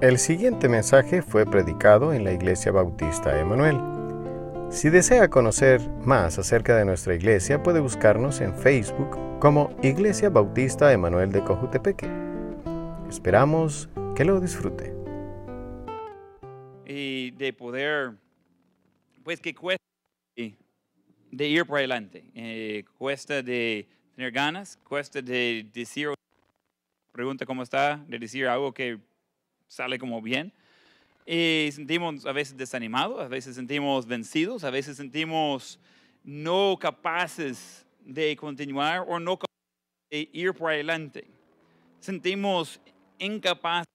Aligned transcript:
El 0.00 0.16
siguiente 0.16 0.66
mensaje 0.66 1.20
fue 1.20 1.44
predicado 1.44 2.14
en 2.14 2.24
la 2.24 2.32
Iglesia 2.32 2.72
Bautista 2.72 3.38
Emanuel. 3.38 3.76
Si 4.72 4.88
desea 4.88 5.28
conocer 5.28 5.86
más 6.06 6.38
acerca 6.38 6.74
de 6.74 6.86
nuestra 6.86 7.14
iglesia, 7.14 7.62
puede 7.62 7.80
buscarnos 7.80 8.40
en 8.40 8.54
Facebook 8.54 9.10
como 9.40 9.76
Iglesia 9.82 10.30
Bautista 10.30 10.90
Emanuel 10.90 11.32
de 11.32 11.44
Cojutepeque. 11.44 12.08
Esperamos 13.10 13.90
que 14.16 14.24
lo 14.24 14.40
disfrute. 14.40 14.94
y 16.86 17.32
de 17.32 17.52
poder, 17.52 18.14
pues 19.22 19.38
que 19.38 19.54
cuesta 19.54 19.84
de 20.34 21.46
ir 21.46 21.66
por 21.66 21.76
adelante, 21.76 22.24
eh, 22.34 22.84
cuesta 22.96 23.42
de 23.42 23.86
tener 24.16 24.32
ganas, 24.32 24.78
cuesta 24.78 25.20
de 25.20 25.68
decir, 25.74 26.08
pregunta 27.12 27.44
cómo 27.44 27.62
está, 27.62 28.02
de 28.08 28.18
decir 28.18 28.48
algo 28.48 28.72
que 28.72 28.98
sale 29.70 29.98
como 29.98 30.20
bien. 30.20 30.52
Y 31.24 31.68
sentimos 31.72 32.26
a 32.26 32.32
veces 32.32 32.56
desanimados, 32.56 33.20
a 33.20 33.28
veces 33.28 33.54
sentimos 33.54 34.04
vencidos, 34.04 34.64
a 34.64 34.70
veces 34.70 34.96
sentimos 34.96 35.78
no 36.24 36.76
capaces 36.78 37.86
de 38.00 38.36
continuar 38.36 39.04
o 39.06 39.20
no 39.20 39.38
capaces 39.38 40.10
de 40.10 40.28
ir 40.32 40.52
por 40.52 40.72
adelante. 40.72 41.30
Sentimos 42.00 42.80
incapaces 43.18 43.86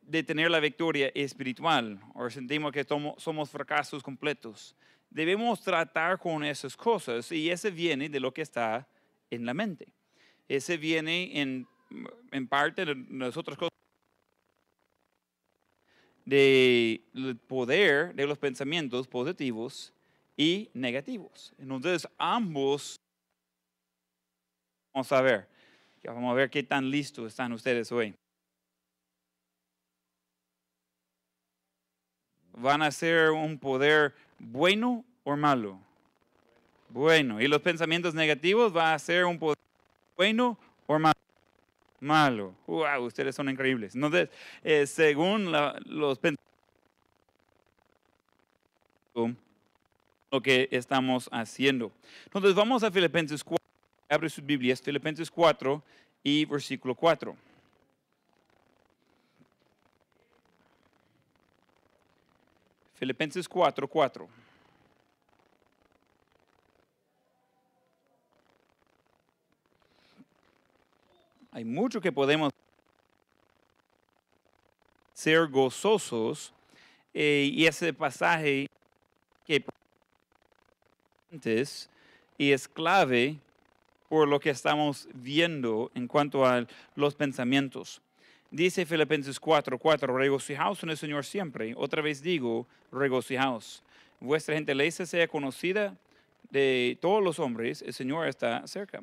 de 0.00 0.22
tener 0.22 0.50
la 0.50 0.58
victoria 0.58 1.12
espiritual 1.14 2.00
o 2.14 2.30
sentimos 2.30 2.72
que 2.72 2.86
somos 3.18 3.50
fracasos 3.50 4.02
completos. 4.02 4.74
Debemos 5.10 5.60
tratar 5.60 6.18
con 6.18 6.44
esas 6.44 6.76
cosas 6.76 7.30
y 7.30 7.50
ese 7.50 7.70
viene 7.70 8.08
de 8.08 8.20
lo 8.20 8.32
que 8.32 8.42
está 8.42 8.88
en 9.28 9.44
la 9.44 9.52
mente. 9.52 9.92
Ese 10.48 10.78
viene 10.78 11.40
en, 11.40 11.66
en 12.32 12.48
parte 12.48 12.84
de 12.84 12.96
las 13.10 13.36
otras 13.36 13.58
cosas 13.58 13.70
del 16.30 17.36
poder 17.48 18.14
de 18.14 18.24
los 18.24 18.38
pensamientos 18.38 19.08
positivos 19.08 19.92
y 20.36 20.70
negativos. 20.74 21.52
Entonces, 21.58 22.08
ambos, 22.16 23.00
vamos 24.94 25.10
a 25.10 25.20
ver, 25.20 25.48
ya 26.02 26.12
vamos 26.12 26.30
a 26.30 26.34
ver 26.34 26.48
qué 26.48 26.62
tan 26.62 26.88
listos 26.88 27.26
están 27.26 27.52
ustedes 27.52 27.90
hoy. 27.90 28.14
¿Van 32.52 32.82
a 32.82 32.90
ser 32.90 33.30
un 33.30 33.58
poder 33.58 34.14
bueno 34.38 35.04
o 35.24 35.36
malo? 35.36 35.80
Bueno. 36.90 37.40
¿Y 37.40 37.48
los 37.48 37.60
pensamientos 37.60 38.14
negativos 38.14 38.76
va 38.76 38.94
a 38.94 38.98
ser 38.98 39.24
un 39.24 39.38
poder 39.38 39.58
bueno 40.16 40.58
o 40.86 40.98
malo? 40.98 41.19
Malo. 42.00 42.54
Wow, 42.66 43.04
ustedes 43.04 43.34
son 43.36 43.48
increíbles. 43.50 43.94
Entonces, 43.94 44.30
eh, 44.64 44.86
según 44.86 45.52
la- 45.52 45.78
los 45.84 46.18
pensamientos, 46.18 46.40
lo 50.30 50.40
que 50.40 50.68
estamos 50.70 51.28
haciendo. 51.32 51.92
Entonces, 52.24 52.54
vamos 52.54 52.82
a 52.82 52.90
Filipenses 52.90 53.42
4. 53.44 53.58
Abre 54.08 54.28
sus 54.30 54.44
Biblias, 54.44 54.80
Filipenses 54.80 55.30
4 55.30 55.82
y 56.22 56.44
versículo 56.44 56.94
4. 56.94 57.36
Filipenses 62.94 63.48
4, 63.48 63.88
4. 63.88 64.28
Hay 71.52 71.64
mucho 71.64 72.00
que 72.00 72.12
podemos 72.12 72.52
ser 75.12 75.48
gozosos 75.48 76.52
eh, 77.12 77.50
y 77.52 77.66
ese 77.66 77.92
pasaje 77.92 78.68
que 79.46 79.64
antes 81.32 81.90
y 82.38 82.52
es 82.52 82.68
clave 82.68 83.36
por 84.08 84.28
lo 84.28 84.40
que 84.40 84.50
estamos 84.50 85.08
viendo 85.12 85.90
en 85.94 86.06
cuanto 86.06 86.46
a 86.46 86.66
los 86.94 87.14
pensamientos. 87.14 88.00
Dice 88.50 88.86
Filipenses 88.86 89.38
4, 89.38 89.78
4, 89.78 90.16
regocijaos 90.16 90.82
en 90.82 90.90
el 90.90 90.96
Señor 90.96 91.24
siempre. 91.24 91.74
Otra 91.76 92.02
vez 92.02 92.22
digo, 92.22 92.66
regocijaos. 92.90 93.82
Vuestra 94.20 94.54
gentileza 94.54 95.06
sea 95.06 95.28
conocida 95.28 95.96
de 96.50 96.98
todos 97.00 97.22
los 97.22 97.38
hombres, 97.38 97.82
el 97.82 97.92
Señor 97.92 98.26
está 98.26 98.66
cerca. 98.66 99.02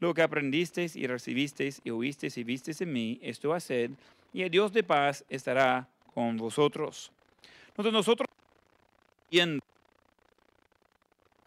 Lo 0.00 0.14
que 0.14 0.22
aprendisteis 0.22 0.96
y 0.96 1.06
recibisteis 1.06 1.80
y 1.84 1.90
oísteis 1.90 2.36
y 2.38 2.44
visteis 2.44 2.80
en 2.80 2.92
mí, 2.92 3.18
esto 3.22 3.52
haced, 3.52 3.90
y 4.32 4.42
el 4.42 4.50
Dios 4.50 4.72
de 4.72 4.82
paz 4.82 5.24
estará 5.28 5.88
con 6.14 6.36
vosotros. 6.36 7.10
Entonces 7.68 7.92
nosotros, 7.92 8.28
viendo 9.30 9.62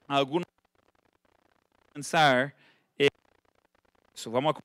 alguna 0.08 0.46
pensar, 1.94 2.54
eso, 2.98 4.32
vamos 4.32 4.56
a 4.56 4.60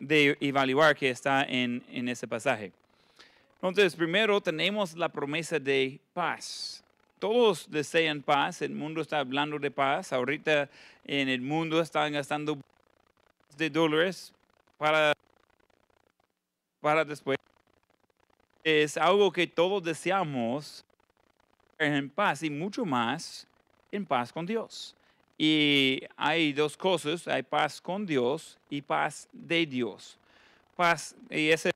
evaluar 0.00 0.96
que 0.96 1.10
está 1.10 1.44
en, 1.44 1.84
en 1.90 2.08
ese 2.08 2.26
pasaje. 2.26 2.72
Entonces, 3.60 3.96
primero 3.96 4.40
tenemos 4.40 4.96
la 4.96 5.08
promesa 5.08 5.58
de 5.58 6.00
paz. 6.14 6.84
Todos 7.18 7.68
desean 7.70 8.22
paz, 8.22 8.62
el 8.62 8.70
mundo 8.70 9.00
está 9.00 9.18
hablando 9.18 9.58
de 9.58 9.70
paz. 9.70 10.12
Ahorita 10.12 10.68
en 11.04 11.28
el 11.28 11.40
mundo 11.40 11.80
están 11.80 12.12
gastando 12.12 12.58
de 13.56 13.70
dólares 13.70 14.32
para, 14.76 15.12
para 16.80 17.04
después. 17.04 17.38
Es 18.62 18.96
algo 18.96 19.32
que 19.32 19.46
todos 19.46 19.82
deseamos 19.82 20.84
en 21.78 22.08
paz 22.10 22.42
y 22.42 22.50
mucho 22.50 22.84
más 22.84 23.46
en 23.90 24.06
paz 24.06 24.32
con 24.32 24.46
Dios. 24.46 24.94
Y 25.36 26.02
hay 26.16 26.52
dos 26.52 26.76
cosas, 26.76 27.26
hay 27.28 27.42
paz 27.42 27.80
con 27.80 28.04
Dios 28.04 28.58
y 28.68 28.82
paz 28.82 29.28
de 29.32 29.66
Dios. 29.66 30.18
Paz, 30.76 31.14
y 31.30 31.50
ese 31.50 31.70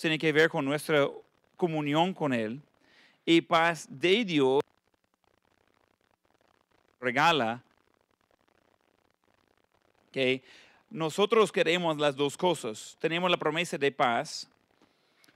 tiene 0.00 0.18
que 0.18 0.32
ver 0.32 0.50
con 0.50 0.64
nuestra 0.64 1.08
comunión 1.62 2.12
con 2.12 2.32
Él. 2.32 2.60
Y 3.24 3.40
paz 3.40 3.86
de 3.88 4.24
Dios 4.24 4.60
regala 7.00 7.62
que 10.10 10.42
nosotros 10.90 11.52
queremos 11.52 11.96
las 11.98 12.16
dos 12.16 12.36
cosas. 12.36 12.96
Tenemos 12.98 13.30
la 13.30 13.36
promesa 13.36 13.78
de 13.78 13.92
paz. 13.92 14.50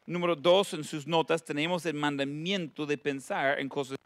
Número 0.05 0.35
dos, 0.35 0.75
en 0.75 0.83
sus 0.83 1.07
notas 1.07 1.45
tenemos 1.45 1.87
el 1.87 1.95
mandamiento 1.95 2.85
de 2.85 2.99
pensar 2.99 3.61
en 3.61 3.69
cosas 3.69 3.97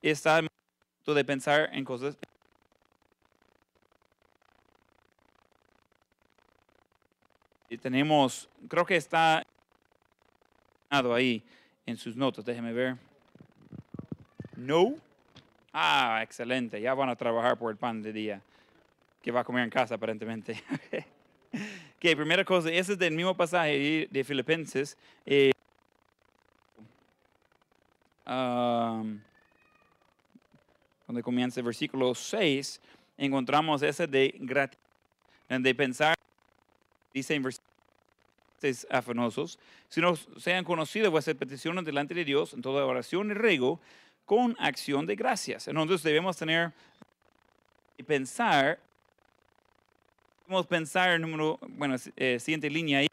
está 0.00 0.38
el 0.38 0.48
momento 0.48 1.14
de 1.14 1.24
pensar 1.26 1.68
en 1.74 1.84
cosas. 1.84 2.16
Y 7.70 7.78
tenemos, 7.78 8.48
creo 8.68 8.84
que 8.84 8.96
está 8.96 9.46
ahí 10.90 11.40
en 11.86 11.96
sus 11.96 12.16
notas, 12.16 12.44
déjeme 12.44 12.72
ver. 12.72 12.96
No. 14.56 14.96
Ah, 15.72 16.18
excelente, 16.20 16.80
ya 16.80 16.94
van 16.94 17.08
a 17.10 17.14
trabajar 17.14 17.56
por 17.56 17.70
el 17.70 17.76
pan 17.76 18.02
de 18.02 18.12
día 18.12 18.42
que 19.22 19.30
va 19.30 19.40
a 19.40 19.44
comer 19.44 19.62
en 19.62 19.70
casa 19.70 19.94
aparentemente. 19.94 20.60
que 22.00 22.16
primera 22.16 22.44
cosa, 22.44 22.70
ese 22.70 22.94
es 22.94 22.98
del 22.98 23.14
mismo 23.14 23.36
pasaje 23.36 24.08
de 24.10 24.24
Filipenses. 24.24 24.96
eh, 25.24 25.52
um, 28.26 29.20
donde 31.06 31.22
comienza 31.22 31.60
el 31.60 31.66
versículo 31.66 32.16
6, 32.16 32.80
encontramos 33.16 33.80
ese 33.82 34.08
de 34.08 34.34
gratitud, 34.40 34.80
de 35.48 35.74
pensar, 35.74 36.14
dice 37.12 37.34
en 37.34 37.42
versículo 37.42 37.70
6, 38.60 38.86
afanosos, 38.90 39.58
sino 39.88 40.14
sean 40.16 40.64
conocidas 40.64 41.10
vuestras 41.10 41.36
peticiones 41.36 41.84
delante 41.84 42.14
de 42.14 42.24
Dios 42.24 42.52
en 42.54 42.62
toda 42.62 42.84
oración 42.84 43.30
y 43.30 43.34
ruego 43.34 43.80
con 44.26 44.54
acción 44.58 45.06
de 45.06 45.16
gracias. 45.16 45.66
Entonces 45.66 46.02
debemos 46.02 46.36
tener 46.36 46.72
pensar, 48.02 48.78
podemos 50.46 50.66
pensar, 50.66 51.18
número, 51.20 51.58
bueno, 51.68 51.96
eh, 52.16 52.38
siguiente 52.40 52.70
línea 52.70 53.00
ahí. 53.00 53.06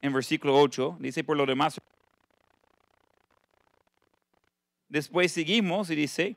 En 0.00 0.12
versículo 0.12 0.58
8, 0.58 0.96
dice 0.98 1.22
por 1.22 1.36
lo 1.36 1.46
demás. 1.46 1.80
Después 4.88 5.30
seguimos 5.32 5.88
y 5.90 5.94
dice, 5.94 6.36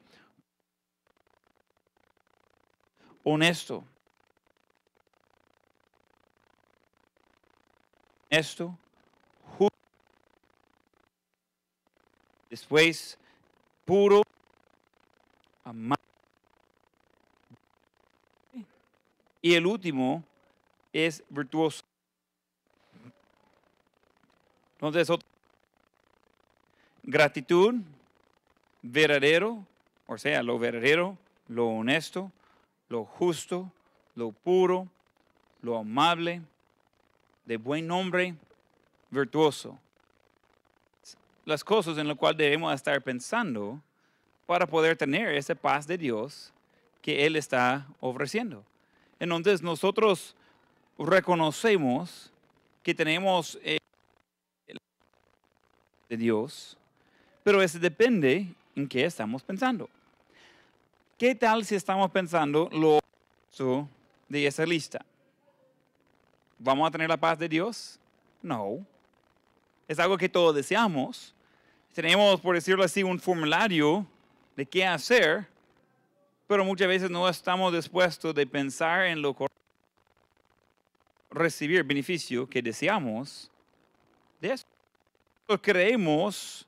honesto. 3.26 3.84
Esto, 8.30 8.78
justo. 9.58 9.76
Después, 12.50 13.18
puro, 13.86 14.22
amable. 15.64 16.02
Y 19.42 19.54
el 19.54 19.66
último 19.66 20.24
es 20.94 21.24
virtuoso. 21.30 21.82
Entonces, 24.76 25.10
ot- 25.10 25.22
gratitud, 27.04 27.76
verdadero, 28.82 29.66
o 30.08 30.18
sea, 30.18 30.44
lo 30.44 30.60
verdadero, 30.60 31.18
lo 31.48 31.68
honesto, 31.68 32.32
lo 32.90 33.06
justo, 33.06 33.72
lo 34.16 34.32
puro, 34.32 34.88
lo 35.62 35.78
amable, 35.78 36.42
de 37.46 37.58
buen 37.58 37.88
nombre, 37.88 38.36
virtuoso. 39.10 39.78
Las 41.46 41.64
cosas 41.64 41.98
en 41.98 42.08
las 42.08 42.18
cuales 42.18 42.38
debemos 42.38 42.74
estar 42.74 43.02
pensando 43.02 43.80
para 44.46 44.68
poder 44.68 44.96
tener 44.96 45.36
esa 45.36 45.56
paz 45.56 45.88
de 45.88 45.98
Dios 45.98 46.54
que 47.02 47.26
Él 47.26 47.36
está 47.36 47.88
ofreciendo. 48.00 48.64
Entonces 49.20 49.62
nosotros 49.62 50.36
reconocemos 50.98 52.32
que 52.84 52.94
tenemos 52.94 53.60
eh, 53.64 53.78
de 56.10 56.18
Dios, 56.18 56.78
pero 57.44 57.62
eso 57.62 57.80
depende 57.80 58.54
en 58.76 58.88
qué 58.88 59.06
estamos 59.06 59.44
pensando. 59.44 59.90
¿Qué 61.18 61.34
tal 61.34 61.64
si 61.64 61.76
estamos 61.76 62.12
pensando 62.12 62.70
lo 62.74 63.00
de 64.28 64.48
esa 64.48 64.66
lista? 64.66 65.06
¿Vamos 66.60 66.86
a 66.86 66.92
tener 66.92 67.08
la 67.08 67.16
paz 67.16 67.40
de 67.40 67.48
Dios? 67.48 67.98
No. 68.42 68.86
Es 69.88 69.98
algo 69.98 70.18
que 70.18 70.28
todos 70.28 70.54
deseamos. 70.54 71.34
Tenemos, 71.94 72.42
por 72.42 72.56
decirlo 72.56 72.84
así, 72.84 73.02
un 73.02 73.18
formulario 73.18 74.06
de 74.58 74.66
qué 74.66 74.86
hacer, 74.86 75.48
pero 76.48 76.66
muchas 76.66 76.90
veces 76.90 77.10
no 77.10 77.30
estamos 77.30 77.74
dispuestos 77.74 78.36
de 78.36 78.46
pensar 78.46 79.06
en 79.06 79.22
lo 79.22 79.34
correcto, 79.34 79.62
recibir 81.32 81.82
beneficio 81.86 82.46
que 82.50 82.62
deseamos 82.62 83.50
de 84.42 84.52
eso. 84.52 84.66
Creemos, 85.62 86.68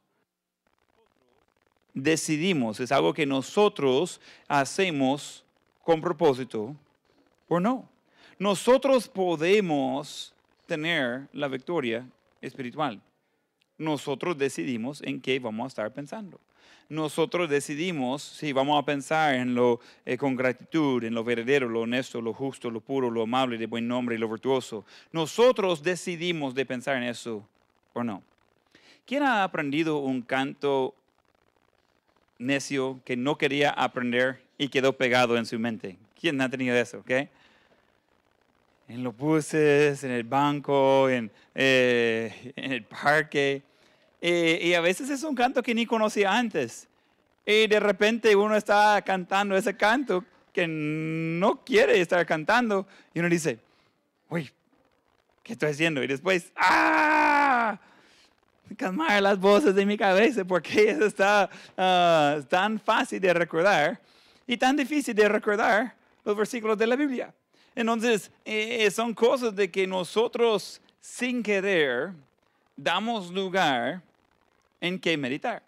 decidimos, 2.03 2.79
es 2.79 2.91
algo 2.91 3.13
que 3.13 3.25
nosotros 3.25 4.21
hacemos 4.47 5.43
con 5.83 6.01
propósito 6.01 6.75
o 7.47 7.59
no. 7.59 7.89
Nosotros 8.39 9.07
podemos 9.07 10.33
tener 10.65 11.27
la 11.33 11.47
victoria 11.47 12.07
espiritual. 12.41 13.01
Nosotros 13.77 14.37
decidimos 14.37 15.01
en 15.01 15.21
qué 15.21 15.39
vamos 15.39 15.65
a 15.65 15.67
estar 15.67 15.93
pensando. 15.93 16.39
Nosotros 16.89 17.49
decidimos 17.49 18.23
si 18.23 18.53
vamos 18.53 18.81
a 18.81 18.85
pensar 18.85 19.35
en 19.35 19.55
lo 19.55 19.79
eh, 20.05 20.17
con 20.17 20.35
gratitud, 20.35 21.03
en 21.03 21.13
lo 21.13 21.23
verdadero, 21.23 21.67
lo 21.67 21.81
honesto, 21.81 22.21
lo 22.21 22.33
justo, 22.33 22.71
lo 22.71 22.79
puro, 22.79 23.09
lo 23.09 23.23
amable, 23.23 23.57
de 23.57 23.65
buen 23.65 23.87
nombre 23.87 24.15
y 24.15 24.19
lo 24.19 24.29
virtuoso. 24.29 24.85
Nosotros 25.11 25.83
decidimos 25.83 26.55
de 26.55 26.65
pensar 26.65 26.97
en 26.97 27.03
eso 27.03 27.45
o 27.93 28.03
no. 28.03 28.23
¿Quién 29.05 29.23
ha 29.23 29.43
aprendido 29.43 29.97
un 29.97 30.21
canto 30.21 30.93
necio 32.39 32.99
que 33.05 33.15
no 33.15 33.37
quería 33.37 33.69
aprender 33.69 34.41
y 34.57 34.69
quedó 34.69 34.93
pegado 34.93 35.37
en 35.37 35.45
su 35.45 35.57
mente? 35.59 35.97
¿Quién 36.19 36.39
ha 36.41 36.49
tenido 36.49 36.75
eso? 36.75 36.99
Okay? 36.99 37.29
En 38.87 39.03
los 39.03 39.15
buses, 39.15 40.03
en 40.03 40.11
el 40.11 40.23
banco, 40.23 41.09
en, 41.09 41.31
eh, 41.53 42.53
el 42.55 42.83
parque. 42.83 43.61
Eh, 44.21 44.59
y 44.61 44.73
a 44.73 44.81
veces 44.81 45.09
es 45.09 45.23
un 45.23 45.35
canto 45.35 45.61
que 45.61 45.75
ni 45.75 45.85
conocía 45.85 46.35
antes. 46.35 46.87
Y 47.45 47.67
de 47.67 47.79
repente 47.79 48.35
uno 48.35 48.55
está 48.55 49.01
cantando 49.05 49.55
ese 49.55 49.75
canto 49.75 50.23
que 50.51 50.67
no 50.67 51.63
quiere 51.63 52.01
estar 52.01 52.25
cantando. 52.25 52.87
Y 53.13 53.19
uno 53.19 53.29
dice, 53.29 53.59
uy, 54.29 54.51
¿qué 55.43 55.53
estoy 55.53 55.69
haciendo? 55.69 56.03
Y 56.03 56.07
después, 56.07 56.51
¡ah! 56.55 57.76
Calmar 58.77 59.21
las 59.21 59.37
voces 59.39 59.75
de 59.75 59.85
mi 59.85 59.97
cabeza 59.97 60.45
porque 60.45 60.89
eso 60.91 61.05
está 61.05 61.49
ah, 61.77 62.39
tan 62.47 62.79
fácil 62.79 63.19
de 63.19 63.33
recordar 63.33 63.99
y 64.45 64.55
tan 64.55 64.77
difícil 64.77 65.13
de 65.13 65.27
recordar 65.27 65.95
los 66.23 66.37
versículos 66.37 66.77
de 66.77 66.87
la 66.87 66.95
Biblia. 66.95 67.33
Entonces, 67.75 68.31
eh, 68.45 68.89
son 68.89 69.13
cosas 69.13 69.55
de 69.55 69.69
que 69.69 69.85
nosotros 69.85 70.81
sin 70.99 71.43
querer 71.43 72.11
damos 72.75 73.31
lugar 73.31 74.01
en 74.79 74.99
que 74.99 75.17
meditar. 75.17 75.61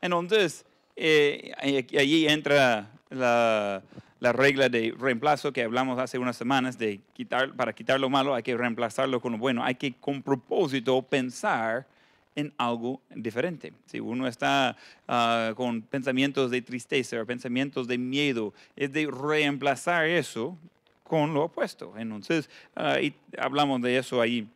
Entonces, 0.00 0.64
eh, 0.96 1.52
allí 1.58 2.26
entra 2.26 2.90
la, 3.10 3.82
la 4.20 4.32
regla 4.32 4.68
de 4.68 4.94
reemplazo 4.98 5.52
que 5.52 5.62
hablamos 5.62 5.98
hace 5.98 6.18
unas 6.18 6.36
semanas, 6.36 6.78
de 6.78 7.00
quitar, 7.12 7.54
para 7.54 7.72
quitar 7.72 8.00
lo 8.00 8.08
malo 8.08 8.34
hay 8.34 8.42
que 8.42 8.56
reemplazarlo 8.56 9.20
con 9.20 9.32
lo 9.32 9.38
bueno. 9.38 9.62
Hay 9.64 9.74
que 9.74 9.94
con 9.94 10.22
propósito 10.22 11.00
pensar 11.02 11.86
en 12.36 12.52
algo 12.58 13.00
diferente. 13.14 13.72
Si 13.86 13.98
uno 13.98 14.28
está 14.28 14.76
ah, 15.08 15.52
con 15.56 15.82
pensamientos 15.82 16.50
de 16.50 16.62
tristeza 16.62 17.24
pensamientos 17.24 17.88
de 17.88 17.98
miedo, 17.98 18.54
es 18.76 18.92
de 18.92 19.06
reemplazar 19.10 20.06
eso 20.06 20.56
con 21.02 21.34
lo 21.34 21.44
opuesto. 21.44 21.94
Entonces, 21.96 22.48
ah, 22.76 23.00
y 23.00 23.14
hablamos 23.38 23.82
de 23.82 23.96
eso 23.98 24.20
ahí 24.20 24.46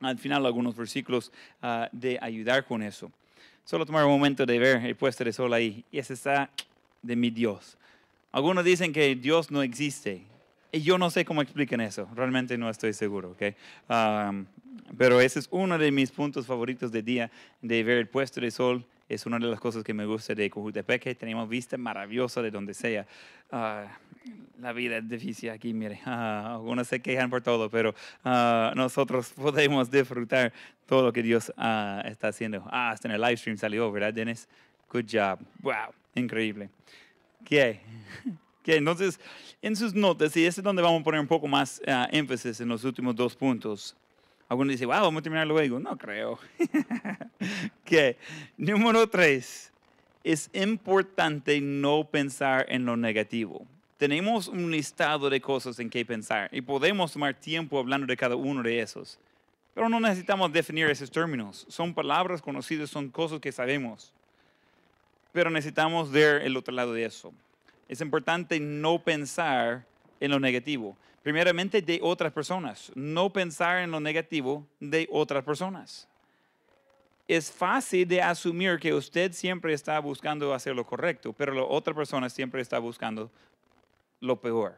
al 0.00 0.18
final 0.18 0.44
algunos 0.44 0.76
versículos 0.76 1.32
ah, 1.62 1.88
de 1.92 2.18
ayudar 2.20 2.64
con 2.66 2.82
eso. 2.82 3.10
Solo 3.64 3.86
tomar 3.86 4.04
un 4.04 4.12
momento 4.12 4.44
de 4.44 4.58
ver 4.58 4.84
el 4.84 4.96
puesto 4.96 5.24
de 5.24 5.32
sol 5.32 5.52
ahí. 5.54 5.84
Y 5.90 5.98
ese 5.98 6.14
está 6.14 6.50
de 7.00 7.16
mi 7.16 7.30
Dios. 7.30 7.78
Algunos 8.32 8.64
dicen 8.64 8.92
que 8.92 9.14
Dios 9.14 9.50
no 9.50 9.62
existe. 9.62 10.22
Y 10.74 10.82
yo 10.82 10.98
no 10.98 11.08
sé 11.08 11.24
cómo 11.24 11.40
explican 11.40 11.80
eso. 11.80 12.08
Realmente 12.16 12.58
no 12.58 12.68
estoy 12.68 12.92
seguro. 12.92 13.30
¿ok? 13.30 13.42
Um, 13.88 14.44
pero 14.98 15.20
ese 15.20 15.38
es 15.38 15.48
uno 15.52 15.78
de 15.78 15.92
mis 15.92 16.10
puntos 16.10 16.46
favoritos 16.46 16.90
de 16.90 17.00
día, 17.00 17.30
de 17.62 17.84
ver 17.84 17.98
el 17.98 18.08
puesto 18.08 18.40
de 18.40 18.50
sol. 18.50 18.84
Es 19.08 19.24
una 19.24 19.38
de 19.38 19.46
las 19.46 19.60
cosas 19.60 19.84
que 19.84 19.94
me 19.94 20.04
gusta 20.04 20.34
de 20.34 20.50
Cojutepeque. 20.50 21.14
Tenemos 21.14 21.48
vista 21.48 21.76
maravillosa 21.76 22.42
de 22.42 22.50
donde 22.50 22.74
sea. 22.74 23.06
Ah, 23.52 23.86
la 24.60 24.72
vida 24.72 24.96
es 24.96 25.08
difícil 25.08 25.50
aquí, 25.50 25.72
mire. 25.72 26.00
Ah, 26.06 26.54
algunos 26.54 26.88
se 26.88 27.00
quejan 27.00 27.30
por 27.30 27.40
todo, 27.40 27.70
pero 27.70 27.94
ah, 28.24 28.72
nosotros 28.74 29.32
podemos 29.36 29.88
disfrutar 29.92 30.52
todo 30.86 31.04
lo 31.04 31.12
que 31.12 31.22
Dios 31.22 31.50
está 31.50 32.28
haciendo. 32.28 32.64
Ah, 32.68 32.90
hasta 32.90 33.06
en 33.06 33.14
el 33.14 33.20
live 33.20 33.36
stream 33.36 33.58
salió, 33.58 33.92
¿verdad, 33.92 34.12
Dennis? 34.12 34.48
Good 34.90 35.06
job. 35.08 35.38
Wow, 35.60 35.94
increíble. 36.16 36.68
¿Qué? 37.44 37.80
¿Qué? 38.64 38.76
Entonces, 38.76 39.20
en 39.60 39.76
sus 39.76 39.92
notas, 39.92 40.34
y 40.38 40.46
ese 40.46 40.60
es 40.60 40.64
donde 40.64 40.80
vamos 40.80 41.02
a 41.02 41.04
poner 41.04 41.20
un 41.20 41.26
poco 41.26 41.46
más 41.46 41.82
ah, 41.86 42.08
énfasis 42.10 42.60
en 42.60 42.68
los 42.68 42.82
últimos 42.82 43.14
dos 43.14 43.36
puntos. 43.36 43.94
Algunos 44.48 44.72
dicen, 44.72 44.88
wow, 44.88 45.02
vamos 45.02 45.20
a 45.20 45.22
terminar 45.22 45.46
luego. 45.46 45.78
No 45.78 45.96
creo. 45.98 46.38
que 47.84 48.16
número 48.56 49.06
tres, 49.06 49.70
es 50.24 50.48
importante 50.54 51.60
no 51.60 52.08
pensar 52.10 52.64
en 52.70 52.86
lo 52.86 52.96
negativo. 52.96 53.66
Tenemos 53.98 54.48
un 54.48 54.70
listado 54.70 55.28
de 55.28 55.42
cosas 55.42 55.78
en 55.78 55.90
que 55.90 56.04
pensar 56.06 56.48
y 56.50 56.62
podemos 56.62 57.12
tomar 57.12 57.34
tiempo 57.34 57.78
hablando 57.78 58.06
de 58.06 58.16
cada 58.16 58.34
uno 58.34 58.62
de 58.62 58.80
esos. 58.80 59.18
Pero 59.74 59.90
no 59.90 60.00
necesitamos 60.00 60.50
definir 60.50 60.88
esos 60.88 61.10
términos. 61.10 61.66
Son 61.68 61.92
palabras 61.92 62.40
conocidas, 62.40 62.88
son 62.88 63.10
cosas 63.10 63.40
que 63.40 63.52
sabemos. 63.52 64.10
Pero 65.32 65.50
necesitamos 65.50 66.10
ver 66.10 66.40
el 66.42 66.56
otro 66.56 66.74
lado 66.74 66.94
de 66.94 67.04
eso. 67.04 67.34
Es 67.88 68.00
importante 68.00 68.58
no 68.60 68.98
pensar 68.98 69.84
en 70.20 70.30
lo 70.30 70.40
negativo. 70.40 70.96
Primeramente 71.22 71.80
de 71.80 72.00
otras 72.02 72.32
personas. 72.32 72.92
No 72.94 73.32
pensar 73.32 73.78
en 73.78 73.90
lo 73.90 74.00
negativo 74.00 74.66
de 74.80 75.08
otras 75.10 75.44
personas. 75.44 76.08
Es 77.26 77.50
fácil 77.50 78.06
de 78.06 78.20
asumir 78.20 78.78
que 78.78 78.92
usted 78.92 79.32
siempre 79.32 79.72
está 79.72 79.98
buscando 79.98 80.52
hacer 80.52 80.74
lo 80.76 80.84
correcto, 80.84 81.32
pero 81.32 81.54
la 81.54 81.62
otra 81.62 81.94
persona 81.94 82.28
siempre 82.28 82.60
está 82.60 82.78
buscando 82.78 83.30
lo 84.20 84.38
peor. 84.38 84.76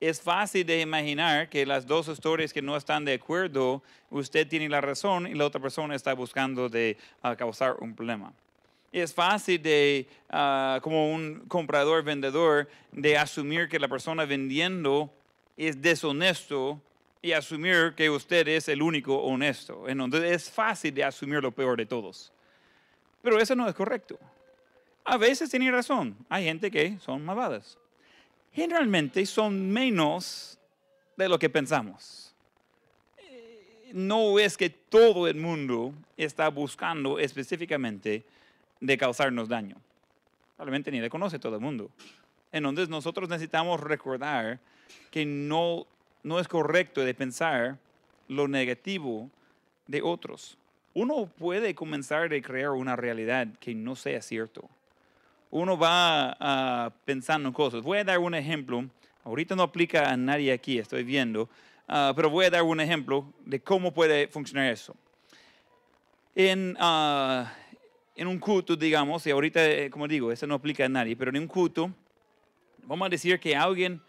Es 0.00 0.20
fácil 0.20 0.66
de 0.66 0.80
imaginar 0.80 1.48
que 1.48 1.64
las 1.64 1.86
dos 1.86 2.08
historias 2.08 2.52
que 2.52 2.60
no 2.60 2.76
están 2.76 3.04
de 3.04 3.14
acuerdo, 3.14 3.82
usted 4.10 4.46
tiene 4.46 4.68
la 4.68 4.80
razón 4.80 5.26
y 5.26 5.34
la 5.34 5.46
otra 5.46 5.60
persona 5.60 5.94
está 5.94 6.12
buscando 6.12 6.68
de 6.68 6.98
ah, 7.22 7.34
causar 7.36 7.76
un 7.80 7.94
problema. 7.94 8.32
Es 8.96 9.12
fácil 9.12 9.62
de, 9.62 10.08
ah, 10.30 10.80
como 10.80 11.12
un 11.12 11.40
comprador, 11.48 12.02
vendedor, 12.02 12.66
de 12.92 13.18
asumir 13.18 13.68
que 13.68 13.78
la 13.78 13.88
persona 13.88 14.24
vendiendo 14.24 15.12
es 15.54 15.82
deshonesto 15.82 16.80
y 17.20 17.32
asumir 17.32 17.92
que 17.94 18.08
usted 18.08 18.48
es 18.48 18.70
el 18.70 18.80
único 18.80 19.14
honesto. 19.18 19.86
Entonces 19.86 20.30
es 20.30 20.50
fácil 20.50 20.94
de 20.94 21.04
asumir 21.04 21.42
lo 21.42 21.52
peor 21.52 21.76
de 21.76 21.84
todos. 21.84 22.32
Pero 23.20 23.38
eso 23.38 23.54
no 23.54 23.68
es 23.68 23.74
correcto. 23.74 24.18
A 25.04 25.18
veces 25.18 25.50
tiene 25.50 25.70
razón. 25.70 26.16
Hay 26.30 26.44
gente 26.44 26.70
que 26.70 26.98
son 26.98 27.22
malvadas. 27.22 27.76
Generalmente 28.50 29.26
son 29.26 29.70
menos 29.70 30.58
de 31.18 31.28
lo 31.28 31.38
que 31.38 31.50
pensamos. 31.50 32.34
No 33.92 34.38
es 34.38 34.56
que 34.56 34.70
todo 34.70 35.28
el 35.28 35.36
mundo 35.36 35.92
está 36.16 36.48
buscando 36.48 37.18
específicamente 37.18 38.24
de 38.80 38.98
causarnos 38.98 39.48
daño. 39.48 39.76
Probablemente 40.56 40.90
ni 40.90 41.00
le 41.00 41.10
conoce 41.10 41.38
todo 41.38 41.56
el 41.56 41.60
mundo. 41.60 41.90
Entonces 42.52 42.88
nosotros 42.88 43.28
necesitamos 43.28 43.80
recordar 43.80 44.58
que 45.10 45.26
no, 45.26 45.86
no 46.22 46.38
es 46.40 46.48
correcto 46.48 47.02
de 47.02 47.14
pensar 47.14 47.78
lo 48.28 48.48
negativo 48.48 49.30
de 49.86 50.02
otros. 50.02 50.58
Uno 50.94 51.26
puede 51.26 51.74
comenzar 51.74 52.32
a 52.32 52.40
crear 52.40 52.70
una 52.70 52.96
realidad 52.96 53.48
que 53.60 53.74
no 53.74 53.96
sea 53.96 54.22
cierto. 54.22 54.68
Uno 55.50 55.76
va 55.78 56.92
pensando 57.04 57.48
en 57.48 57.54
cosas. 57.54 57.82
Voy 57.82 57.98
a 57.98 58.04
dar 58.04 58.18
un 58.18 58.34
ejemplo. 58.34 58.84
Ahorita 59.24 59.54
no 59.54 59.62
aplica 59.64 60.10
a 60.10 60.16
nadie 60.16 60.52
aquí, 60.52 60.78
estoy 60.78 61.02
viendo, 61.02 61.50
uh, 61.88 62.14
pero 62.14 62.30
voy 62.30 62.46
a 62.46 62.50
dar 62.50 62.62
un 62.62 62.80
ejemplo 62.80 63.26
de 63.44 63.60
cómo 63.60 63.92
puede 63.92 64.28
funcionar 64.28 64.70
eso. 64.70 64.94
En, 66.36 66.76
uh, 66.76 67.44
en 68.16 68.26
un 68.26 68.38
culto, 68.38 68.74
digamos, 68.74 69.26
y 69.26 69.30
ahorita, 69.30 69.64
eh, 69.64 69.90
como 69.90 70.08
digo, 70.08 70.32
eso 70.32 70.46
no 70.46 70.54
aplica 70.54 70.86
a 70.86 70.88
nadie, 70.88 71.14
pero 71.14 71.30
en 71.30 71.38
un 71.38 71.46
culto, 71.46 71.92
vamos 72.84 73.06
a 73.06 73.10
decir 73.10 73.38
que 73.38 73.54
alguien 73.54 74.00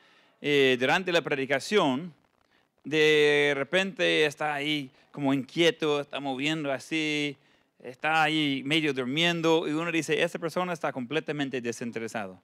eh, 0.41 0.77
durante 0.79 1.11
la 1.11 1.21
predicación, 1.21 2.13
de 2.83 3.53
repente 3.55 4.25
está 4.25 4.53
ahí 4.53 4.89
como 5.11 5.33
inquieto, 5.33 5.99
está 5.99 6.21
moviendo 6.21 6.71
así, 6.71 7.35
está 7.83 8.23
ahí 8.23 8.61
medio 8.65 8.93
durmiendo 8.93 9.67
y 9.67 9.71
uno 9.71 9.91
dice, 9.91 10.21
esa 10.21 10.39
persona 10.39 10.71
está 10.71 10.93
completamente 10.93 11.59
desinteresado. 11.59 12.41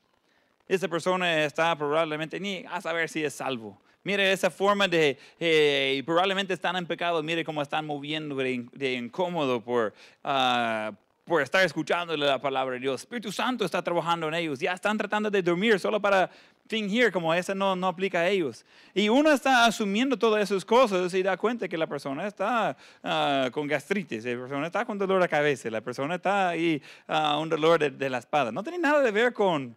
Esa 0.67 0.88
persona 0.88 1.46
está 1.46 1.77
probablemente 1.77 2.39
ni 2.39 2.65
a 2.70 2.82
saber 2.82 3.10
si 3.10 3.24
es 3.24 3.34
salvo. 3.34 3.79
Mire 4.03 4.34
esa 4.34 4.50
forma 4.50 4.88
de, 4.88 5.17
eh, 5.39 6.03
probablemente 6.05 6.53
están 6.53 6.75
en 6.75 6.86
pecado, 6.86 7.24
mire 7.24 7.46
cómo 7.46 7.62
están 7.62 7.86
moviendo 7.86 8.36
de, 8.36 8.93
incómodo 8.93 9.62
por, 9.62 9.93
uh, 10.25 10.93
por 11.25 11.41
estar 11.41 11.63
escuchando 11.63 12.17
la 12.17 12.39
palabra 12.39 12.73
de 12.73 12.81
Dios. 12.81 13.01
Espíritu 13.01 13.31
Santo 13.31 13.63
está 13.63 13.81
trabajando 13.81 14.27
en 14.27 14.33
ellos. 14.33 14.59
Ya 14.59 14.73
están 14.73 14.97
tratando 14.97 15.29
de 15.29 15.41
dormir 15.41 15.79
solo 15.79 16.01
para 16.01 16.29
fingir 16.67 17.11
como 17.11 17.33
eso 17.33 17.55
no, 17.55 17.75
no 17.75 17.87
aplica 17.87 18.19
a 18.19 18.27
ellos. 18.27 18.65
Y 18.93 19.07
uno 19.09 19.31
está 19.31 19.65
asumiendo 19.65 20.17
todas 20.17 20.43
esas 20.43 20.65
cosas 20.65 21.13
y 21.13 21.23
da 21.23 21.37
cuenta 21.37 21.67
que 21.67 21.77
la 21.77 21.87
persona 21.87 22.27
está 22.27 22.75
ah, 23.03 23.49
con 23.51 23.67
gastritis, 23.67 24.25
la 24.25 24.35
persona 24.35 24.67
está 24.67 24.85
con 24.85 24.97
dolor 24.97 25.21
de 25.21 25.29
cabeza, 25.29 25.69
la 25.69 25.81
persona 25.81 26.15
está 26.15 26.49
ahí 26.49 26.81
uh, 27.07 27.39
un 27.39 27.49
dolor 27.49 27.79
de, 27.79 27.91
de, 27.91 28.09
la 28.09 28.17
espada. 28.17 28.51
No 28.51 28.63
tiene 28.63 28.79
nada 28.79 29.03
que 29.03 29.11
ver 29.11 29.33
con, 29.33 29.75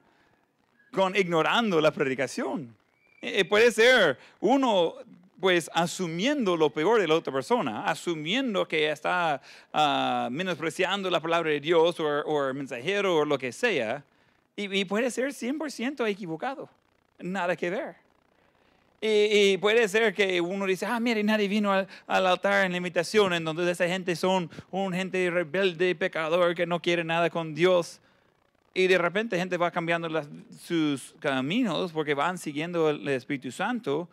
con 0.93 1.15
ignorando 1.15 1.81
la 1.81 1.93
predicación. 1.93 2.75
Eh, 3.23 3.45
puede 3.45 3.73
ser 3.73 4.19
uno 4.41 4.95
pues 5.41 5.71
asumiendo 5.75 6.57
lo 6.57 6.71
peor 6.71 7.01
de 7.01 7.09
la 7.09 7.15
otra 7.15 7.33
persona, 7.33 7.85
asumiendo 7.85 8.67
que 8.67 8.91
está 8.91 9.41
uh, 9.73 10.31
menospreciando 10.31 11.11
la 11.11 11.21
palabra 11.21 11.51
de 11.51 11.61
Dios 11.61 11.99
o, 12.01 12.47
el 12.49 12.55
mensajero 12.55 13.19
o 13.19 13.25
lo 13.25 13.39
que 13.39 13.53
sea, 13.53 14.03
y, 14.59 14.87
puede 14.87 15.11
ser 15.11 15.33
100% 15.33 16.09
equivocado, 16.09 16.71
nada 17.19 17.55
que 17.57 17.69
ver. 17.69 17.97
Y, 19.03 19.59
puede 19.59 19.87
ser 19.87 20.15
que 20.15 20.41
uno 20.41 20.65
dice, 20.65 20.87
ah, 20.87 20.99
mire, 20.99 21.23
nadie 21.23 21.47
vino 21.47 21.71
al, 21.71 21.87
altar 22.07 22.65
en 22.65 22.73
la 22.73 22.79
invitación, 22.79 23.35
en 23.35 23.45
donde 23.45 23.71
esa 23.71 23.87
gente 23.87 24.17
son 24.17 24.51
un 24.71 24.95
gente 24.95 25.31
rebelde, 25.31 25.95
pecador, 25.95 26.55
que 26.55 26.65
no 26.65 26.81
quiere 26.81 27.05
nada 27.05 27.29
con 27.29 27.55
Dios. 27.55 28.01
Y 28.73 28.87
de 28.87 28.97
repente 28.97 29.37
gente 29.37 29.59
va 29.59 29.71
cambiando 29.71 30.09
sus 30.59 31.15
caminos 31.19 31.93
porque 31.93 32.15
van 32.15 32.39
siguiendo 32.39 32.91
el 32.91 33.07
Espíritu 33.09 33.53
Santo 33.53 34.09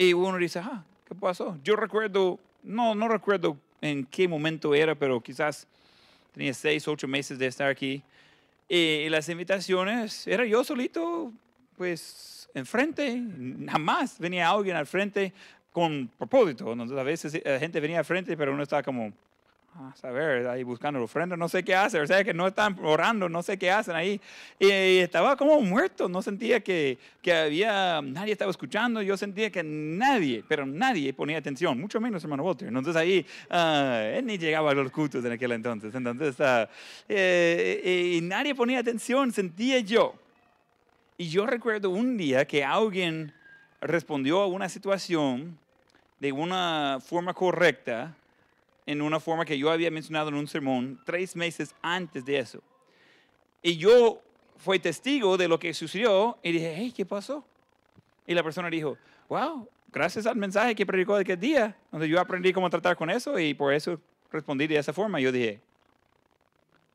y 0.00 0.14
uno 0.14 0.38
dice, 0.38 0.60
ah, 0.60 0.82
¿qué 1.06 1.14
pasó? 1.14 1.58
Yo 1.62 1.76
recuerdo, 1.76 2.38
no, 2.62 2.94
no 2.94 3.06
recuerdo 3.06 3.58
en 3.82 4.06
qué 4.06 4.26
momento 4.26 4.74
era, 4.74 4.94
pero 4.94 5.20
quizás 5.20 5.66
tenía 6.32 6.54
seis, 6.54 6.88
ocho 6.88 7.06
meses 7.06 7.38
de 7.38 7.46
estar 7.46 7.68
aquí. 7.68 8.02
Y 8.66 9.10
las 9.10 9.28
invitaciones, 9.28 10.26
era 10.26 10.46
yo 10.46 10.64
solito, 10.64 11.30
pues, 11.76 12.48
enfrente. 12.54 13.22
Jamás 13.68 14.18
venía 14.18 14.48
alguien 14.48 14.76
al 14.76 14.86
frente 14.86 15.34
con 15.70 16.10
propósito. 16.16 16.72
A 16.72 17.02
veces 17.02 17.38
la 17.44 17.58
gente 17.58 17.78
venía 17.78 17.98
al 17.98 18.06
frente, 18.06 18.38
pero 18.38 18.54
uno 18.54 18.62
estaba 18.62 18.82
como, 18.82 19.12
a 19.74 19.94
saber, 19.94 20.48
ahí 20.48 20.64
buscando 20.64 21.00
ofrenda, 21.02 21.36
no 21.36 21.48
sé 21.48 21.62
qué 21.62 21.74
hacer, 21.74 22.02
o 22.02 22.06
sea, 22.06 22.24
que 22.24 22.34
no 22.34 22.48
están 22.48 22.76
orando, 22.82 23.28
no 23.28 23.42
sé 23.42 23.56
qué 23.56 23.70
hacen 23.70 23.94
ahí. 23.94 24.20
Y, 24.58 24.98
estaba 24.98 25.36
como 25.36 25.60
muerto, 25.60 26.08
no 26.08 26.22
sentía 26.22 26.60
que, 26.60 26.98
que, 27.22 27.32
había, 27.32 28.02
nadie 28.02 28.32
estaba 28.32 28.50
escuchando, 28.50 29.00
yo 29.00 29.16
sentía 29.16 29.50
que 29.50 29.62
nadie, 29.62 30.44
pero 30.48 30.66
nadie 30.66 31.12
ponía 31.12 31.38
atención, 31.38 31.80
mucho 31.80 32.00
menos 32.00 32.22
hermano 32.24 32.42
Walter. 32.42 32.68
Entonces 32.68 32.96
ahí, 32.96 33.24
uh, 33.50 34.16
él 34.16 34.26
ni 34.26 34.38
llegaba 34.38 34.72
a 34.72 34.74
los 34.74 34.90
cultos 34.90 35.24
en 35.24 35.32
aquel 35.32 35.52
entonces, 35.52 35.94
entonces, 35.94 36.38
uh, 36.40 36.68
eh, 37.08 38.14
y 38.16 38.20
nadie 38.22 38.54
ponía 38.54 38.80
atención, 38.80 39.32
sentía 39.32 39.78
yo. 39.80 40.14
Y 41.16 41.28
yo 41.28 41.46
recuerdo 41.46 41.90
un 41.90 42.16
día 42.16 42.44
que 42.44 42.64
alguien 42.64 43.32
respondió 43.80 44.40
a 44.40 44.46
una 44.46 44.68
situación 44.68 45.58
de 46.18 46.32
una 46.32 46.98
forma 47.00 47.32
correcta, 47.34 48.14
en 48.90 49.02
una 49.02 49.20
forma 49.20 49.44
que 49.44 49.56
yo 49.56 49.70
había 49.70 49.88
mencionado 49.88 50.30
en 50.30 50.34
un 50.34 50.48
sermón 50.48 51.00
tres 51.06 51.36
meses 51.36 51.74
antes 51.80 52.24
de 52.24 52.40
eso. 52.40 52.60
Y 53.62 53.76
yo 53.76 54.20
fui 54.56 54.80
testigo 54.80 55.36
de 55.36 55.46
lo 55.46 55.60
que 55.60 55.72
sucedió 55.72 56.38
y 56.42 56.50
dije, 56.50 56.74
hey, 56.76 56.92
¿qué 56.94 57.06
pasó? 57.06 57.44
Y 58.26 58.34
la 58.34 58.42
persona 58.42 58.68
dijo, 58.68 58.98
wow, 59.28 59.68
gracias 59.92 60.26
al 60.26 60.34
mensaje 60.34 60.74
que 60.74 60.84
predicó 60.84 61.14
aquel 61.14 61.38
día, 61.38 61.76
donde 61.92 62.08
yo 62.08 62.18
aprendí 62.20 62.52
cómo 62.52 62.68
tratar 62.68 62.96
con 62.96 63.10
eso 63.10 63.38
y 63.38 63.54
por 63.54 63.72
eso 63.72 64.00
respondí 64.32 64.66
de 64.66 64.78
esa 64.78 64.92
forma. 64.92 65.20
Yo 65.20 65.30
dije, 65.30 65.60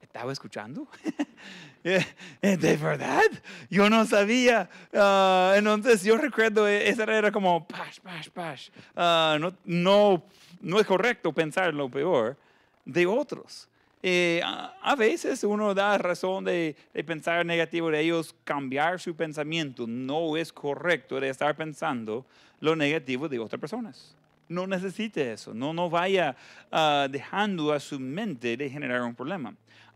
¿estaba 0.01 0.33
escuchando? 0.33 0.87
Eh, 1.87 2.57
¿De 2.57 2.77
verdad? 2.77 3.21
Yo 3.69 3.91
no 3.91 4.07
sabía. 4.07 4.67
Ah, 4.91 5.53
entonces 5.55 6.03
yo 6.03 6.17
recuerdo, 6.17 6.67
eh, 6.67 6.89
esa 6.89 7.03
era 7.03 7.31
como, 7.31 7.67
pash, 7.67 7.99
pash, 7.99 8.29
pash. 8.29 8.69
Uh, 8.95 9.37
no, 9.37 9.55
no 9.65 10.23
no 10.65 10.79
es 10.79 10.87
correcto 10.87 11.31
pensar 11.31 11.75
lo 11.75 11.89
peor 11.89 12.35
de 12.85 13.05
otros. 13.05 13.69
Eh, 14.01 14.41
a 14.43 14.95
veces 14.95 15.43
uno 15.43 15.75
da 15.75 15.95
razón 15.99 16.43
de, 16.43 16.75
pensar 17.05 17.45
negativo 17.45 17.91
de 17.91 17.99
ellos, 17.99 18.35
cambiar 18.43 18.99
su 18.99 19.15
pensamiento. 19.15 19.85
No 19.85 20.35
es 20.35 20.51
correcto 20.51 21.19
de 21.19 21.29
estar 21.29 21.55
pensando 21.55 22.25
lo 22.61 22.75
negativo 22.75 23.29
de 23.29 23.37
otras 23.37 23.59
personas. 23.59 24.15
No 24.49 24.65
necesite 24.65 25.33
eso. 25.33 25.53
No, 25.53 25.71
no 25.71 25.87
vaya 25.87 26.35
ah, 26.71 27.07
dejando 27.11 27.71
a 27.71 27.79
su 27.79 27.99
mente 27.99 28.57
de 28.57 28.67
generar 28.67 29.03
un 29.03 29.13
problema. 29.13 29.53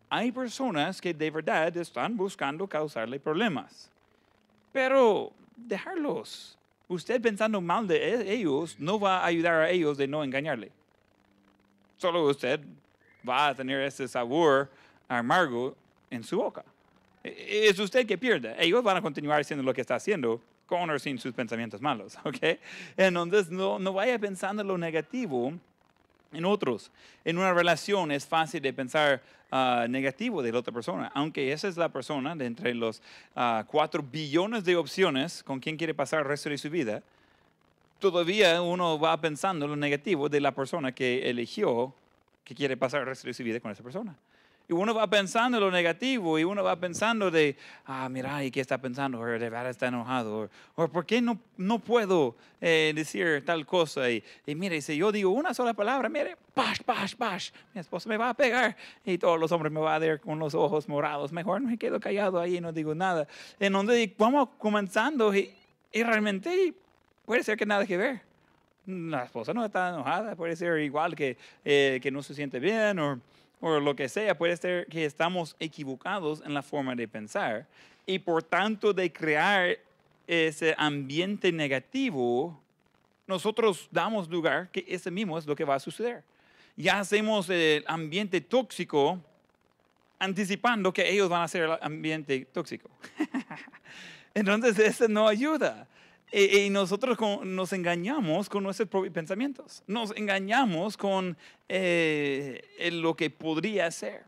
Hay 0.07 0.31
personas 0.31 1.01
que 1.01 1.15
de 1.15 1.31
verdad 1.31 1.75
están 1.77 2.15
buscando 2.15 2.67
causarle 2.67 3.19
problemas. 3.19 3.89
Pero 4.71 5.33
dejarlos 5.55 6.58
usted 6.89 7.21
pensando 7.21 7.61
mal 7.61 7.87
de 7.87 7.95
e-, 7.95 8.33
ellos 8.33 8.75
no 8.77 8.99
va 8.99 9.19
a 9.19 9.25
ayudar 9.27 9.61
a 9.61 9.69
ellos 9.69 9.97
de 9.97 10.07
no 10.07 10.23
engañarle. 10.23 10.71
Solo 11.97 12.25
usted 12.25 12.59
va 13.27 13.47
a 13.47 13.55
tener 13.55 13.81
ese 13.81 14.07
sabor 14.07 14.69
amargo 15.07 15.75
en 16.09 16.23
su 16.23 16.37
boca. 16.37 16.65
E-, 17.23 17.67
es 17.69 17.79
usted 17.79 18.05
que 18.05 18.17
pierde. 18.17 18.55
Ellos 18.59 18.83
van 18.83 18.97
a 18.97 19.01
continuar 19.01 19.39
haciendo 19.39 19.63
lo 19.63 19.73
que 19.73 19.81
está 19.81 19.95
haciendo 19.95 20.41
con 20.65 20.89
o 20.89 20.99
sin 20.99 21.17
sus 21.17 21.33
pensamientos 21.33 21.81
malos, 21.81 22.17
¿ok? 22.23 22.59
Entonces 22.97 23.49
no, 23.49 23.79
no 23.79 23.93
vaya 23.93 24.19
pensando 24.19 24.63
lo 24.63 24.77
negativo 24.77 25.53
en 26.31 26.45
otros. 26.45 26.91
En 27.25 27.37
una 27.37 27.53
relación 27.53 28.11
es 28.11 28.25
fácil 28.25 28.61
de 28.61 28.73
pensar 28.73 29.21
ah, 29.51 29.87
negativo 29.89 30.41
de 30.41 30.51
la 30.51 30.59
otra 30.59 30.73
persona, 30.73 31.11
aunque 31.13 31.51
esa 31.51 31.67
es 31.67 31.77
la 31.77 31.89
persona 31.89 32.35
de 32.35 32.45
entre 32.45 32.73
los 32.73 33.01
uh, 33.35 33.63
cuatro 33.67 34.03
billones 34.03 34.63
de 34.63 34.75
opciones 34.75 35.43
con 35.43 35.59
quien 35.59 35.77
quiere 35.77 35.93
pasar 35.93 36.19
el 36.19 36.25
resto 36.25 36.49
de 36.49 36.57
su 36.57 36.69
vida, 36.69 37.01
todavía 37.99 38.61
uno 38.61 38.99
va 38.99 39.19
pensando 39.19 39.67
lo 39.67 39.75
negativo 39.75 40.29
de 40.29 40.41
la 40.41 40.53
persona 40.53 40.91
que 40.93 41.29
eligió 41.29 41.93
que 42.43 42.55
quiere 42.55 42.77
pasar 42.77 43.01
el 43.01 43.07
resto 43.07 43.27
de 43.27 43.33
su 43.33 43.43
vida 43.43 43.59
con 43.59 43.71
esa 43.71 43.83
persona. 43.83 44.15
Y 44.69 44.73
uno 44.73 44.93
va 44.93 45.07
pensando 45.07 45.57
en 45.57 45.63
lo 45.63 45.71
negativo 45.71 46.37
y 46.37 46.43
uno 46.43 46.63
va 46.63 46.75
pensando 46.75 47.31
de, 47.31 47.57
ah, 47.85 48.07
mira, 48.07 48.43
¿y 48.43 48.51
qué 48.51 48.61
está 48.61 48.77
pensando? 48.77 49.19
O 49.19 49.25
de 49.25 49.39
verdad 49.39 49.67
está 49.67 49.87
enojado. 49.87 50.47
O, 50.75 50.87
¿por 50.87 51.07
qué 51.07 51.23
no, 51.23 51.39
no 51.57 51.79
puedo 51.79 52.35
eh, 52.61 52.93
decir 52.93 53.43
tal 53.43 53.65
cosa? 53.65 54.11
Y, 54.11 54.23
y 54.45 54.53
mire, 54.53 54.79
si 54.81 54.95
yo 54.95 55.11
digo 55.11 55.31
una 55.31 55.55
sola 55.55 55.73
palabra, 55.73 56.07
mire, 56.07 56.37
pash, 56.53 56.81
pash, 56.85 57.15
pash, 57.15 57.49
mi 57.73 57.81
esposo 57.81 58.07
me 58.07 58.15
va 58.15 58.29
a 58.29 58.35
pegar 58.35 58.77
y 59.03 59.17
todos 59.17 59.39
los 59.39 59.51
hombres 59.51 59.73
me 59.73 59.79
van 59.79 59.95
a 59.95 59.97
ver 59.97 60.19
con 60.19 60.37
los 60.37 60.53
ojos 60.53 60.87
morados. 60.87 61.31
Mejor 61.31 61.61
me 61.61 61.75
quedo 61.75 61.99
callado 61.99 62.39
ahí 62.39 62.57
y 62.57 62.61
no 62.61 62.71
digo 62.71 62.93
nada. 62.93 63.27
En 63.59 63.73
donde 63.73 64.13
vamos 64.19 64.49
comenzando 64.59 65.33
y, 65.35 65.51
y 65.91 66.03
realmente 66.03 66.75
puede 67.25 67.41
ser 67.43 67.57
que 67.57 67.65
nada 67.65 67.87
que 67.87 67.97
ver. 67.97 68.21
La 68.85 69.23
esposa 69.23 69.51
no 69.51 69.65
está 69.65 69.89
enojada, 69.89 70.35
puede 70.35 70.55
ser 70.55 70.77
igual 70.79 71.15
que, 71.15 71.37
eh, 71.65 71.99
que 72.03 72.11
no 72.11 72.21
se 72.21 72.35
siente 72.35 72.59
bien 72.59 72.99
o 72.99 73.19
o 73.61 73.79
lo 73.79 73.95
que 73.95 74.09
sea, 74.09 74.37
puede 74.37 74.55
ser 74.57 74.85
que 74.87 75.05
estamos 75.05 75.55
equivocados 75.59 76.41
en 76.45 76.53
la 76.53 76.61
forma 76.61 76.95
de 76.95 77.07
pensar 77.07 77.67
y 78.05 78.19
por 78.19 78.41
tanto 78.41 78.93
de 78.93 79.11
crear 79.11 79.77
ese 80.25 80.75
ambiente 80.77 81.51
negativo, 81.51 82.59
nosotros 83.27 83.87
damos 83.91 84.29
lugar 84.29 84.69
que 84.71 84.85
ese 84.87 85.11
mismo 85.11 85.37
es 85.37 85.45
lo 85.45 85.55
que 85.55 85.63
va 85.63 85.75
a 85.75 85.79
suceder. 85.79 86.23
Ya 86.75 86.99
hacemos 86.99 87.49
el 87.49 87.83
ambiente 87.87 88.41
tóxico 88.41 89.19
anticipando 90.17 90.93
que 90.93 91.09
ellos 91.09 91.29
van 91.29 91.43
a 91.43 91.47
ser 91.47 91.63
el 91.63 91.77
ambiente 91.81 92.45
tóxico. 92.45 92.89
Entonces, 94.33 94.77
eso 94.79 95.07
no 95.07 95.27
ayuda. 95.27 95.87
Y, 96.31 96.69
nosotros 96.69 97.17
nos 97.43 97.73
engañamos 97.73 98.49
con 98.49 98.63
nuestros 98.63 98.87
propios 98.87 99.13
pensamientos. 99.13 99.83
Nos 99.87 100.15
engañamos 100.15 100.95
con 100.95 101.35
eh, 101.67 102.61
lo 102.91 103.15
que 103.15 103.29
podría 103.29 103.89
ser. 103.89 104.23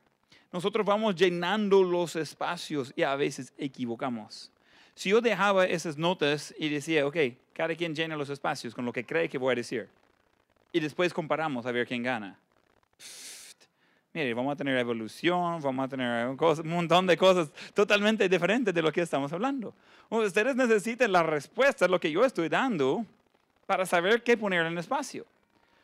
Nosotros 0.51 0.85
vamos 0.85 1.15
llenando 1.15 1.83
los 1.83 2.15
espacios 2.15 2.91
y 2.95 3.03
a 3.03 3.15
veces 3.15 3.53
equivocamos. 3.57 4.51
Si 4.95 5.09
yo 5.09 5.21
dejaba 5.21 5.65
esas 5.65 5.97
notas 5.97 6.53
y 6.57 6.69
decía, 6.69 7.05
ok, 7.05 7.17
cada 7.53 7.75
quien 7.75 7.95
llena 7.95 8.15
los 8.17 8.29
espacios 8.29 8.73
con 8.73 8.83
lo 8.83 8.91
que 8.91 9.05
cree 9.05 9.29
que 9.29 9.37
voy 9.37 9.53
a 9.53 9.55
decir, 9.55 9.87
y 10.73 10.79
después 10.79 11.13
comparamos 11.13 11.65
a 11.65 11.71
ver 11.71 11.87
quién 11.87 12.03
gana 12.03 12.37
mire, 14.13 14.33
vamos 14.33 14.53
a 14.53 14.55
tener 14.55 14.77
evolución, 14.77 15.61
vamos 15.61 15.85
a 15.85 15.87
tener 15.87 16.27
un, 16.27 16.69
montón 16.69 17.07
de 17.07 17.17
cosas 17.17 17.51
totalmente 17.73 18.27
diferentes 18.27 18.73
de 18.73 18.81
lo 18.81 18.91
que 18.91 19.01
estamos 19.01 19.31
hablando. 19.31 19.73
Ustedes 20.09 20.55
necesitan 20.55 21.11
la 21.11 21.23
respuesta 21.23 21.87
lo 21.87 21.99
que 21.99 22.11
yo 22.11 22.25
estoy 22.25 22.49
dando 22.49 23.05
para 23.65 23.85
saber 23.85 24.21
qué 24.23 24.35
poner 24.35 24.65
en 24.65 24.73
el 24.73 24.77
espacio. 24.77 25.25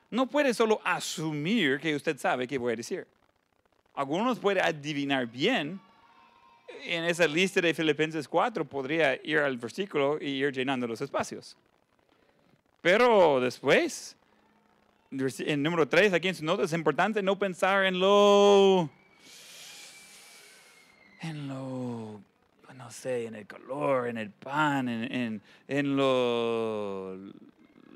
No 0.09 0.27
puede 0.27 0.53
solo 0.53 0.81
asumir 0.83 1.79
que 1.79 1.95
usted 1.95 2.17
sabe 2.17 2.47
qué 2.47 2.57
voy 2.57 2.73
a 2.73 2.75
decir. 2.75 3.07
Algunos 3.93 4.39
pueden 4.39 4.63
adivinar 4.63 5.25
bien. 5.25 5.79
En 6.83 7.05
esa 7.05 7.25
lista 7.27 7.61
de 7.61 7.73
Filipenses 7.73 8.27
4 8.27 8.65
podría 8.65 9.15
ir 9.23 9.39
al 9.39 9.57
versículo 9.57 10.17
y 10.21 10.43
ir 10.43 10.51
llenando 10.51 10.85
los 10.85 11.01
espacios. 11.01 11.57
Pero 12.81 13.39
después 13.39 14.16
en 15.11 15.63
número 15.63 15.87
3, 15.87 16.13
aquí 16.13 16.27
en 16.27 16.35
su 16.35 16.43
nota, 16.43 16.63
es 16.63 16.73
importante 16.73 17.21
no 17.23 17.39
pensar 17.39 17.85
en 17.85 17.99
lo, 17.99 18.89
en 21.21 21.47
lo, 21.47 22.21
no 22.75 22.91
sé, 22.91 23.25
en 23.25 23.35
el 23.35 23.47
color, 23.47 24.07
en 24.07 24.17
el 24.17 24.31
pan, 24.31 24.89
en, 24.89 25.11
en, 25.11 25.41
en 25.67 25.95
lo, 25.95 27.15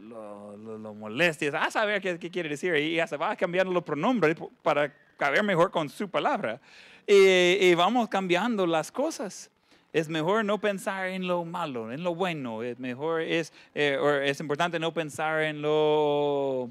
lo, 0.01 0.57
lo, 0.57 0.93
molestias, 0.93 1.53
a 1.53 1.69
saber 1.69 2.01
qué, 2.01 2.17
qué, 2.17 2.29
quiere 2.29 2.49
decir 2.49 2.75
y 2.75 2.99
se 3.07 3.17
va 3.17 3.35
cambiando 3.35 3.73
los 3.73 3.83
pronombres 3.83 4.37
para 4.61 4.93
caber 5.17 5.43
mejor 5.43 5.69
con 5.71 5.89
su 5.89 6.09
palabra. 6.09 6.59
Y, 7.07 7.73
vamos 7.75 8.07
cambiando 8.09 8.65
las 8.65 8.91
cosas. 8.91 9.49
Es 9.91 10.07
mejor 10.07 10.45
no 10.45 10.59
pensar 10.59 11.07
en 11.07 11.27
lo 11.27 11.43
malo, 11.43 11.91
en 11.91 12.03
lo 12.03 12.15
bueno. 12.15 12.63
Es 12.63 12.79
mejor, 12.79 13.21
es, 13.21 13.51
eh, 13.75 13.99
es 14.23 14.39
importante 14.39 14.79
no 14.79 14.93
pensar 14.93 15.41
en 15.41 15.61
lo 15.61 16.69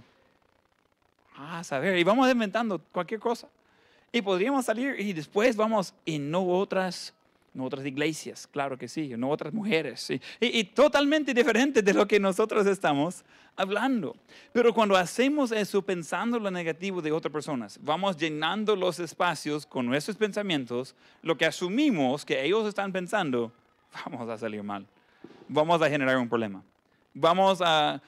Ah, 1.43 1.65
saber. 1.65 1.97
Y 1.97 2.05
vamos 2.05 2.31
inventando 2.31 2.79
cualquier 2.93 3.19
cosa. 3.19 3.49
Y 4.13 4.21
podríamos 4.21 4.67
salir 4.67 5.01
y 5.01 5.15
después 5.15 5.57
vamos 5.57 5.95
y 6.05 6.19
no 6.19 6.47
otras, 6.47 7.15
no 7.55 7.65
otras 7.65 7.87
iglesias, 7.87 8.47
claro 8.47 8.77
que 8.77 8.89
sí, 8.89 9.15
no 9.17 9.31
otras 9.31 9.55
mujeres. 9.55 10.11
Y, 10.11 10.21
y, 10.41 10.65
totalmente 10.65 11.33
diferente 11.33 11.81
de 11.81 11.95
lo 11.95 12.07
que 12.07 12.21
nosotros 12.21 12.67
estamos 12.67 13.25
hablando. 13.57 14.17
Pero 14.53 14.75
cuando 14.75 14.97
hacemos 14.97 15.51
eso 15.51 15.81
pensando 15.81 16.39
lo 16.39 16.51
negativo 16.51 17.01
de 17.01 17.11
otras 17.11 17.33
personas, 17.33 17.79
vamos 17.83 18.19
llenando 18.19 18.77
los 18.77 19.01
espacios 19.01 19.65
con 19.65 19.87
nuestros 19.87 20.19
pensamientos, 20.19 20.95
lo 21.23 21.39
que 21.39 21.47
asumimos 21.47 22.27
que 22.27 22.45
ellos 22.45 22.67
están 22.69 22.93
pensando, 22.93 23.51
vamos 24.05 24.29
a 24.29 24.37
salir 24.37 24.63
mal. 24.63 24.87
Vamos 25.49 25.81
a 25.81 25.89
generar 25.89 26.19
un 26.19 26.29
problema. 26.29 26.63
Vamos 27.15 27.63
a 27.65 28.03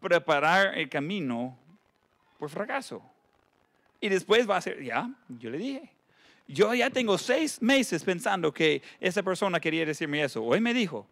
preparar 0.00 0.78
el 0.78 0.88
camino 0.88 1.58
por 2.38 2.50
fracaso. 2.50 3.02
Y 4.00 4.08
después 4.08 4.48
va 4.48 4.58
a 4.58 4.60
ser, 4.60 4.82
ya, 4.82 5.08
yo 5.28 5.50
le 5.50 5.58
dije. 5.58 5.90
Yo 6.46 6.74
ya 6.74 6.90
tengo 6.90 7.16
seis 7.16 7.62
meses 7.62 8.04
pensando 8.04 8.52
que 8.52 8.82
esa 9.00 9.22
persona 9.22 9.58
quería 9.58 9.86
decirme 9.86 10.22
eso. 10.22 10.44
Hoy 10.44 10.60
me 10.60 10.74
dijo, 10.74 11.06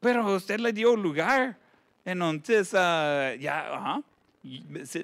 pero 0.00 0.34
usted 0.34 0.60
le 0.60 0.72
dio 0.72 0.94
lugar. 0.96 1.56
Entonces, 2.04 2.72
uh, 2.74 3.38
ya, 3.40 3.74
ajá. 3.74 4.02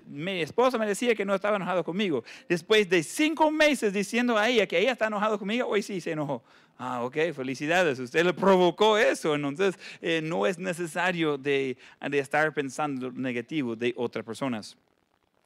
Mi 0.07 0.41
esposa 0.41 0.79
me 0.79 0.87
decía 0.87 1.15
que 1.15 1.25
no 1.25 1.35
estaba 1.35 1.57
enojado 1.57 1.83
conmigo. 1.83 2.23
Después 2.49 2.89
de 2.89 3.03
cinco 3.03 3.51
meses 3.51 3.93
diciendo 3.93 4.39
a 4.39 4.49
ella 4.49 4.67
que 4.67 4.79
ella 4.79 4.93
está 4.93 5.07
enojado 5.07 5.39
conmigo, 5.39 5.67
hoy 5.67 5.83
sí 5.83 6.01
se 6.01 6.13
enojó. 6.13 6.45
Ah, 6.79 7.03
ok, 7.03 7.17
felicidades. 7.35 7.99
Usted 7.99 8.25
le 8.25 8.35
provocó 8.35 8.99
eso. 8.99 9.35
Entonces, 9.35 9.79
eh, 10.01 10.21
no 10.23 10.47
es 10.47 10.59
necesario 10.59 11.39
de, 11.39 11.77
de 12.09 12.19
estar 12.19 12.53
pensando 12.53 13.11
negativo 13.11 13.75
de 13.75 13.95
otras 13.97 14.25
personas. 14.25 14.77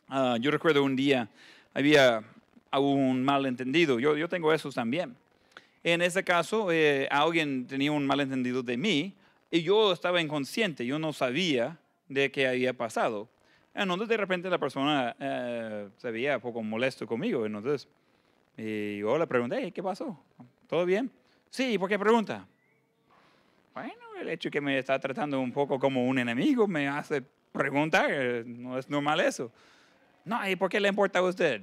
Ah, 0.09 0.37
yo 0.41 0.51
recuerdo 0.51 0.85
un 0.85 0.95
día, 0.95 1.29
había 1.75 2.23
un 2.73 3.25
malentendido, 3.25 3.99
yo, 3.99 4.17
yo 4.17 4.29
tengo 4.29 4.53
esos 4.53 4.75
también. 4.75 5.17
En 5.83 6.03
ese 6.03 6.23
caso, 6.23 6.71
eh, 6.71 7.09
alguien 7.11 7.67
tenía 7.67 7.93
un 7.93 8.07
malentendido 8.07 8.63
de 8.63 8.77
mí 8.77 9.15
y 9.51 9.63
yo 9.63 9.93
estaba 9.93 10.21
inconsciente, 10.21 10.87
yo 10.87 10.99
no 10.99 11.13
sabía 11.13 11.79
de 12.09 12.31
qué 12.31 12.47
había 12.47 12.73
pasado. 12.73 13.29
Entonces, 13.75 14.09
de 14.09 14.17
repente, 14.17 14.49
la 14.49 14.59
persona 14.59 15.15
eh, 15.19 15.89
se 15.97 16.11
veía 16.11 16.37
un 16.37 16.41
poco 16.41 16.63
molesto 16.63 17.07
conmigo. 17.07 17.45
Entonces, 17.45 17.87
y 18.57 18.99
yo 18.99 19.19
le 19.19 19.27
pregunté, 19.27 19.71
¿qué 19.71 19.83
pasó? 19.83 20.19
¿Todo 20.67 20.87
bien? 20.87 21.11
Sí, 21.51 21.77
¿por 21.79 21.89
qué 21.89 21.99
pregunta? 21.99 22.47
Bueno, 23.75 23.93
el 24.19 24.29
hecho 24.31 24.51
que 24.51 24.61
me 24.61 24.79
está 24.79 24.99
tratando 24.99 25.39
un 25.41 25.53
poco 25.53 25.79
como 25.79 26.07
un 26.07 26.19
enemigo 26.19 26.67
me 26.67 26.89
hace 26.89 27.23
preguntar, 27.53 28.11
no 28.47 28.79
es 28.79 28.89
normal 28.89 29.21
eso. 29.21 29.53
No, 30.27 30.47
¿y 30.47 30.57
por 30.57 30.69
qué 30.69 30.81
le 30.81 30.89
importa 30.89 31.21
a 31.21 31.23
usted? 31.23 31.63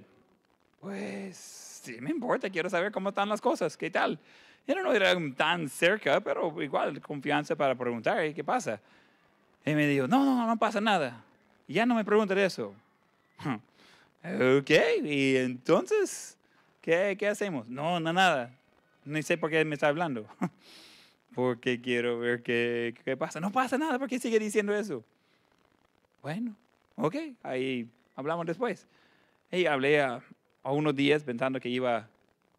Pues 0.80 1.36
sí 1.84 1.97
me 1.99 2.12
importa, 2.12 2.49
quiero 2.49 2.69
saber 2.69 2.93
cómo 2.93 3.10
están 3.10 3.28
las 3.28 3.41
cosas, 3.41 3.76
qué 3.76 3.91
tal. 3.91 4.17
Yo 4.65 4.73
no 4.82 4.93
era 4.93 5.13
tan 5.36 5.67
cerca, 5.67 6.21
pero 6.21 6.62
igual 6.63 7.02
confianza 7.02 7.58
para 7.58 7.76
preguntar, 7.76 8.34
¿qué 8.34 8.43
pasa? 8.43 8.80
Y 9.65 9.76
me 9.76 9.86
dijo, 9.86 10.08
no, 10.08 10.23
no, 10.23 10.47
no 10.47 10.58
pasa 10.58 10.80
nada. 10.80 11.21
ya 11.67 11.86
no 11.86 11.93
me 11.93 12.06
pregunte 12.06 12.41
eso. 12.43 12.73
ok, 14.23 14.71
y 15.04 15.36
entonces, 15.36 16.38
¿qué, 16.82 17.17
¿qué 17.19 17.28
hacemos? 17.28 17.67
No, 17.67 17.99
no, 17.99 18.13
nada. 18.13 18.49
No 19.04 19.21
sé 19.21 19.38
por 19.38 19.49
qué 19.49 19.65
me 19.65 19.76
está 19.76 19.89
hablando. 19.89 20.26
Porque 21.36 21.82
quiero 21.82 22.17
ver 22.19 22.41
qué, 22.43 22.95
qué 23.04 23.17
pasa. 23.17 23.41
No 23.41 23.52
pasa 23.52 23.78
nada, 23.78 23.99
¿por 23.99 24.08
qué 24.08 24.19
sigue 24.19 24.39
diciendo 24.39 24.73
eso? 24.73 25.04
Bueno, 26.21 26.56
ok, 26.95 27.15
ahí 27.41 27.89
hablamos 28.15 28.45
después. 28.45 28.88
Y 29.52 29.65
hablé 29.65 30.02
a, 30.02 30.21
unos 30.63 30.95
días 30.95 31.23
pensando 31.23 31.60
que 31.60 31.69
iba 31.69 31.97
a 31.97 32.08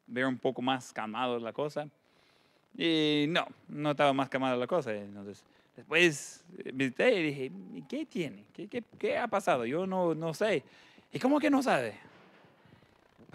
ver 0.06 0.26
un 0.26 0.38
poco 0.38 0.62
más 0.62 0.92
calmado 0.92 1.38
la 1.38 1.52
cosa. 1.52 1.88
Y 2.76 3.26
no, 3.28 3.46
no 3.68 3.92
estaba 3.92 4.12
más 4.12 4.28
calmada 4.28 4.56
la 4.56 4.66
cosa. 4.66 4.94
Entonces, 4.94 5.42
después 5.76 6.44
visité 6.72 7.20
y 7.20 7.22
dije, 7.22 7.52
¿qué 7.88 8.06
tiene? 8.06 8.44
¿Qué, 8.52 8.68
qué, 8.68 8.82
qué 8.98 9.18
ha 9.18 9.26
pasado? 9.26 9.64
Yo 9.64 9.86
no, 9.86 10.14
no 10.14 10.34
sé. 10.34 10.62
¿Y 11.12 11.18
cómo 11.18 11.38
que 11.38 11.50
no 11.50 11.62
sabe? 11.62 11.94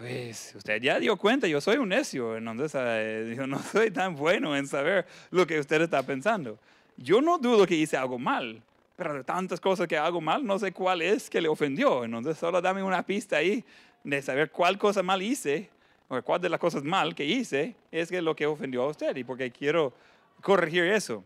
Pues 0.00 0.54
usted 0.56 0.80
ya 0.80 0.98
dio 0.98 1.14
cuenta, 1.18 1.46
yo 1.46 1.60
soy 1.60 1.76
un 1.76 1.90
necio, 1.90 2.34
entonces 2.34 2.72
eh, 2.74 3.34
yo 3.36 3.46
no 3.46 3.58
soy 3.58 3.90
tan 3.90 4.16
bueno 4.16 4.56
en 4.56 4.66
saber 4.66 5.06
lo 5.30 5.46
que 5.46 5.60
usted 5.60 5.82
está 5.82 6.02
pensando. 6.02 6.58
Yo 6.96 7.20
no 7.20 7.36
dudo 7.36 7.66
que 7.66 7.74
hice 7.74 7.98
algo 7.98 8.18
mal, 8.18 8.62
pero 9.00 9.14
de 9.14 9.24
tantas 9.24 9.58
cosas 9.58 9.88
que 9.88 9.96
hago 9.96 10.20
mal, 10.20 10.44
no 10.44 10.58
sé 10.58 10.72
cuál 10.72 11.00
es 11.00 11.30
que 11.30 11.40
le 11.40 11.48
ofendió. 11.48 12.04
Entonces, 12.04 12.36
solo 12.36 12.60
dame 12.60 12.82
una 12.82 13.02
pista 13.02 13.38
ahí 13.38 13.64
de 14.04 14.20
saber 14.20 14.50
cuál 14.50 14.76
cosa 14.76 15.02
mal 15.02 15.22
hice, 15.22 15.70
o 16.08 16.20
cuál 16.20 16.38
de 16.38 16.50
las 16.50 16.60
cosas 16.60 16.84
mal 16.84 17.14
que 17.14 17.24
hice 17.24 17.74
es 17.90 18.10
que 18.10 18.20
lo 18.20 18.36
que 18.36 18.44
ofendió 18.44 18.82
a 18.82 18.88
usted, 18.88 19.16
y 19.16 19.24
porque 19.24 19.50
quiero 19.50 19.94
corregir 20.42 20.84
eso. 20.84 21.24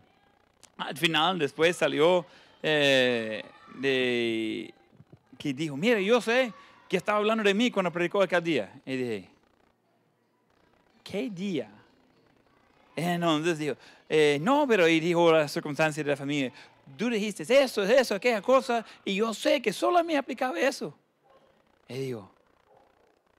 Al 0.77 0.95
final, 0.95 1.37
después 1.37 1.75
salió 1.75 2.25
eh, 2.63 3.43
de 3.77 4.73
que 5.37 5.53
dijo, 5.53 5.75
mire, 5.75 6.01
yo 6.05 6.21
sé 6.21 6.53
que 6.87 6.95
estaba 6.95 7.17
hablando 7.17 7.43
de 7.43 7.53
mí 7.53 7.71
cuando 7.71 7.91
predicó 7.91 8.21
aquel 8.21 8.41
día. 8.41 8.71
Y 8.85 8.95
dije, 8.95 9.29
¿qué 11.03 11.29
día? 11.29 11.69
Entonces 12.95 13.57
dijo, 13.57 13.75
eh, 14.07 14.39
no, 14.41 14.65
pero 14.65 14.87
y 14.87 15.01
dijo 15.01 15.29
las 15.29 15.51
circunstancias 15.51 16.05
de 16.05 16.11
la 16.11 16.15
familia, 16.15 16.53
tú 16.97 17.09
dijiste 17.09 17.43
eso, 17.61 17.83
eso, 17.83 18.15
aquella 18.15 18.41
cosa, 18.41 18.85
y 19.03 19.15
yo 19.15 19.33
sé 19.33 19.61
que 19.61 19.73
solo 19.73 19.97
a 19.97 20.03
mí 20.03 20.15
aplicaba 20.15 20.59
eso. 20.59 20.93
Y 21.87 21.95
digo, 21.95 22.29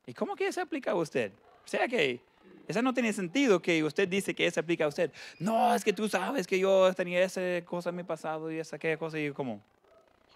¿y 0.06 0.14
cómo 0.14 0.37
que 0.37 0.52
se 0.52 0.61
aplica 0.61 0.92
a 0.92 0.94
usted? 0.94 1.32
O 1.64 1.68
sea 1.68 1.88
que 1.88 2.20
eso 2.68 2.82
no 2.82 2.92
tiene 2.92 3.12
sentido 3.12 3.61
que 3.61 3.82
usted 3.85 4.09
dice 4.09 4.35
que 4.35 4.50
se 4.50 4.61
aplica 4.61 4.85
a 4.85 4.88
usted. 4.88 5.11
No, 5.38 5.74
es 5.74 5.85
que 5.85 5.92
tú 5.92 6.09
sabes 6.09 6.46
que 6.46 6.59
yo 6.59 6.92
tenía 6.94 7.22
esa 7.22 7.40
cosa 7.64 7.90
en 7.90 7.96
mi 7.96 8.02
pasado 8.02 8.50
y 8.50 8.59
esa 8.59 8.76
aquella 8.76 8.96
cosa, 8.96 9.18
y 9.18 9.26
yo 9.26 9.35
como, 9.35 9.61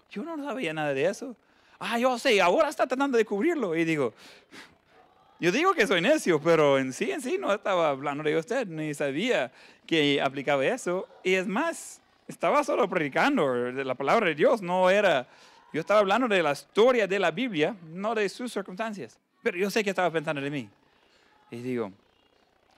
yo 0.09 0.23
no 0.23 0.43
sabía 0.43 0.73
nada 0.73 0.93
de 0.93 1.05
eso. 1.05 1.35
Ah, 1.79 1.97
yo 1.97 2.17
sé, 2.19 2.39
ahora 2.41 2.69
está 2.69 2.85
tratando 2.85 3.17
de 3.17 3.25
cubrirlo. 3.25 3.75
Y 3.75 3.85
digo, 3.85 4.13
yo 5.39 5.51
digo 5.51 5.73
que 5.73 5.87
soy 5.87 6.01
necio, 6.01 6.39
pero 6.39 6.77
en 6.77 6.93
sí, 6.93 7.11
en 7.11 7.21
sí 7.21 7.37
no 7.39 7.53
estaba 7.53 7.89
hablando 7.89 8.23
de 8.23 8.37
usted, 8.37 8.67
ni 8.67 8.93
sabía 8.93 9.51
que 9.87 10.21
aplicaba 10.21 10.65
eso. 10.65 11.07
Y 11.23 11.33
es 11.33 11.47
más, 11.47 12.00
estaba 12.31 12.63
solo 12.63 12.89
predicando 12.89 13.53
de 13.53 13.83
la 13.83 13.95
palabra 13.95 14.27
de 14.27 14.35
Dios, 14.35 14.61
no 14.61 14.89
era, 14.89 15.27
yo 15.73 15.81
estaba 15.81 15.99
hablando 15.99 16.27
de 16.27 16.41
la 16.41 16.53
historia 16.53 17.05
de 17.05 17.19
la 17.19 17.29
Biblia, 17.31 17.75
no 17.93 18.15
de 18.15 18.27
sus 18.29 18.51
circunstancias. 18.51 19.19
Pero 19.43 19.57
yo 19.57 19.69
sé 19.69 19.83
que 19.83 19.89
estaba 19.89 20.09
pensando 20.09 20.43
en 20.43 20.51
mí. 20.51 20.69
Y 21.49 21.57
digo, 21.57 21.91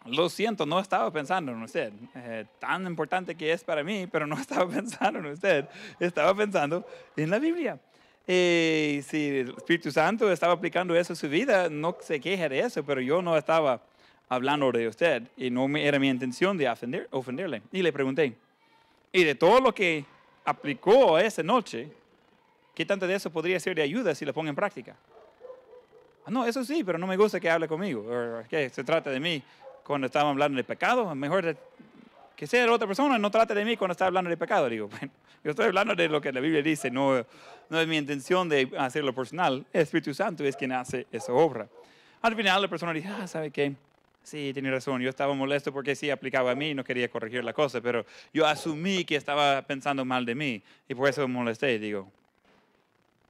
lo 0.06 0.28
siento, 0.28 0.66
no 0.66 0.80
estaba 0.80 1.12
pensando 1.12 1.52
en 1.52 1.62
usted. 1.62 1.94
Eh, 2.16 2.46
tan 2.60 2.86
importante 2.88 3.36
que 3.36 3.52
es 3.52 3.64
para 3.64 3.84
mí, 3.84 4.08
pero 4.12 4.26
no 4.26 4.36
estaba 4.40 4.68
pensando 4.68 5.20
en 5.20 5.28
usted. 5.28 5.66
Estaba 6.00 6.34
pensando 6.36 6.86
en 7.16 7.30
la 7.30 7.40
Biblia. 7.40 7.80
Y 8.28 9.02
si 9.04 9.28
el 9.28 9.50
Espíritu 9.50 9.92
Santo 9.92 10.32
estaba 10.32 10.54
aplicando 10.54 10.96
eso 10.96 11.14
a 11.14 11.16
su 11.16 11.30
vida, 11.30 11.70
no 11.70 11.96
se 12.00 12.20
queje 12.20 12.50
de 12.50 12.60
eso, 12.62 12.84
pero 12.84 13.02
yo 13.02 13.22
no 13.22 13.38
estaba 13.38 13.82
hablando 14.30 14.72
de 14.72 14.88
usted 14.88 15.24
y 15.38 15.50
no 15.50 15.68
era 15.78 16.00
mi 16.00 16.10
intención 16.10 16.58
de 16.58 16.68
ofender, 16.70 17.08
ofenderle. 17.12 17.62
Y 17.72 17.82
le 17.82 17.92
pregunté, 17.92 18.36
y 19.14 19.24
de 19.24 19.36
todo 19.36 19.62
lo 19.62 19.74
que 19.74 20.04
aplicó 20.44 21.18
esa 21.18 21.44
noche, 21.44 21.90
¿qué 22.74 22.86
tanto 22.86 23.08
de 23.08 23.16
eso 23.16 23.30
podría 23.30 23.60
ser 23.60 23.76
de 23.76 23.84
ayuda 23.84 24.14
si 24.14 24.26
lo 24.26 24.34
pongo 24.34 24.50
en 24.50 24.56
práctica? 24.56 24.98
Ah, 26.26 26.32
no, 26.32 26.46
eso 26.46 26.66
sí, 26.66 26.84
pero 26.84 26.98
no 26.98 27.08
me 27.08 27.16
gusta 27.16 27.40
que 27.40 27.50
hable 27.50 27.68
conmigo, 27.68 28.44
que 28.50 28.70
se 28.70 28.84
trata 28.84 29.10
de 29.10 29.20
mí 29.20 29.42
cuando 29.84 30.08
estamos 30.08 30.32
hablando 30.32 30.58
de 30.58 30.64
pecado, 30.64 31.14
mejor 31.16 31.56
que 32.36 32.48
sea 32.48 32.66
la 32.66 32.74
otra 32.74 32.88
persona, 32.88 33.18
no 33.18 33.30
trate 33.30 33.54
de 33.54 33.64
mí 33.64 33.78
cuando 33.78 33.92
está 33.92 34.08
hablando 34.08 34.30
de 34.30 34.38
pecado. 34.38 34.68
Digo, 34.68 34.88
bueno, 35.00 35.12
yo 35.44 35.52
estoy 35.52 35.68
hablando 35.68 35.96
de 35.96 36.10
lo 36.10 36.20
que 36.20 36.32
la 36.32 36.40
Biblia 36.40 36.62
dice, 36.62 36.90
no, 36.90 37.24
no 37.70 37.80
es 37.80 37.88
mi 37.88 37.98
intención 37.98 38.50
de 38.50 38.72
hacerlo 38.78 39.14
personal. 39.14 39.66
El 39.72 39.82
Espíritu 39.82 40.14
Santo 40.14 40.44
es 40.44 40.56
quien 40.56 40.72
hace 40.72 41.06
esa 41.12 41.34
obra. 41.34 41.68
Al 42.22 42.36
final 42.36 42.62
la 42.62 42.68
persona 42.68 42.94
dice, 42.94 43.10
ah, 43.10 43.28
¿sabe 43.28 43.52
qué? 43.52 43.74
Sí, 44.24 44.52
tiene 44.54 44.72
razón. 44.72 45.02
Yo 45.02 45.10
estaba 45.10 45.34
molesto 45.34 45.74
porque 45.74 45.96
sí 45.96 46.10
aplicaba 46.10 46.52
a 46.52 46.56
mí 46.56 46.70
y 46.70 46.74
no 46.74 46.84
quería 46.84 47.10
corregir 47.10 47.44
la 47.44 47.54
cosa, 47.54 47.82
pero 47.82 48.06
yo 48.34 48.48
asumí 48.48 49.04
que 49.04 49.18
estaba 49.18 49.62
pensando 49.64 50.06
mal 50.06 50.26
de 50.26 50.34
mí 50.34 50.64
y 50.88 50.96
por 50.96 51.10
eso 51.10 51.28
me 51.28 51.34
molesté. 51.34 51.78
Digo, 51.78 52.10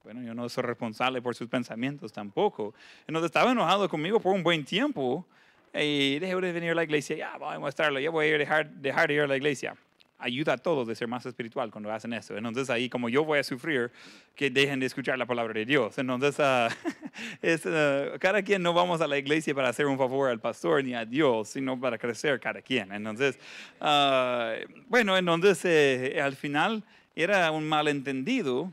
bueno, 0.04 0.22
yo 0.22 0.36
no 0.36 0.48
soy 0.50 0.64
responsable 0.64 1.22
por 1.22 1.36
sus 1.36 1.48
pensamientos 1.48 2.14
tampoco. 2.14 2.76
Entonces 3.08 3.28
estaba 3.28 3.52
enojado 3.52 3.90
conmigo 3.90 4.20
por 4.20 4.36
un 4.36 4.44
buen 4.44 4.64
tiempo 4.64 5.26
y 5.74 6.20
dejé 6.20 6.36
de 6.36 6.52
venir 6.52 6.72
a 6.72 6.76
la 6.76 6.84
iglesia. 6.84 7.16
Ya, 7.16 7.38
voy 7.38 7.56
a 7.56 7.60
mostrarlo. 7.60 8.00
Ya 8.00 8.12
voy 8.12 8.28
a 8.28 8.38
dejar, 8.38 8.70
dejar 8.70 9.08
de 9.08 9.14
ir 9.16 9.22
a 9.22 9.28
la 9.28 9.36
iglesia 9.36 9.76
ayuda 10.18 10.54
a 10.54 10.58
todos 10.58 10.88
de 10.88 10.96
ser 10.96 11.08
más 11.08 11.26
espiritual 11.26 11.70
cuando 11.72 11.92
hacen 11.92 12.14
eso. 12.14 12.36
Entonces 12.38 12.70
ahí 12.70 12.90
como 12.90 13.10
yo 13.10 13.24
voy 13.24 13.40
a 13.40 13.44
sufrir, 13.44 13.92
que 14.36 14.50
dejen 14.50 14.80
de 14.80 14.86
escuchar 14.86 15.18
la 15.18 15.26
palabra 15.26 15.54
de 15.54 15.66
Dios. 15.66 15.98
Entonces 15.98 16.38
uh, 16.40 16.74
es, 17.42 17.66
uh, 17.66 18.18
cada 18.20 18.42
quien 18.42 18.62
no 18.64 18.74
vamos 18.74 19.02
a 19.02 19.08
la 19.08 19.18
iglesia 19.18 19.54
para 19.54 19.70
hacer 19.70 19.86
un 19.86 19.98
favor 19.98 20.30
al 20.30 20.40
pastor 20.40 20.84
ni 20.84 20.94
a 20.94 21.06
Dios, 21.06 21.50
sino 21.50 21.80
para 21.80 21.98
crecer 21.98 22.40
cada 22.40 22.62
quien. 22.62 22.92
Entonces, 22.92 23.38
uh, 23.82 24.66
bueno, 24.88 25.18
entonces 25.18 25.64
eh, 25.66 26.22
al 26.22 26.36
final 26.36 26.84
era 27.16 27.52
un 27.52 27.68
malentendido 27.68 28.72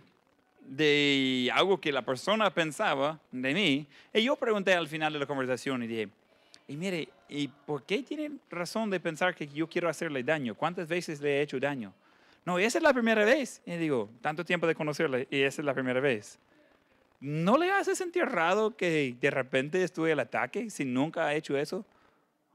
de 0.61 1.51
algo 1.53 1.81
que 1.81 1.91
la 1.91 2.03
persona 2.03 2.49
pensaba 2.51 3.19
de 3.33 3.53
mí. 3.53 3.87
Y 4.15 4.23
yo 4.23 4.37
pregunté 4.37 4.73
al 4.73 4.87
final 4.87 5.13
de 5.13 5.19
la 5.19 5.27
conversación 5.27 5.83
y 5.83 5.89
dije, 5.89 6.09
y 6.71 6.77
mire, 6.77 7.09
¿y 7.29 7.49
por 7.49 7.83
qué 7.83 8.01
tiene 8.05 8.31
razón 8.49 8.91
de 8.91 9.01
pensar 9.01 9.35
que 9.35 9.49
yo 9.49 9.69
quiero 9.69 9.89
hacerle 9.89 10.23
daño? 10.23 10.55
¿Cuántas 10.55 10.87
veces 10.87 11.21
le 11.21 11.39
he 11.39 11.43
hecho 11.43 11.59
daño? 11.59 11.93
No, 12.45 12.61
esa 12.61 12.79
es 12.79 12.85
la 12.85 12.93
primera 12.93 13.25
vez. 13.25 13.61
Y 13.67 13.77
digo, 13.77 14.09
tanto 14.21 14.45
tiempo 14.45 14.69
de 14.69 14.77
conocerle 14.77 15.27
y 15.33 15.43
esa 15.43 15.63
es 15.63 15.67
la 15.67 15.75
primera 15.75 15.99
vez. 15.99 16.39
¿No 17.19 17.59
le 17.59 17.73
hace 17.73 17.97
sentir 17.97 18.25
raro 18.25 18.77
que 18.77 19.17
de 19.21 19.31
repente 19.33 19.83
estuve 19.83 20.13
al 20.13 20.21
ataque 20.21 20.71
si 20.71 20.85
nunca 20.85 21.27
ha 21.27 21.35
hecho 21.35 21.59
eso? 21.59 21.85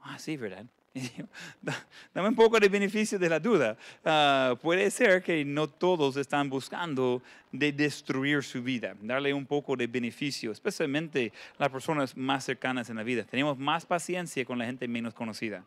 Ah, 0.00 0.18
sí, 0.18 0.38
¿verdad? 0.38 0.64
Dame 2.14 2.28
un 2.28 2.34
poco 2.34 2.58
de 2.58 2.68
beneficio 2.68 3.18
de 3.18 3.28
la 3.28 3.38
duda. 3.38 3.76
Ah, 4.04 4.56
puede 4.60 4.90
ser 4.90 5.22
que 5.22 5.44
no 5.44 5.68
todos 5.68 6.16
están 6.16 6.48
buscando 6.48 7.22
de 7.52 7.72
destruir 7.72 8.42
su 8.42 8.62
vida, 8.62 8.94
darle 9.00 9.32
un 9.32 9.46
poco 9.46 9.76
de 9.76 9.86
beneficio, 9.86 10.52
especialmente 10.52 11.32
las 11.58 11.68
personas 11.70 12.16
más 12.16 12.44
cercanas 12.44 12.88
en 12.90 12.96
la 12.96 13.02
vida. 13.02 13.24
Tenemos 13.24 13.58
más 13.58 13.84
paciencia 13.84 14.44
con 14.44 14.58
la 14.58 14.66
gente 14.66 14.88
menos 14.88 15.14
conocida 15.14 15.64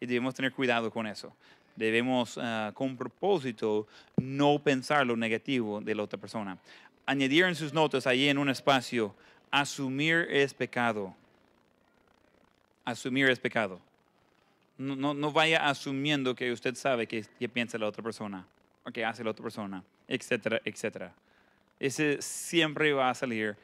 y 0.00 0.06
debemos 0.06 0.34
tener 0.34 0.52
cuidado 0.52 0.90
con 0.90 1.06
eso. 1.06 1.32
Debemos 1.74 2.38
ah, 2.40 2.72
con 2.74 2.96
propósito 2.96 3.86
no 4.16 4.58
pensar 4.58 5.06
lo 5.06 5.16
negativo 5.16 5.80
de 5.80 5.94
la 5.94 6.02
otra 6.02 6.18
persona. 6.18 6.58
Añadir 7.06 7.44
en 7.44 7.54
sus 7.54 7.72
notas 7.72 8.06
ahí 8.06 8.28
en 8.28 8.38
un 8.38 8.48
espacio, 8.48 9.14
asumir 9.50 10.26
es 10.30 10.52
pecado. 10.52 11.14
Asumir 12.84 13.28
es 13.28 13.38
pecado. 13.38 13.80
No, 14.78 15.32
vaya 15.32 15.66
asumiendo 15.68 16.34
que 16.34 16.52
usted 16.52 16.74
sabe 16.74 17.06
que, 17.06 17.24
piensa 17.48 17.78
la 17.78 17.86
otra 17.86 18.02
persona 18.02 18.46
o 18.84 18.90
que 18.90 19.04
hace 19.04 19.24
la 19.24 19.30
otra 19.30 19.42
persona, 19.42 19.82
etcétera, 20.06 20.60
etcétera. 20.64 21.14
Ese 21.80 22.20
siempre 22.20 22.92
va 22.92 23.10
a 23.10 23.14
salir 23.14 23.56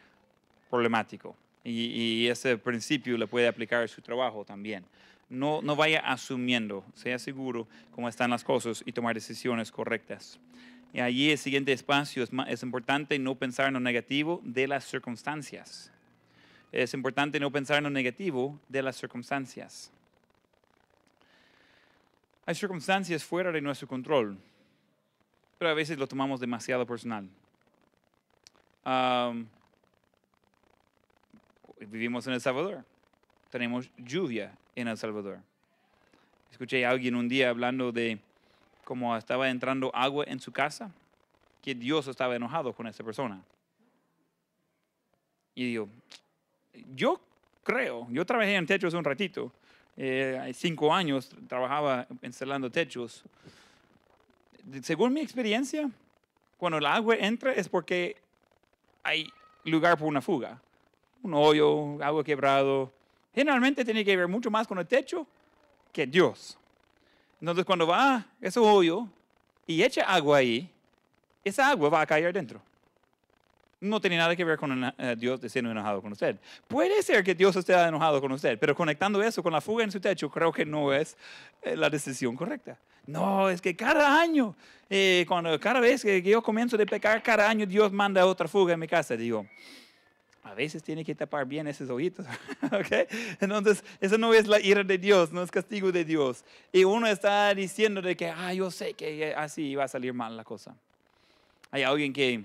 problemático 0.70 1.36
y, 1.64 2.26
ese 2.28 2.56
principio 2.56 3.18
le 3.18 3.26
puede 3.26 3.46
aplicar 3.46 3.82
a 3.82 3.88
su 3.88 4.00
trabajo 4.00 4.44
también. 4.44 4.84
No, 5.28 5.60
no 5.62 5.76
vaya 5.76 6.00
asumiendo, 6.00 6.84
sea 6.94 7.18
seguro 7.18 7.66
cómo 7.94 8.08
están 8.08 8.30
las 8.30 8.44
cosas 8.44 8.82
y 8.84 8.92
tomar 8.92 9.14
decisiones 9.14 9.70
correctas. 9.70 10.38
Y 10.94 11.00
allí 11.00 11.30
el 11.30 11.38
siguiente 11.38 11.72
espacio 11.72 12.22
es, 12.22 12.30
es 12.48 12.62
importante 12.62 13.18
no 13.18 13.34
pensar 13.34 13.68
en 13.68 13.74
lo 13.74 13.80
negativo 13.80 14.40
de 14.44 14.66
las 14.66 14.84
circunstancias. 14.84 15.90
Es 16.70 16.94
importante 16.94 17.38
no 17.38 17.50
pensar 17.50 17.78
en 17.78 17.84
lo 17.84 17.90
negativo 17.90 18.58
de 18.68 18.82
las 18.82 18.96
circunstancias. 18.96 19.90
Hay 22.44 22.54
circunstancias 22.54 23.22
fuera 23.22 23.52
de 23.52 23.60
nuestro 23.60 23.86
control, 23.86 24.36
pero 25.58 25.70
a 25.70 25.74
veces 25.74 25.96
lo 25.96 26.08
tomamos 26.08 26.40
demasiado 26.40 26.84
personal. 26.86 27.28
vivimos 31.78 32.26
en 32.26 32.32
El 32.32 32.40
Salvador, 32.40 32.84
tenemos 33.50 33.90
lluvia 33.96 34.56
en 34.74 34.88
El 34.88 34.96
Salvador. 34.96 35.38
Escuché 36.50 36.84
a 36.84 36.90
alguien 36.90 37.14
un 37.14 37.28
día 37.28 37.50
hablando 37.50 37.92
de 37.92 38.18
cómo 38.84 39.16
estaba 39.16 39.48
entrando 39.48 39.94
agua 39.94 40.24
en 40.26 40.40
su 40.40 40.52
casa, 40.52 40.90
que 41.62 41.74
Dios 41.74 42.08
estaba 42.08 42.34
enojado 42.34 42.72
con 42.72 42.86
esa 42.86 43.04
persona. 43.04 43.40
Y 45.54 45.66
digo, 45.66 45.88
yo 46.94 47.20
creo, 47.62 48.08
yo 48.10 48.26
trabajé 48.26 48.56
en 48.56 48.66
techos 48.66 48.94
un 48.94 49.04
ratito, 49.04 49.52
eh, 49.96 50.52
cinco 50.54 50.92
años 50.92 51.30
trabajaba 51.48 52.06
instalando 52.22 52.70
techos. 52.70 53.22
Según 54.82 55.12
mi 55.12 55.20
experiencia, 55.20 55.90
cuando 56.56 56.78
el 56.78 56.86
agua 56.86 57.16
entra 57.16 57.52
es 57.52 57.68
porque 57.68 58.16
hay 59.02 59.28
lugar 59.64 59.98
por 59.98 60.08
una 60.08 60.20
fuga. 60.20 60.60
Un 61.22 61.34
hoyo, 61.34 62.02
agua 62.02 62.24
quebrado. 62.24 62.92
Generalmente 63.34 63.84
tiene 63.84 64.04
que 64.04 64.16
ver 64.16 64.28
mucho 64.28 64.50
más 64.50 64.66
con 64.66 64.78
el 64.78 64.86
techo 64.86 65.26
que 65.92 66.06
Dios. 66.06 66.58
Entonces 67.40 67.64
cuando 67.64 67.86
va 67.86 68.26
ese 68.40 68.60
hoyo 68.60 69.06
y 69.66 69.82
echa 69.82 70.02
agua 70.02 70.38
ahí, 70.38 70.70
esa 71.44 71.70
agua 71.70 71.88
va 71.88 72.00
a 72.00 72.06
caer 72.06 72.32
dentro 72.32 72.60
no 73.82 74.00
tiene 74.00 74.16
nada 74.16 74.34
que 74.34 74.44
ver 74.44 74.56
con 74.56 74.84
uh, 74.84 74.92
Dios 75.16 75.40
siendo 75.48 75.70
enojado 75.70 76.00
con 76.00 76.12
usted. 76.12 76.38
Puede 76.68 77.02
ser 77.02 77.22
que 77.24 77.34
Dios 77.34 77.54
esté 77.56 77.74
enojado 77.74 78.20
con 78.20 78.32
usted, 78.32 78.58
pero 78.58 78.74
conectando 78.74 79.22
eso 79.22 79.42
con 79.42 79.52
la 79.52 79.60
fuga 79.60 79.84
en 79.84 79.90
su 79.90 80.00
techo, 80.00 80.30
creo 80.30 80.52
que 80.52 80.64
no 80.64 80.92
es 80.92 81.16
eh, 81.62 81.76
la 81.76 81.90
decisión 81.90 82.36
correcta. 82.36 82.78
No, 83.06 83.50
es 83.50 83.60
que 83.60 83.74
cada 83.74 84.20
año, 84.20 84.54
eh, 84.88 85.24
cuando, 85.26 85.58
cada 85.58 85.80
vez 85.80 86.02
que 86.02 86.22
yo 86.22 86.42
comienzo 86.42 86.76
a 86.80 86.86
pecar, 86.86 87.22
cada 87.22 87.48
año 87.48 87.66
Dios 87.66 87.90
manda 87.90 88.24
otra 88.24 88.46
fuga 88.46 88.74
en 88.74 88.80
mi 88.80 88.86
casa. 88.86 89.16
Digo, 89.16 89.44
a 90.44 90.54
veces 90.54 90.82
tiene 90.84 91.04
que 91.04 91.14
tapar 91.14 91.44
bien 91.44 91.66
esos 91.66 91.90
ojitos, 91.90 92.24
¿ok? 92.62 93.08
Entonces, 93.40 93.82
eso 94.00 94.16
no 94.16 94.32
es 94.32 94.46
la 94.46 94.60
ira 94.60 94.84
de 94.84 94.98
Dios, 94.98 95.32
no 95.32 95.42
es 95.42 95.50
castigo 95.50 95.90
de 95.90 96.04
Dios. 96.04 96.44
Y 96.72 96.84
uno 96.84 97.08
está 97.08 97.52
diciendo 97.52 98.00
de 98.00 98.16
que, 98.16 98.28
ah, 98.28 98.54
yo 98.54 98.70
sé 98.70 98.94
que 98.94 99.34
así 99.34 99.74
va 99.74 99.84
a 99.84 99.88
salir 99.88 100.14
mal 100.14 100.36
la 100.36 100.44
cosa. 100.44 100.76
Hay 101.72 101.82
alguien 101.82 102.12
que 102.12 102.44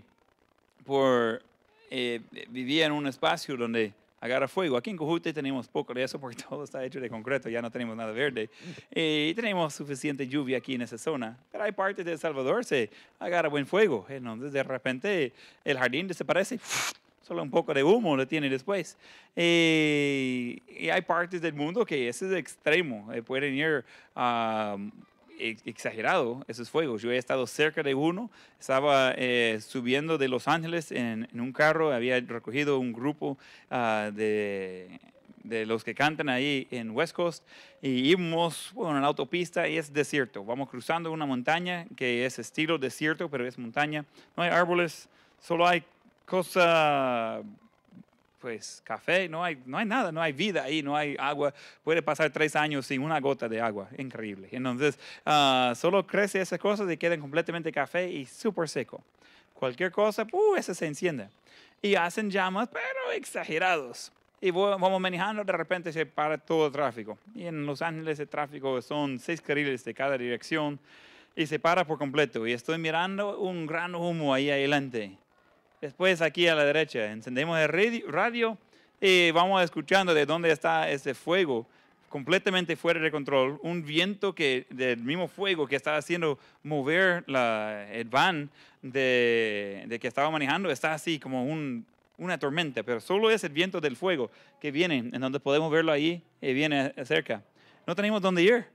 por, 0.88 1.44
eh, 1.92 2.22
vivía 2.50 2.86
en 2.86 2.94
un 2.94 3.06
espacio 3.08 3.58
donde 3.58 3.94
agarra 4.22 4.48
fuego. 4.48 4.78
Aquí 4.78 4.90
en 4.90 4.98
Cojute 4.98 5.34
tenemos 5.34 5.68
poco 5.68 5.94
de 5.94 6.02
eso 6.02 6.20
porque 6.20 6.42
todo 6.50 6.64
está 6.64 6.84
hecho 6.84 7.02
de 7.02 7.10
concreto, 7.10 7.50
ya 7.50 7.62
no 7.62 7.70
tenemos 7.70 7.96
nada 7.96 8.12
verde. 8.14 8.50
Y 8.90 9.34
tenemos 9.36 9.74
suficiente 9.76 10.28
lluvia 10.28 10.58
aquí 10.58 10.76
en 10.76 10.82
esa 10.82 10.98
zona. 10.98 11.38
Pero 11.52 11.66
hay 11.66 11.74
partes 11.74 12.06
de 12.06 12.14
El 12.14 12.20
Salvador 12.20 12.64
se 12.64 12.90
agarra 13.20 13.50
buen 13.50 13.68
fuego. 13.68 14.06
Entonces 14.08 14.54
de 14.54 14.64
repente 14.64 15.34
el 15.64 15.78
jardín 15.78 16.08
desaparece. 16.08 16.60
Solo 17.22 17.44
un 17.44 17.52
poco 17.52 17.74
de 17.74 17.84
humo 17.84 18.16
lo 18.16 18.26
tiene 18.26 18.50
después. 18.50 18.98
y 19.36 20.90
hay 20.90 21.02
partes 21.06 21.42
del 21.42 21.54
mundo 21.54 21.86
que 21.86 22.08
ese 22.08 22.28
es 22.28 22.34
extremo. 22.34 23.12
Eh, 23.12 23.22
pueden 23.22 23.54
ir 23.54 23.84
a 24.16 24.78
exagerado 25.38 26.44
esos 26.48 26.70
fuegos. 26.70 27.02
Yo 27.02 27.12
he 27.12 27.18
estado 27.18 27.48
cerca 27.48 27.84
de 27.84 27.96
uno, 27.96 28.30
estaba 28.60 29.14
eh, 29.16 29.60
subiendo 29.62 30.18
de 30.18 30.28
Los 30.28 30.48
Ángeles 30.48 30.92
en, 30.92 31.28
un 31.34 31.54
carro, 31.54 31.92
había 31.94 32.20
recogido 32.20 32.80
un 32.80 32.94
grupo 32.94 33.38
ah, 33.70 34.12
de, 34.14 35.00
los 35.44 35.84
que 35.84 35.96
cantan 35.96 36.28
ahí 36.28 36.68
en 36.72 36.92
West 36.92 37.14
Coast 37.14 37.44
y 37.82 38.10
íbamos 38.10 38.72
bueno, 38.74 38.98
en 38.98 39.02
la 39.02 39.08
autopista 39.08 39.68
y 39.68 39.78
es 39.78 39.94
desierto. 39.94 40.44
Vamos 40.44 40.70
cruzando 40.70 41.12
una 41.12 41.26
montaña 41.26 41.86
que 41.96 42.26
es 42.26 42.40
estilo 42.40 42.78
desierto, 42.78 43.30
pero 43.30 43.48
es 43.48 43.58
montaña. 43.58 44.04
No 44.36 44.44
hay 44.44 44.50
árboles, 44.50 45.08
solo 45.40 45.66
hay 45.66 45.84
cosas 46.26 47.44
pues 48.48 48.82
café, 48.86 49.28
no 49.28 49.44
hay, 49.44 49.62
no 49.66 49.78
hay 49.78 49.86
nada, 49.86 50.10
no 50.10 50.22
hay 50.22 50.32
vida 50.32 50.64
ahí, 50.64 50.82
no 50.82 50.96
hay 50.96 51.18
agua. 51.20 51.54
Puede 51.84 52.02
pasar 52.02 52.32
tres 52.32 52.56
años 52.56 52.86
sin 52.86 53.02
una 53.02 53.20
gota 53.20 53.50
de 53.50 53.60
agua, 53.60 53.90
increíble. 53.98 54.48
Entonces, 54.54 54.98
uh, 55.26 55.76
solo 55.76 56.08
crece 56.08 56.40
esas 56.40 56.58
cosas 56.58 56.90
y 56.90 56.96
quedan 56.96 57.20
completamente 57.20 57.74
café 57.74 58.10
y 58.10 58.26
súper 58.26 58.70
seco. 58.70 59.04
Cualquier 59.54 59.92
cosa, 59.92 60.26
uh, 60.32 60.56
ese 60.56 60.74
se 60.74 60.86
enciende. 60.86 61.28
Y 61.82 61.96
hacen 61.96 62.32
llamas, 62.32 62.70
pero 62.72 63.12
exagerados. 63.18 64.14
Y 64.40 64.52
vamos 64.52 65.02
manejando, 65.02 65.44
de 65.44 65.52
repente 65.52 65.92
se 65.92 66.06
para 66.06 66.38
todo 66.38 66.68
el 66.68 66.72
tráfico. 66.72 67.18
Y 67.36 67.48
en 67.48 67.66
Los 67.66 67.82
Ángeles 67.82 68.18
el 68.22 68.30
tráfico 68.30 68.82
son 68.82 69.20
seis 69.20 69.42
carriles 69.42 69.84
de 69.84 69.94
cada 69.94 70.18
dirección 70.18 70.80
y 71.36 71.48
se 71.48 71.60
para 71.60 71.86
por 71.86 71.98
completo. 71.98 72.48
Y 72.48 72.54
estoy 72.54 72.78
mirando 72.78 73.40
un 73.40 73.68
gran 73.68 73.94
humo 73.94 74.34
ahí 74.34 74.50
adelante 74.50 75.18
Después 75.80 76.22
aquí 76.24 76.48
a 76.48 76.56
la 76.56 76.66
derecha 76.66 77.12
encendemos 77.12 77.60
el 77.60 77.70
radio 78.08 78.58
y 79.00 79.30
vamos 79.30 79.64
escuchando 79.64 80.16
de 80.16 80.26
dónde 80.26 80.52
está 80.52 80.90
ese 80.90 81.14
fuego 81.14 81.68
completamente 82.10 82.76
fuera 82.76 83.00
de 83.00 83.12
control, 83.12 83.60
un 83.62 83.86
viento 83.86 84.34
que 84.34 84.66
del 84.72 84.98
mismo 85.04 85.28
fuego 85.28 85.68
que 85.68 85.76
estaba 85.76 85.98
haciendo 85.98 86.40
mover 86.64 87.24
la, 87.28 87.86
el 87.92 88.06
van 88.06 88.50
de, 88.82 89.98
que 90.02 90.08
estaba 90.08 90.32
manejando, 90.32 90.72
está 90.72 90.96
así 90.96 91.20
como 91.20 91.46
un, 91.46 91.86
una 92.18 92.40
tormenta, 92.40 92.82
pero 92.82 93.00
solo 93.00 93.30
es 93.30 93.44
el 93.44 93.52
viento 93.52 93.80
del 93.80 93.96
fuego 93.96 94.32
que 94.60 94.72
viene, 94.72 94.98
en 94.98 95.22
donde 95.22 95.40
podemos 95.40 95.72
verlo 95.72 95.92
ahí 95.92 96.24
y 96.42 96.54
viene 96.54 96.92
cerca. 97.06 97.44
No 97.86 97.94
tenemos 97.94 98.22
dónde 98.22 98.42
ir. 98.42 98.66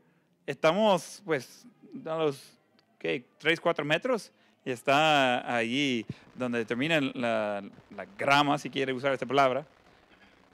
Estamos 0.47 1.21
pues 1.25 1.67
a 2.07 2.17
los 2.17 2.59
¿qué? 2.99 3.25
3, 3.39 3.61
4 3.61 3.85
metros 3.85 4.31
y 4.65 4.71
está 4.71 5.55
allí 5.55 6.07
donde 6.35 6.65
termina 6.65 7.01
la, 7.01 7.63
grama, 8.19 8.59
si 8.59 8.71
quiere 8.71 8.93
usar 8.93 9.13
esta 9.13 9.27
palabra. 9.27 9.67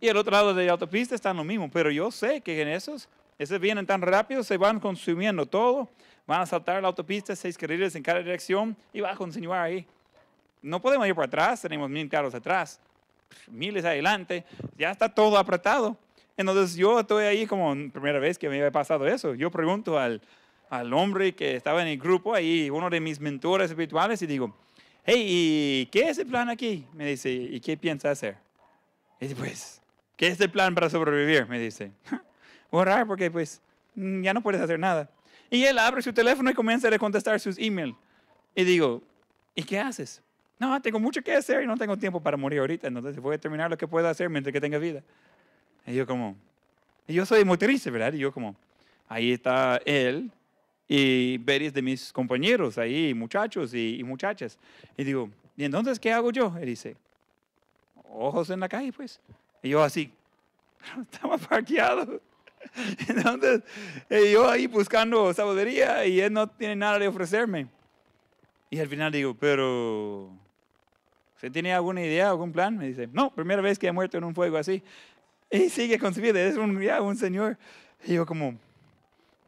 Y 0.00 0.08
el 0.08 0.16
otro 0.16 0.32
lado 0.32 0.54
de 0.54 0.66
la 0.66 0.72
autopista 0.72 1.14
está 1.14 1.32
lo 1.34 1.44
mismo, 1.44 1.70
pero 1.70 1.90
yo 1.90 2.10
sé 2.10 2.40
que 2.40 2.60
en 2.62 2.68
esos, 2.68 3.08
esos 3.38 3.60
vienen 3.60 3.86
tan 3.86 4.00
rápido, 4.00 4.42
se 4.42 4.56
van 4.56 4.80
consumiendo 4.80 5.44
todo, 5.44 5.88
van 6.26 6.42
a 6.42 6.46
saltar 6.46 6.80
la 6.80 6.88
autopista, 6.88 7.34
seis 7.34 7.58
carriles 7.58 7.94
en 7.96 8.02
cada 8.02 8.20
dirección 8.20 8.76
y 8.92 9.00
va 9.00 9.12
a 9.12 9.16
continuar 9.16 9.62
ahí. 9.62 9.86
No 10.62 10.80
podemos 10.80 11.06
ir 11.06 11.14
para 11.14 11.26
atrás, 11.26 11.62
tenemos 11.62 11.88
mil 11.90 12.08
carros 12.08 12.34
atrás, 12.34 12.80
miles 13.48 13.84
adelante, 13.84 14.44
ya 14.76 14.90
está 14.90 15.08
todo 15.08 15.36
apretado. 15.36 15.96
Entonces 16.36 16.76
yo 16.76 17.00
estoy 17.00 17.24
ahí 17.24 17.46
como 17.46 17.74
primera 17.90 18.20
vez 18.20 18.38
que 18.38 18.48
me 18.48 18.56
había 18.56 18.70
pasado 18.70 19.06
eso. 19.06 19.34
Yo 19.34 19.50
pregunto 19.50 19.98
al, 19.98 20.22
al 20.70 20.92
hombre 20.92 21.34
que 21.34 21.56
estaba 21.56 21.82
en 21.82 21.88
el 21.88 21.98
grupo, 21.98 22.34
ahí 22.34 22.70
uno 22.70 22.90
de 22.90 23.00
mis 23.00 23.20
mentores 23.20 23.70
espirituales, 23.70 24.20
y 24.22 24.26
digo, 24.26 24.54
hey, 25.04 25.24
¿y 25.26 25.86
qué 25.86 26.10
es 26.10 26.18
el 26.18 26.26
plan 26.26 26.48
aquí? 26.48 26.86
Me 26.92 27.06
dice, 27.06 27.30
¿y 27.30 27.60
qué 27.60 27.76
piensa 27.76 28.10
hacer? 28.10 28.36
Y 29.20 29.26
dice, 29.26 29.36
pues, 29.36 29.82
¿qué 30.16 30.28
es 30.28 30.40
el 30.40 30.50
plan 30.50 30.74
para 30.74 30.90
sobrevivir? 30.90 31.46
Me 31.46 31.58
dice, 31.58 31.92
orar 32.70 33.06
porque 33.06 33.30
pues 33.30 33.60
mm, 33.94 34.22
ya 34.22 34.34
no 34.34 34.42
puedes 34.42 34.60
hacer 34.60 34.78
nada. 34.78 35.10
Y 35.50 35.64
él 35.64 35.78
abre 35.78 36.02
su 36.02 36.12
teléfono 36.12 36.50
y 36.50 36.54
comienza 36.54 36.88
a 36.88 36.98
contestar 36.98 37.40
sus 37.40 37.58
emails. 37.58 37.96
Y 38.54 38.64
digo, 38.64 39.02
¿y 39.54 39.62
qué 39.62 39.78
haces? 39.78 40.22
No, 40.58 40.80
tengo 40.82 40.98
mucho 40.98 41.22
que 41.22 41.34
hacer 41.34 41.62
y 41.62 41.66
no 41.66 41.76
tengo 41.76 41.96
tiempo 41.96 42.20
para 42.20 42.36
morir 42.36 42.58
ahorita, 42.60 42.88
entonces 42.88 43.18
voy 43.20 43.36
a 43.36 43.38
terminar 43.38 43.70
lo 43.70 43.78
que 43.78 43.86
pueda 43.86 44.10
hacer 44.10 44.28
mientras 44.28 44.52
que 44.52 44.60
tenga 44.60 44.76
vida. 44.78 45.02
Y 45.86 45.94
yo 45.94 46.06
como, 46.06 46.36
y 47.06 47.14
yo 47.14 47.24
soy 47.24 47.44
muy 47.44 47.56
¿verdad? 47.56 48.12
Y 48.12 48.18
yo 48.18 48.32
como, 48.32 48.56
ahí 49.08 49.32
está 49.32 49.80
él 49.86 50.30
y 50.88 51.36
varios 51.38 51.74
de 51.74 51.82
mis 51.82 52.12
compañeros 52.12 52.78
ahí, 52.78 53.12
muchachos 53.12 53.74
y, 53.74 54.02
muchachas. 54.02 54.58
Y 54.96 55.04
digo, 55.04 55.30
¿y 55.56 55.64
entonces 55.64 56.00
qué 56.00 56.10
hago 56.10 56.32
yo? 56.32 56.54
Él 56.58 56.66
dice, 56.66 56.96
ojos 58.10 58.48
en 58.48 58.60
la 58.60 58.68
calle, 58.68 58.92
pues. 58.92 59.20
Y 59.62 59.68
yo 59.70 59.82
así, 59.82 60.10
estaba 61.12 61.36
parqueado. 61.36 62.20
Entonces, 63.08 63.62
yo 64.10 64.48
ahí 64.48 64.66
buscando 64.66 65.32
sabiduría 65.32 66.04
y 66.04 66.20
él 66.20 66.32
no 66.32 66.48
tiene 66.48 66.74
nada 66.74 66.98
de 66.98 67.06
ofrecerme. 67.06 67.68
Y 68.68 68.80
al 68.80 68.88
final 68.88 69.12
digo, 69.12 69.34
pero, 69.38 70.30
¿usted 71.36 71.52
tiene 71.52 71.72
alguna 71.72 72.02
idea, 72.02 72.30
algún 72.30 72.50
plan? 72.50 72.76
Me 72.76 72.88
dice, 72.88 73.08
no, 73.12 73.32
primera 73.32 73.62
vez 73.62 73.78
que 73.78 73.86
he 73.86 73.92
muerto 73.92 74.18
en 74.18 74.24
un 74.24 74.34
fuego 74.34 74.56
así. 74.56 74.82
Y 75.50 75.70
sigue 75.70 75.98
con 75.98 76.12
su 76.12 76.20
vida, 76.20 76.40
es 76.42 76.56
un, 76.56 76.80
ya, 76.80 77.00
un 77.00 77.16
señor. 77.16 77.56
Y 78.04 78.14
yo 78.14 78.26
como, 78.26 78.58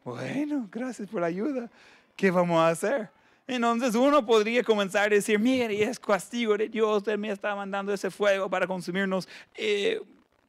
bueno, 0.03 0.67
gracias 0.71 1.07
por 1.07 1.21
la 1.21 1.27
ayuda. 1.27 1.69
¿Qué 2.15 2.31
vamos 2.31 2.59
a 2.59 2.69
hacer? 2.69 3.09
Entonces 3.47 3.95
uno 3.95 4.25
podría 4.25 4.63
comenzar 4.63 5.11
a 5.11 5.15
decir, 5.15 5.37
mire, 5.39 5.83
es 5.83 5.99
castigo 5.99 6.57
de 6.57 6.69
Dios, 6.69 7.07
Él 7.07 7.17
me 7.17 7.31
está 7.31 7.55
mandando 7.55 7.93
ese 7.93 8.09
fuego 8.09 8.49
para 8.49 8.67
consumirnos, 8.67 9.27
eh, 9.55 10.01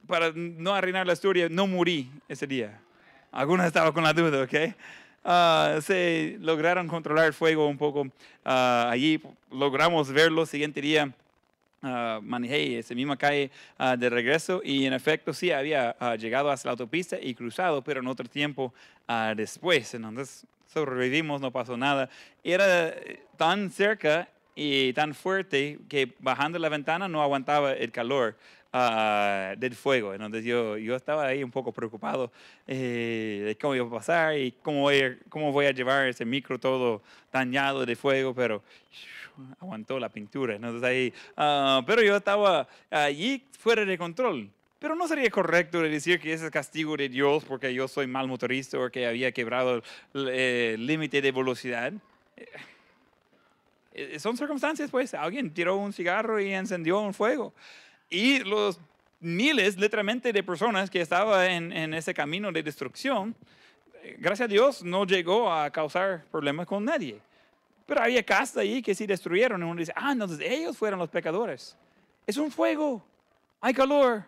para 0.06 0.30
no 0.32 0.74
arruinar 0.74 1.06
la 1.06 1.12
historia, 1.12 1.48
no 1.50 1.66
morí 1.66 2.10
ese 2.28 2.46
día. 2.46 2.80
Algunos 3.30 3.66
estaban 3.66 3.92
con 3.92 4.04
la 4.04 4.12
duda, 4.12 4.42
¿ok? 4.42 4.54
Uh, 5.24 5.80
se 5.80 6.36
lograron 6.40 6.88
controlar 6.88 7.26
el 7.26 7.32
fuego 7.32 7.68
un 7.68 7.78
poco 7.78 8.02
uh, 8.02 8.10
allí, 8.44 9.22
logramos 9.50 10.12
verlo, 10.12 10.44
siguiente 10.46 10.80
día 10.80 11.12
uh, 11.82 12.20
manejé 12.22 12.78
esa 12.78 12.94
misma 12.94 13.16
calle 13.16 13.50
uh, 13.78 13.96
de 13.96 14.10
regreso 14.10 14.60
y 14.64 14.86
en 14.86 14.92
efecto 14.92 15.32
sí 15.32 15.50
había 15.50 15.96
uh, 16.00 16.14
llegado 16.16 16.50
hasta 16.50 16.68
la 16.68 16.72
autopista 16.72 17.18
y 17.20 17.34
cruzado, 17.34 17.82
pero 17.82 18.00
en 18.00 18.06
otro 18.06 18.28
tiempo 18.28 18.72
después. 19.36 19.92
Entonces 19.92 20.46
sobrevivimos, 20.72 21.40
no 21.40 21.50
pasó 21.50 21.76
nada. 21.76 22.08
Era 22.42 22.88
eh, 22.88 23.22
tan 23.36 23.70
cerca 23.70 24.28
y 24.54 24.92
tan 24.92 25.14
fuerte 25.14 25.78
que 25.88 26.14
bajando 26.18 26.58
la 26.58 26.68
ventana 26.68 27.08
no 27.08 27.22
aguantaba 27.22 27.72
el 27.72 27.92
calor. 27.92 28.36
Del 28.72 29.74
fuego. 29.74 30.14
Entonces 30.14 30.44
yo, 30.44 30.78
yo 30.78 30.96
estaba 30.96 31.26
ahí 31.26 31.44
un 31.44 31.50
poco 31.50 31.72
preocupado 31.72 32.32
eh, 32.66 33.42
de 33.46 33.56
cómo 33.56 33.74
iba 33.74 33.86
a 33.86 33.90
pasar 33.90 34.38
y 34.38 34.52
cómo 34.62 34.80
voy, 34.80 35.18
cómo 35.28 35.52
voy 35.52 35.66
a 35.66 35.72
llevar 35.72 36.08
ese 36.08 36.24
micro 36.24 36.58
todo 36.58 37.02
dañado 37.30 37.84
de 37.84 37.96
fuego, 37.96 38.34
pero 38.34 38.62
aguantó 39.60 39.98
la 39.98 40.08
pintura. 40.08 40.54
Entonces 40.54 40.82
ahí, 40.82 41.12
uh, 41.36 41.84
pero 41.84 42.02
yo 42.02 42.16
estaba 42.16 42.66
allí 42.90 43.44
fuera 43.58 43.84
de 43.84 43.98
control. 43.98 44.50
Pero 44.82 44.96
no 44.96 45.06
sería 45.06 45.30
correcto 45.30 45.80
decir 45.80 46.18
que 46.18 46.32
ese 46.32 46.46
es 46.46 46.50
castigo 46.50 46.96
de 46.96 47.08
Dios 47.08 47.44
porque 47.44 47.72
yo 47.72 47.86
soy 47.86 48.08
mal 48.08 48.26
motorista 48.26 48.80
o 48.80 48.90
que 48.90 49.06
había 49.06 49.30
quebrado 49.30 49.76
el 50.12 50.28
eh, 50.32 50.76
límite 50.76 51.22
de 51.22 51.30
velocidad. 51.30 51.92
Eh, 52.36 52.46
eh, 53.94 54.18
son 54.18 54.36
circunstancias, 54.36 54.90
pues. 54.90 55.14
Alguien 55.14 55.54
tiró 55.54 55.76
un 55.76 55.92
cigarro 55.92 56.40
y 56.40 56.52
encendió 56.52 57.00
un 57.00 57.14
fuego. 57.14 57.54
Y 58.12 58.40
los 58.40 58.78
miles, 59.20 59.78
literalmente, 59.78 60.32
de 60.32 60.42
personas 60.42 60.90
que 60.90 61.00
estaban 61.00 61.50
en, 61.50 61.72
en 61.72 61.94
ese 61.94 62.12
camino 62.12 62.52
de 62.52 62.62
destrucción, 62.62 63.34
gracias 64.18 64.46
a 64.46 64.48
Dios, 64.48 64.82
no 64.82 65.06
llegó 65.06 65.50
a 65.50 65.70
causar 65.70 66.24
problemas 66.30 66.66
con 66.66 66.84
nadie. 66.84 67.20
Pero 67.86 68.02
había 68.02 68.22
casas 68.22 68.58
ahí 68.58 68.82
que 68.82 68.94
sí 68.94 69.06
destruyeron. 69.06 69.62
Y 69.62 69.64
uno 69.64 69.80
dice, 69.80 69.92
ah, 69.96 70.12
entonces 70.12 70.40
ellos 70.40 70.76
fueron 70.76 70.98
los 70.98 71.08
pecadores. 71.08 71.74
Es 72.26 72.36
un 72.36 72.50
fuego, 72.50 73.02
hay 73.62 73.72
calor, 73.72 74.24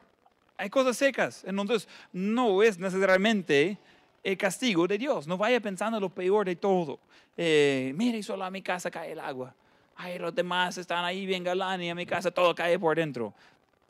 hay 0.57 0.70
cosas 0.70 0.97
secas. 0.97 1.44
Entonces 1.44 1.87
no 2.11 2.62
es 2.62 2.79
necesariamente 2.79 3.77
el 4.23 4.38
castigo 4.38 4.87
de 4.87 4.97
Dios. 4.97 5.27
No 5.27 5.37
vaya 5.37 5.61
pensando 5.61 6.01
lo 6.01 6.09
peor 6.09 6.47
de 6.47 6.57
todo. 6.57 6.99
Eh, 7.37 7.92
mire, 7.97 8.23
solo 8.23 8.44
a 8.44 8.51
mi 8.51 8.62
casa 8.62 8.90
cae 8.90 9.12
el 9.12 9.20
agua. 9.20 9.55
Ay, 9.97 10.18
los 10.18 10.35
demás 10.35 10.77
están 10.77 11.05
ahí 11.05 11.25
bien 11.25 11.44
galán 11.44 11.81
y 11.81 11.90
a 11.90 11.94
mi 11.94 12.05
casa 12.05 12.31
todo 12.31 12.55
cae 12.55 12.79
por 12.79 12.97
dentro. 12.97 13.33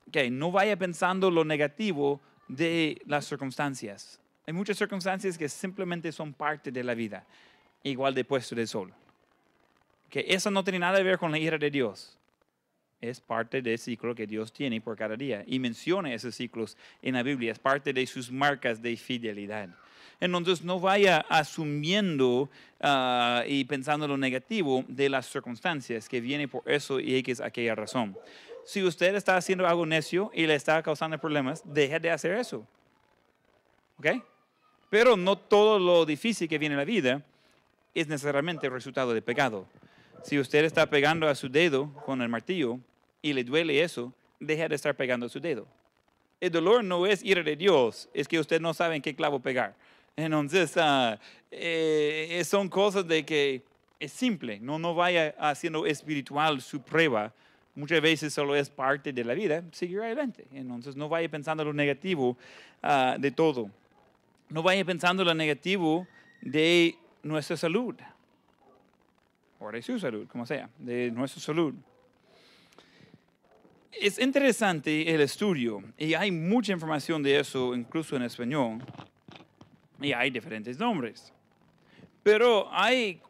Okay, 0.09 0.31
no 0.31 0.53
vaya 0.53 0.77
pensando 0.77 1.31
lo 1.31 1.45
negativo 1.45 2.21
de 2.49 3.01
las 3.07 3.27
circunstancias. 3.27 4.21
Hay 4.47 4.53
muchas 4.53 4.77
circunstancias 4.77 5.39
que 5.39 5.49
simplemente 5.49 6.13
son 6.13 6.33
parte 6.33 6.71
de 6.71 6.85
la 6.85 6.95
vida, 6.95 7.25
igual 7.83 8.15
de 8.15 8.25
puesto 8.25 8.55
de 8.55 8.67
sol 8.67 8.95
que 10.15 10.25
eso 10.29 10.49
no 10.49 10.63
tiene 10.63 10.79
nada 10.79 10.99
que 10.99 11.03
ver 11.03 11.19
con 11.19 11.33
la 11.33 11.41
ira 11.41 11.59
de 11.59 11.73
Dios. 11.73 12.17
es 13.01 13.21
parte 13.21 13.61
del 13.61 13.77
ciclo 13.81 14.15
que 14.15 14.29
Dios 14.29 14.53
tiene 14.53 14.81
por 14.81 14.97
cada 14.97 15.17
día. 15.17 15.43
Y 15.45 15.59
menciona 15.59 16.15
esos 16.15 16.37
ciclos 16.37 16.77
en 17.03 17.15
la 17.15 17.25
Biblia, 17.25 17.51
es 17.51 17.59
parte 17.59 17.93
de 17.93 18.07
sus 18.07 18.31
marcas 18.31 18.81
de 18.81 18.97
fidelidad. 18.97 19.71
Entonces 20.21 20.63
no 20.65 20.79
vaya 20.79 21.27
asumiendo 21.29 22.49
ah, 22.81 23.43
y 23.45 23.65
pensando 23.65 24.07
lo 24.07 24.17
negativo 24.17 24.85
de 24.87 25.09
las 25.09 25.27
circunstancias 25.27 26.09
que 26.09 26.21
viene 26.21 26.47
por 26.47 26.63
eso 26.65 27.01
y 27.01 27.17
X 27.17 27.41
aquella 27.41 27.75
razón. 27.75 28.17
Si 28.65 28.83
usted 28.83 29.15
está 29.15 29.37
haciendo 29.37 29.67
algo 29.67 29.85
necio 29.85 30.31
y 30.35 30.47
le 30.47 30.55
está 30.55 30.83
causando 30.83 31.19
problemas, 31.19 31.63
deje 31.65 32.01
de 32.01 32.11
hacer 32.11 32.33
eso. 32.33 32.67
¿Ok? 33.99 34.07
Pero 34.91 35.17
no 35.17 35.37
todo 35.37 35.79
lo 35.79 36.07
difícil 36.07 36.49
que 36.49 36.59
viene 36.59 36.75
en 36.75 36.79
la 36.79 36.85
vida 36.85 37.23
es 37.95 38.09
necesariamente 38.09 38.67
el 38.67 38.73
resultado 38.73 39.13
de 39.13 39.23
pecado. 39.23 39.67
Si 40.23 40.39
usted 40.39 40.65
está 40.65 40.89
pegando 40.89 41.29
a 41.29 41.35
su 41.35 41.49
dedo 41.49 41.93
con 42.07 42.23
el 42.23 42.29
martillo 42.29 42.79
y 43.21 43.33
le 43.33 43.45
duele 43.45 43.83
eso, 43.83 44.13
deje 44.41 44.69
de 44.69 44.75
estar 44.75 44.97
pegando 44.97 45.27
a 45.27 45.29
su 45.29 45.41
dedo. 45.41 45.67
El 46.41 46.51
dolor 46.51 46.83
no 46.85 47.07
es 47.07 47.23
ira 47.25 47.43
de 47.43 47.57
Dios, 47.57 48.09
es 48.13 48.29
que 48.29 48.39
usted 48.39 48.61
no 48.61 48.75
sabe 48.75 48.97
en 48.97 49.03
qué 49.03 49.15
clavo 49.15 49.41
pegar. 49.41 49.75
Entonces, 50.17 50.77
uh, 50.77 51.17
eh, 51.51 52.43
son 52.45 52.69
cosas 52.69 53.07
de 53.07 53.25
que 53.25 53.63
es 53.99 54.13
simple, 54.13 54.59
no, 54.61 54.79
no 54.79 54.95
vaya 54.95 55.35
haciendo 55.39 55.87
espiritual 55.87 56.61
su 56.61 56.81
prueba. 56.81 57.33
Muchas 57.75 58.01
veces 58.01 58.33
solo 58.33 58.55
es 58.55 58.71
parte 58.71 59.13
de 59.13 59.25
la 59.25 59.35
vida, 59.35 59.63
seguir 59.73 60.01
adelante. 60.01 60.47
Entonces, 60.53 60.97
no 60.97 61.09
vaya 61.09 61.29
pensando 61.29 61.65
lo 61.65 61.73
negativo 61.73 62.37
uh, 62.83 63.19
de 63.19 63.31
todo. 63.31 63.71
No 64.49 64.63
vaya 64.63 64.85
pensando 64.85 65.25
lo 65.25 65.35
negativo 65.35 66.07
de 66.41 66.97
nuestra 67.23 67.57
salud. 67.57 67.97
O 69.59 69.73
de 69.73 69.83
su 69.83 69.99
salud, 69.99 70.29
como 70.29 70.47
sea, 70.47 70.69
de 70.79 71.11
nuestra 71.11 71.41
salud. 71.41 71.75
Es 73.91 74.19
interesante 74.19 75.15
el 75.15 75.21
estudio 75.21 75.83
y 75.97 76.15
hay 76.15 76.31
mucha 76.31 76.73
información 76.73 77.23
de 77.23 77.39
eso, 77.39 77.75
incluso 77.75 78.17
en 78.17 78.23
español 78.23 78.83
y 80.01 80.13
hay 80.13 80.31
diferentes 80.31 80.79
nombres. 80.79 81.33
Pero 82.23 82.69
hay 82.73 83.21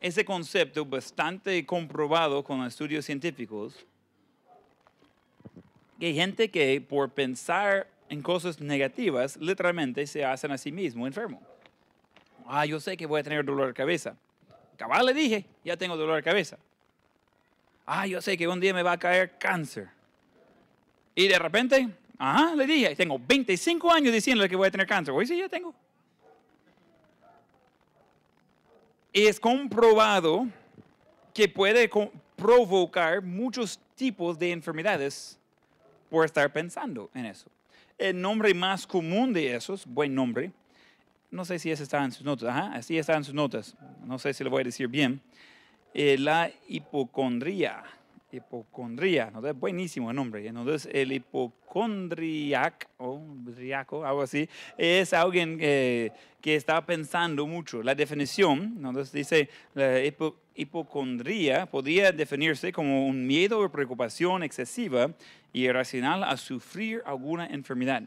ese 0.00 0.24
concepto 0.24 0.84
bastante 0.84 1.64
comprobado 1.66 2.42
con 2.42 2.64
estudios 2.64 3.04
científicos, 3.04 3.86
que 5.98 6.06
hay 6.06 6.14
gente 6.14 6.50
que 6.50 6.80
por 6.80 7.10
pensar 7.10 7.86
en 8.08 8.22
cosas 8.22 8.60
negativas, 8.60 9.36
literalmente 9.36 10.06
se 10.06 10.24
hacen 10.24 10.50
a 10.50 10.58
sí 10.58 10.72
mismo 10.72 11.06
enfermo. 11.06 11.40
Ah, 12.46 12.64
yo 12.64 12.80
sé 12.80 12.96
que 12.96 13.06
voy 13.06 13.20
a 13.20 13.22
tener 13.22 13.44
dolor 13.44 13.68
de 13.68 13.74
cabeza. 13.74 14.16
Cabal 14.76 15.06
le 15.06 15.14
dije, 15.14 15.44
ya 15.64 15.76
tengo 15.76 15.96
dolor 15.96 16.16
de 16.16 16.22
cabeza. 16.22 16.58
Ah, 17.86 18.06
yo 18.06 18.22
sé 18.22 18.36
que 18.36 18.48
un 18.48 18.58
día 18.58 18.72
me 18.72 18.82
va 18.82 18.92
a 18.92 18.98
caer 18.98 19.36
cáncer. 19.38 19.88
Y 21.14 21.28
de 21.28 21.38
repente, 21.38 21.88
ajá, 22.18 22.54
le 22.56 22.66
dije, 22.66 22.96
tengo 22.96 23.20
25 23.20 23.92
años 23.92 24.12
diciéndole 24.12 24.48
que 24.48 24.56
voy 24.56 24.68
a 24.68 24.70
tener 24.70 24.86
cáncer. 24.86 25.12
Hoy 25.14 25.26
sí, 25.26 25.36
ya 25.36 25.48
tengo. 25.48 25.74
Es 29.12 29.40
comprobado 29.40 30.46
que 31.34 31.48
puede 31.48 31.90
provocar 32.36 33.22
muchos 33.22 33.78
tipos 33.94 34.38
de 34.38 34.52
enfermedades 34.52 35.38
por 36.08 36.24
estar 36.24 36.52
pensando 36.52 37.10
en 37.14 37.26
eso. 37.26 37.48
El 37.98 38.20
nombre 38.20 38.52
más 38.54 38.86
común 38.86 39.32
de 39.32 39.54
esos, 39.54 39.86
buen 39.86 40.14
nombre, 40.14 40.52
no 41.30 41.44
sé 41.44 41.58
si 41.58 41.70
ese 41.70 41.82
está 41.82 42.02
en 42.02 42.12
sus 42.12 42.24
notas, 42.24 42.48
Ajá, 42.48 42.72
así 42.74 42.98
está 42.98 43.16
en 43.16 43.24
sus 43.24 43.34
notas, 43.34 43.76
no 44.04 44.18
sé 44.18 44.34
si 44.34 44.42
lo 44.42 44.50
voy 44.50 44.62
a 44.62 44.64
decir 44.64 44.88
bien, 44.88 45.20
eh, 45.94 46.16
la 46.18 46.50
hipocondría 46.68 47.84
hipocondría, 48.32 49.30
¿no? 49.30 49.46
Es 49.46 49.58
buenísimo 49.58 50.10
el 50.10 50.16
nombre. 50.16 50.46
Entonces, 50.46 50.88
el 50.92 51.12
hipocondriac, 51.12 52.88
o 52.98 53.20
algo 54.04 54.22
así, 54.22 54.48
es 54.76 55.12
alguien 55.12 55.58
que 55.58 56.12
está 56.42 56.84
pensando 56.84 57.46
mucho. 57.46 57.82
La 57.82 57.94
definición, 57.94 58.74
entonces 58.76 59.12
dice, 59.12 59.48
la 59.74 60.00
hipocondría 60.54 61.66
podría 61.66 62.12
definirse 62.12 62.72
como 62.72 63.06
un 63.06 63.26
miedo 63.26 63.60
o 63.60 63.68
preocupación 63.70 64.42
excesiva 64.42 65.10
y 65.52 65.64
irracional 65.64 66.24
a 66.24 66.36
sufrir 66.36 67.02
alguna 67.04 67.46
enfermedad. 67.46 68.02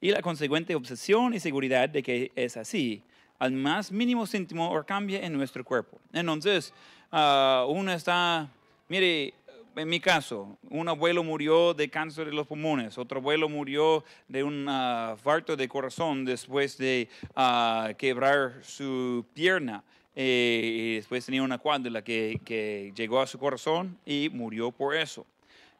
Y 0.00 0.10
la 0.10 0.22
consecuente 0.22 0.74
obsesión 0.74 1.34
y 1.34 1.40
seguridad 1.40 1.88
de 1.88 2.02
que 2.02 2.32
es 2.34 2.56
así, 2.56 3.02
al 3.38 3.52
más 3.52 3.90
mínimo 3.92 4.26
síntoma 4.26 4.70
o 4.70 4.84
cambio 4.84 5.18
en 5.18 5.32
nuestro 5.32 5.64
cuerpo. 5.64 5.98
Entonces, 6.12 6.72
uh, 7.12 7.64
uno 7.68 7.92
está, 7.92 8.48
mire, 8.88 9.34
en 9.76 9.88
mi 9.88 10.00
caso, 10.00 10.58
un 10.68 10.88
abuelo 10.88 11.22
murió 11.22 11.74
de 11.74 11.88
cáncer 11.88 12.26
de 12.26 12.32
los 12.32 12.46
pulmones, 12.46 12.98
otro 12.98 13.18
abuelo 13.18 13.48
murió 13.48 14.04
de 14.28 14.42
un 14.42 14.68
uh, 14.68 15.56
de 15.56 15.68
corazón 15.68 16.24
después 16.24 16.76
de 16.78 17.08
ah, 17.34 17.92
quebrar 17.96 18.60
su 18.62 19.24
pierna. 19.34 19.82
Eh, 20.16 20.60
y 20.64 20.94
después 20.96 21.24
tenía 21.24 21.42
una 21.42 21.58
cuádrula 21.58 22.02
que, 22.02 22.40
que, 22.44 22.92
llegó 22.96 23.20
a 23.20 23.26
su 23.28 23.38
corazón 23.38 23.96
y 24.04 24.28
murió 24.32 24.72
por 24.72 24.96
eso. 24.96 25.24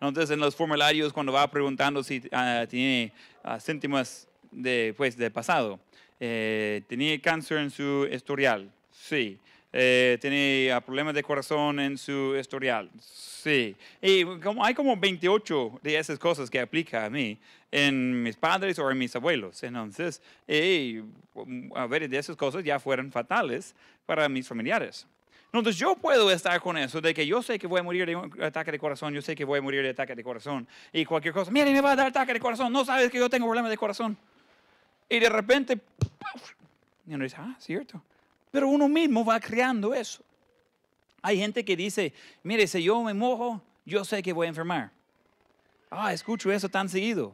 Entonces, 0.01 0.31
en 0.31 0.39
los 0.39 0.55
formularios, 0.55 1.13
cuando 1.13 1.33
va 1.33 1.51
preguntando 1.51 2.03
si 2.03 2.23
ah, 2.33 2.65
tiene 2.69 3.13
síntomas 3.59 4.29
de, 4.51 4.95
pues, 4.97 5.17
de 5.17 5.31
pasado, 5.31 5.81
eh, 6.21 6.83
tenía 6.87 7.21
cáncer 7.21 7.59
en 7.59 7.71
su 7.71 8.07
historial, 8.11 8.71
sí. 8.93 9.39
Eh, 9.73 10.19
tiene 10.21 10.73
problemas 10.85 11.15
de 11.15 11.23
corazón 11.23 11.79
en 11.79 11.97
su 11.97 12.37
historial. 12.37 12.91
Sí. 13.01 13.77
Y 14.03 14.25
como, 14.41 14.65
hay 14.65 14.75
como 14.75 14.97
28 14.97 15.81
de 15.83 15.97
esas 15.97 16.19
cosas 16.19 16.51
que 16.51 16.61
aplica 16.61 17.05
a 17.05 17.11
mí 17.11 17.39
en 17.71 18.23
mis 18.23 18.37
padres 18.37 18.79
o 18.79 18.91
en 18.91 18.99
mis 18.99 19.15
abuelos. 19.15 19.63
Entonces, 19.63 20.21
a 21.75 21.87
ver, 21.87 22.09
de 22.09 22.19
esas 22.19 22.37
cosas 22.37 22.65
ya 22.65 22.81
fueron 22.81 23.13
fatales 23.13 23.75
para 24.07 24.29
mis 24.29 24.47
familiares. 24.49 25.07
Entonces 25.53 25.77
yo 25.77 25.97
puedo 25.97 26.31
estar 26.31 26.61
con 26.61 26.79
eso, 26.79 27.01
de 27.01 27.13
que 27.13 27.27
yo 27.27 27.43
sé 27.43 27.59
que 27.59 27.67
voy 27.67 27.81
a 27.81 27.83
morir 27.83 28.07
de 28.07 28.15
un 28.15 28.43
ataque 28.43 28.71
de 28.71 28.79
corazón, 28.79 29.13
yo 29.13 29.21
sé 29.21 29.35
que 29.35 29.45
voy 29.45 29.59
a 29.59 29.63
morir 29.63 29.83
de 29.83 29.91
ataque 29.91 30.15
de 30.15 30.23
corazón 30.23 30.67
y 30.93 31.05
cualquier 31.05 31.35
cosa. 31.35 31.51
Mira, 31.51 31.67
me 31.67 31.81
va 31.81 31.93
a 31.93 31.97
dar 31.97 32.07
ataque 32.07 32.33
de 32.33 32.41
corazón, 32.41 32.73
no 32.73 32.85
sabes 32.85 33.11
que 33.11 33.19
yo 33.19 33.29
tengo 33.29 33.47
problemas 33.47 33.71
de 33.71 33.77
corazón. 33.77 34.17
Y 35.09 35.19
de 35.19 35.29
repente, 35.29 35.81
y 37.07 37.15
uno 37.15 37.25
dice, 37.25 37.37
ah, 37.39 37.57
cierto. 37.59 38.01
Pero 38.51 38.69
uno 38.69 38.89
mismo 38.89 39.25
va 39.25 39.39
creando 39.39 39.95
eso. 39.95 40.23
Hay 41.23 41.39
gente 41.39 41.65
que 41.65 41.77
dice, 41.77 42.13
mire, 42.43 42.67
si 42.67 42.83
yo 42.83 43.03
me 43.03 43.15
mojo, 43.15 43.61
yo 43.85 44.05
sé 44.05 44.23
que 44.23 44.33
voy 44.33 44.47
a 44.47 44.49
enfermar. 44.49 44.91
Ah, 45.91 46.13
escucho 46.13 46.51
eso 46.51 46.69
tan 46.69 46.89
seguido. 46.89 47.33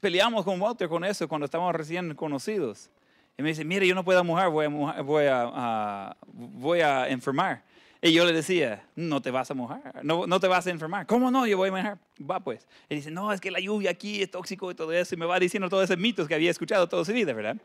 Peleamos 0.00 0.44
con 0.44 0.60
Walter 0.60 0.88
con 0.88 1.04
eso 1.04 1.28
cuando 1.28 1.44
estábamos 1.44 1.74
recién 1.74 2.14
conocidos. 2.14 2.90
Y 3.36 3.42
me 3.42 3.50
dice, 3.50 3.64
mire, 3.64 3.86
yo 3.86 3.94
no 3.94 4.04
puedo 4.04 4.22
mojar, 4.22 4.50
voy 4.50 4.66
a, 4.66 4.68
voy 5.02 5.24
a, 5.26 6.16
voy 6.26 6.80
a 6.80 7.08
enfermar. 7.08 7.62
Y 8.02 8.12
yo 8.12 8.24
le 8.24 8.32
decía, 8.32 8.82
no 8.96 9.20
te 9.20 9.30
vas 9.30 9.50
a 9.50 9.54
mojar, 9.54 10.00
no, 10.02 10.26
no, 10.26 10.40
te 10.40 10.48
vas 10.48 10.66
a 10.66 10.70
enfermar. 10.70 11.06
¿Cómo 11.06 11.30
no? 11.30 11.46
Yo 11.46 11.58
voy 11.58 11.68
a 11.68 11.72
mojar. 11.72 11.98
Va 12.18 12.40
pues. 12.40 12.66
Y 12.88 12.94
dice, 12.94 13.10
no, 13.10 13.30
es 13.32 13.40
que 13.40 13.50
la 13.50 13.60
lluvia 13.60 13.90
aquí 13.90 14.22
es 14.22 14.30
tóxico 14.30 14.70
y 14.70 14.74
todo 14.74 14.92
eso. 14.92 15.14
Y 15.14 15.18
me 15.18 15.26
va 15.26 15.38
diciendo 15.38 15.68
todos 15.68 15.84
esos 15.84 15.98
mitos 15.98 16.26
que 16.26 16.34
había 16.34 16.50
escuchado 16.50 16.88
toda 16.88 17.04
su 17.04 17.12
vida, 17.12 17.32
¿verdad? 17.34 17.56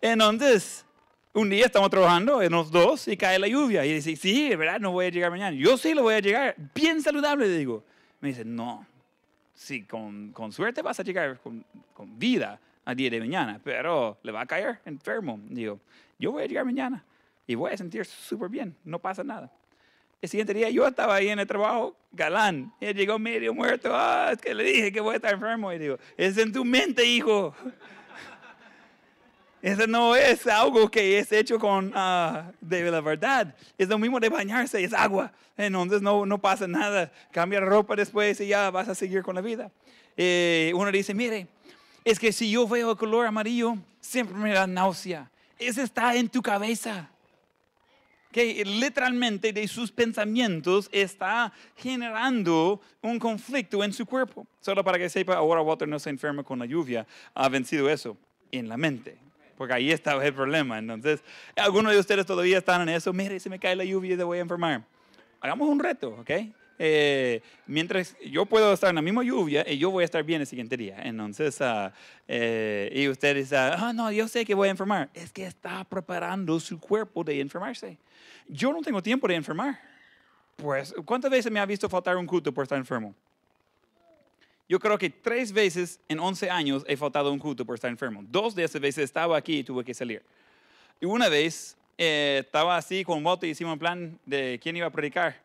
Entonces, 0.00 0.86
un 1.32 1.50
día 1.50 1.66
estamos 1.66 1.90
trabajando 1.90 2.42
en 2.42 2.52
los 2.52 2.70
dos 2.70 3.08
y 3.08 3.16
cae 3.16 3.38
la 3.38 3.48
lluvia. 3.48 3.84
Y 3.84 3.94
dice, 3.94 4.16
sí, 4.16 4.54
¿verdad? 4.54 4.80
No 4.80 4.92
voy 4.92 5.06
a 5.06 5.10
llegar 5.10 5.30
mañana. 5.30 5.56
Yo 5.56 5.76
sí 5.76 5.94
lo 5.94 6.02
voy 6.02 6.14
a 6.14 6.20
llegar. 6.20 6.54
Bien 6.74 7.02
saludable, 7.02 7.48
digo. 7.48 7.84
Me 8.20 8.28
dice, 8.28 8.44
no. 8.44 8.86
Sí, 9.54 9.84
con, 9.84 10.32
con 10.32 10.52
suerte 10.52 10.82
vas 10.82 11.00
a 11.00 11.02
llegar 11.02 11.40
con, 11.40 11.64
con, 11.92 12.16
vida 12.16 12.60
al 12.84 12.94
día 12.94 13.10
de 13.10 13.18
mañana, 13.18 13.60
pero 13.62 14.16
le 14.22 14.30
va 14.30 14.42
a 14.42 14.46
caer 14.46 14.80
enfermo. 14.84 15.40
Digo, 15.48 15.80
yo 16.18 16.30
voy 16.30 16.44
a 16.44 16.46
llegar 16.46 16.64
mañana 16.64 17.04
y 17.46 17.56
voy 17.56 17.72
a 17.72 17.76
sentir 17.76 18.04
súper 18.04 18.48
bien. 18.48 18.76
No 18.84 19.00
pasa 19.00 19.24
nada. 19.24 19.50
El 20.22 20.28
siguiente 20.28 20.54
día 20.54 20.70
yo 20.70 20.86
estaba 20.86 21.16
ahí 21.16 21.28
en 21.28 21.38
el 21.40 21.46
trabajo, 21.46 21.96
galán. 22.12 22.72
Él 22.80 22.96
llegó 22.96 23.18
medio 23.18 23.52
muerto. 23.52 23.90
Ah, 23.92 24.30
es 24.32 24.40
que 24.40 24.54
le 24.54 24.64
dije 24.64 24.92
que 24.92 25.00
voy 25.00 25.14
a 25.14 25.16
estar 25.16 25.34
enfermo. 25.34 25.72
Y 25.72 25.78
digo, 25.78 25.98
es 26.16 26.38
en 26.38 26.52
tu 26.52 26.64
mente, 26.64 27.04
hijo. 27.04 27.54
Eso 29.60 29.86
no 29.88 30.14
es 30.14 30.46
algo 30.46 30.88
que 30.88 31.18
es 31.18 31.32
hecho 31.32 31.58
con 31.58 31.88
uh, 31.88 32.52
de 32.60 32.90
la 32.90 33.00
verdad. 33.00 33.54
Es 33.76 33.88
lo 33.88 33.98
mismo 33.98 34.20
de 34.20 34.28
bañarse, 34.28 34.82
es 34.82 34.92
agua. 34.92 35.32
Entonces 35.56 36.00
no, 36.00 36.24
no 36.24 36.38
pasa 36.38 36.68
nada. 36.68 37.10
Cambia 37.32 37.60
ropa 37.60 37.96
después 37.96 38.40
y 38.40 38.48
ya 38.48 38.70
vas 38.70 38.88
a 38.88 38.94
seguir 38.94 39.22
con 39.22 39.34
la 39.34 39.40
vida. 39.40 39.70
Eh, 40.16 40.72
uno 40.74 40.92
dice, 40.92 41.12
mire, 41.12 41.48
es 42.04 42.20
que 42.20 42.32
si 42.32 42.50
yo 42.50 42.68
veo 42.68 42.92
el 42.92 42.96
color 42.96 43.26
amarillo, 43.26 43.76
siempre 44.00 44.36
me 44.36 44.52
da 44.52 44.66
náusea. 44.66 45.28
Eso 45.58 45.82
está 45.82 46.14
en 46.14 46.28
tu 46.28 46.40
cabeza. 46.40 47.10
Que 48.30 48.64
literalmente 48.64 49.52
de 49.52 49.66
sus 49.66 49.90
pensamientos 49.90 50.88
está 50.92 51.52
generando 51.76 52.80
un 53.00 53.18
conflicto 53.18 53.82
en 53.82 53.92
su 53.92 54.06
cuerpo. 54.06 54.46
Solo 54.60 54.84
para 54.84 54.98
que 54.98 55.08
sepa, 55.08 55.34
ahora 55.34 55.62
Walter 55.62 55.88
no 55.88 55.98
se 55.98 56.10
enferma 56.10 56.44
con 56.44 56.60
la 56.60 56.66
lluvia, 56.66 57.06
ha 57.34 57.48
vencido 57.48 57.90
eso 57.90 58.16
en 58.52 58.68
la 58.68 58.76
mente 58.76 59.27
porque 59.58 59.74
ahí 59.74 59.90
estaba 59.90 60.24
el 60.24 60.32
problema. 60.32 60.78
Entonces, 60.78 61.20
algunos 61.56 61.92
de 61.92 61.98
ustedes 61.98 62.24
todavía 62.24 62.58
están 62.58 62.82
en 62.82 62.90
eso, 62.90 63.12
mire, 63.12 63.38
si 63.40 63.50
me 63.50 63.58
cae 63.58 63.76
la 63.76 63.84
lluvia, 63.84 64.16
te 64.16 64.22
voy 64.22 64.38
a 64.38 64.40
enfermar. 64.40 64.84
hagamos 65.40 65.68
un 65.68 65.80
reto, 65.80 66.16
¿ok? 66.20 66.30
Eh, 66.80 67.42
mientras 67.66 68.16
yo 68.24 68.46
puedo 68.46 68.72
estar 68.72 68.90
en 68.90 68.94
la 68.94 69.02
misma 69.02 69.24
lluvia 69.24 69.68
y 69.68 69.78
yo 69.78 69.90
voy 69.90 70.02
a 70.02 70.04
estar 70.04 70.22
bien 70.22 70.40
el 70.40 70.46
siguiente 70.46 70.76
día. 70.76 70.96
Entonces, 71.02 71.60
ah, 71.60 71.92
eh, 72.28 72.90
y 72.94 73.08
ustedes, 73.08 73.52
ah, 73.52 73.92
no, 73.92 74.12
yo 74.12 74.28
sé 74.28 74.44
que 74.44 74.54
voy 74.54 74.68
a 74.68 74.70
enfermar. 74.70 75.10
Es 75.12 75.32
que 75.32 75.44
está 75.44 75.82
preparando 75.84 76.58
su 76.60 76.78
cuerpo 76.78 77.24
de 77.24 77.40
enfermarse. 77.40 77.98
Yo 78.46 78.72
no 78.72 78.80
tengo 78.80 79.02
tiempo 79.02 79.26
de 79.26 79.34
enfermar. 79.34 79.80
Pues, 80.54 80.94
¿cuántas 81.04 81.30
veces 81.30 81.50
me 81.50 81.58
ha 81.60 81.66
visto 81.66 81.88
faltar 81.88 82.16
un 82.16 82.26
culto 82.26 82.52
por 82.52 82.62
estar 82.62 82.78
enfermo? 82.78 83.14
Yo 84.68 84.78
creo 84.78 84.98
que 84.98 85.08
tres 85.08 85.50
veces 85.50 85.98
en 86.08 86.20
11 86.20 86.50
años 86.50 86.84
he 86.86 86.96
faltado 86.96 87.32
un 87.32 87.38
culto 87.38 87.64
por 87.64 87.74
estar 87.74 87.90
enfermo. 87.90 88.22
Dos 88.28 88.54
de 88.54 88.64
esas 88.64 88.80
veces 88.80 89.04
estaba 89.04 89.36
aquí 89.36 89.60
y 89.60 89.64
tuve 89.64 89.82
que 89.82 89.94
salir. 89.94 90.22
Y 91.00 91.06
una 91.06 91.30
vez 91.30 91.76
eh, 91.96 92.42
estaba 92.44 92.76
así 92.76 93.02
con 93.02 93.24
Walter 93.24 93.48
y 93.48 93.52
hicimos 93.52 93.72
un 93.72 93.78
plan 93.78 94.18
de 94.26 94.60
quién 94.62 94.76
iba 94.76 94.86
a 94.86 94.90
predicar. 94.90 95.40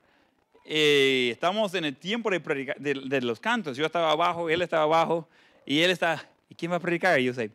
Eh, 0.66 1.30
estamos 1.32 1.74
en 1.74 1.86
el 1.86 1.96
tiempo 1.96 2.30
de, 2.30 2.76
de, 2.80 3.22
los 3.22 3.40
cantos. 3.40 3.78
Yo 3.78 3.86
estaba 3.86 4.12
abajo, 4.12 4.50
él 4.50 4.62
estaba 4.62 4.84
abajo 4.84 5.28
y 5.66 5.80
él 5.80 5.92
está, 5.92 6.30
¿y 6.50 6.56
quién 6.56 6.72
va 6.72 6.76
a 6.76 6.80
predicar? 6.80 7.18
Y 7.18 7.24
yo 7.24 7.34
sé, 7.34 7.50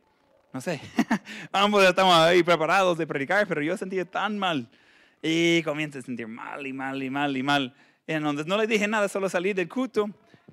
no 0.54 0.62
sé. 0.62 0.80
Ambos 1.52 1.84
estamos 1.84 2.14
ahí 2.14 2.42
preparados 2.42 2.96
de 2.96 3.06
predicar, 3.06 3.46
pero 3.46 3.60
yo 3.60 3.76
sentía 3.76 4.06
tan 4.06 4.38
mal. 4.38 4.66
Y 5.20 5.62
comienzo 5.64 5.98
a 5.98 6.02
sentir 6.02 6.28
mal 6.28 6.66
y 6.66 6.72
mal 6.72 7.02
y 7.02 7.10
mal 7.10 7.36
y 7.36 7.42
mal. 7.42 7.74
Entonces 8.06 8.46
no 8.46 8.56
le 8.56 8.66
dije 8.66 8.88
nada, 8.88 9.06
solo 9.08 9.28
salí 9.28 9.52
del 9.52 9.68
culto 9.68 10.08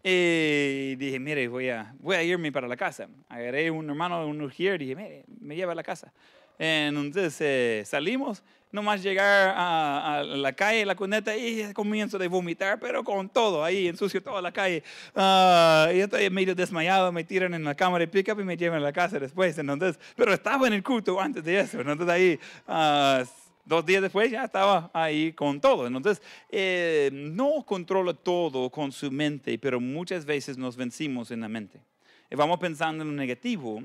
y 0.08 0.96
dije, 0.98 1.18
mire, 1.18 1.48
voy 1.48 1.70
a, 1.70 1.96
voy 1.98 2.16
a 2.16 2.22
irme 2.22 2.52
para 2.52 2.68
la 2.68 2.78
casa. 2.78 3.08
Agarré 3.28 3.72
un 3.72 3.90
hermano, 3.90 4.28
un 4.28 4.40
ujier, 4.40 4.80
y 4.84 4.86
dije, 4.86 4.96
mire, 4.96 5.26
me 5.42 5.56
lleva 5.56 5.72
a 5.72 5.76
la 5.76 5.82
casa. 5.82 6.14
Entonces 6.60 7.36
eh, 7.40 7.82
salimos, 7.88 8.44
nomás 8.72 9.02
llegar 9.02 9.56
a, 9.58 10.24
la 10.24 10.54
calle, 10.54 10.86
la 10.86 10.94
cuneta, 10.94 11.36
y 11.36 11.74
comienzo 11.74 12.20
de 12.20 12.28
vomitar, 12.28 12.80
pero 12.80 13.04
con 13.04 13.30
todo, 13.30 13.64
ahí 13.64 13.88
ensucio 13.88 14.22
toda 14.22 14.44
la 14.44 14.52
calle. 14.52 14.84
Uh, 15.16 15.92
y 15.92 16.02
estoy 16.02 16.30
medio 16.30 16.54
desmayado, 16.54 17.12
me 17.12 17.24
tiran 17.24 17.56
en 17.56 17.64
la 17.64 17.74
cámara 17.74 18.06
de 18.06 18.08
pick-up 18.08 18.40
y 18.40 18.44
me 18.44 18.56
llevan 18.56 18.82
a 18.82 18.84
la 18.84 18.94
casa 18.94 19.18
después. 19.18 19.58
Entonces, 19.58 20.00
pero 20.16 20.36
estaba 20.36 20.68
en 20.68 20.74
el 20.74 20.84
culto 20.84 21.20
antes 21.20 21.44
de 21.44 21.62
eso. 21.62 21.82
Entonces 21.82 22.10
ahí, 22.10 22.40
uh, 22.68 23.26
dos 23.66 23.86
días 23.86 24.02
después 24.02 24.32
ya 24.32 24.46
estaba 24.46 24.90
ahí 24.94 25.34
con 25.34 25.60
todo. 25.60 25.88
Entonces, 25.88 26.22
eh, 26.50 27.10
no 27.12 27.64
controla 27.66 28.14
todo 28.14 28.70
con 28.70 28.92
su 28.92 29.12
mente, 29.12 29.58
pero 29.58 29.80
muchas 29.80 30.26
veces 30.26 30.58
nos 30.58 30.78
vencimos 30.78 31.32
en 31.32 31.42
la 31.42 31.50
mente. 31.50 31.82
Y 32.30 32.36
vamos 32.36 32.60
pensando 32.60 33.04
en 33.04 33.10
lo 33.10 33.16
negativo 33.16 33.82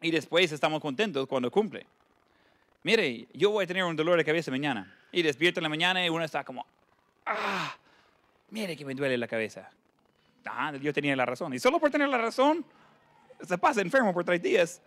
y 0.00 0.10
después 0.10 0.50
estamos 0.52 0.80
contentos 0.80 1.26
cuando 1.26 1.50
cumple. 1.50 1.86
Mire, 2.82 3.28
yo 3.34 3.50
voy 3.50 3.64
a 3.64 3.66
tener 3.66 3.84
un 3.84 3.96
dolor 3.96 4.18
de 4.18 4.24
cabeza 4.24 4.50
mañana. 4.50 4.96
Y 5.12 5.22
despierto 5.22 5.60
en 5.60 5.64
la 5.64 5.68
mañana 5.68 6.04
y 6.04 6.08
uno 6.08 6.24
está 6.24 6.44
como, 6.44 6.64
ah, 7.26 7.74
mire 8.50 8.76
que 8.76 8.84
me 8.84 8.94
duele 8.94 9.18
la 9.18 9.26
cabeza. 9.26 9.70
Ah, 10.46 10.72
yo 10.80 10.92
tenía 10.92 11.14
la 11.16 11.26
razón. 11.26 11.52
Y 11.52 11.58
solo 11.58 11.78
por 11.78 11.90
tener 11.90 12.08
la 12.08 12.18
razón, 12.18 12.64
se 13.46 13.58
pasa 13.58 13.80
enfermo 13.80 14.14
por 14.14 14.24
tres 14.24 14.42
días 14.42 14.80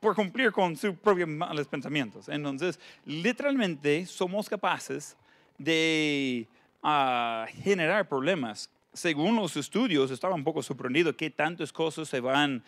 por 0.00 0.14
cumplir 0.14 0.50
con 0.50 0.76
sus 0.76 0.94
propios 0.96 1.28
malos 1.28 1.68
pensamientos. 1.68 2.28
Entonces, 2.28 2.80
literalmente 3.04 4.06
somos 4.06 4.48
capaces 4.48 5.16
de 5.58 6.48
ah, 6.82 7.46
generar 7.62 8.08
problemas. 8.08 8.70
Según 8.92 9.36
los 9.36 9.56
estudios, 9.56 10.10
estaba 10.10 10.34
un 10.34 10.42
poco 10.42 10.62
sorprendido 10.62 11.14
que 11.16 11.30
tantas 11.30 11.72
cosas 11.72 12.08
se 12.08 12.20
van 12.20 12.64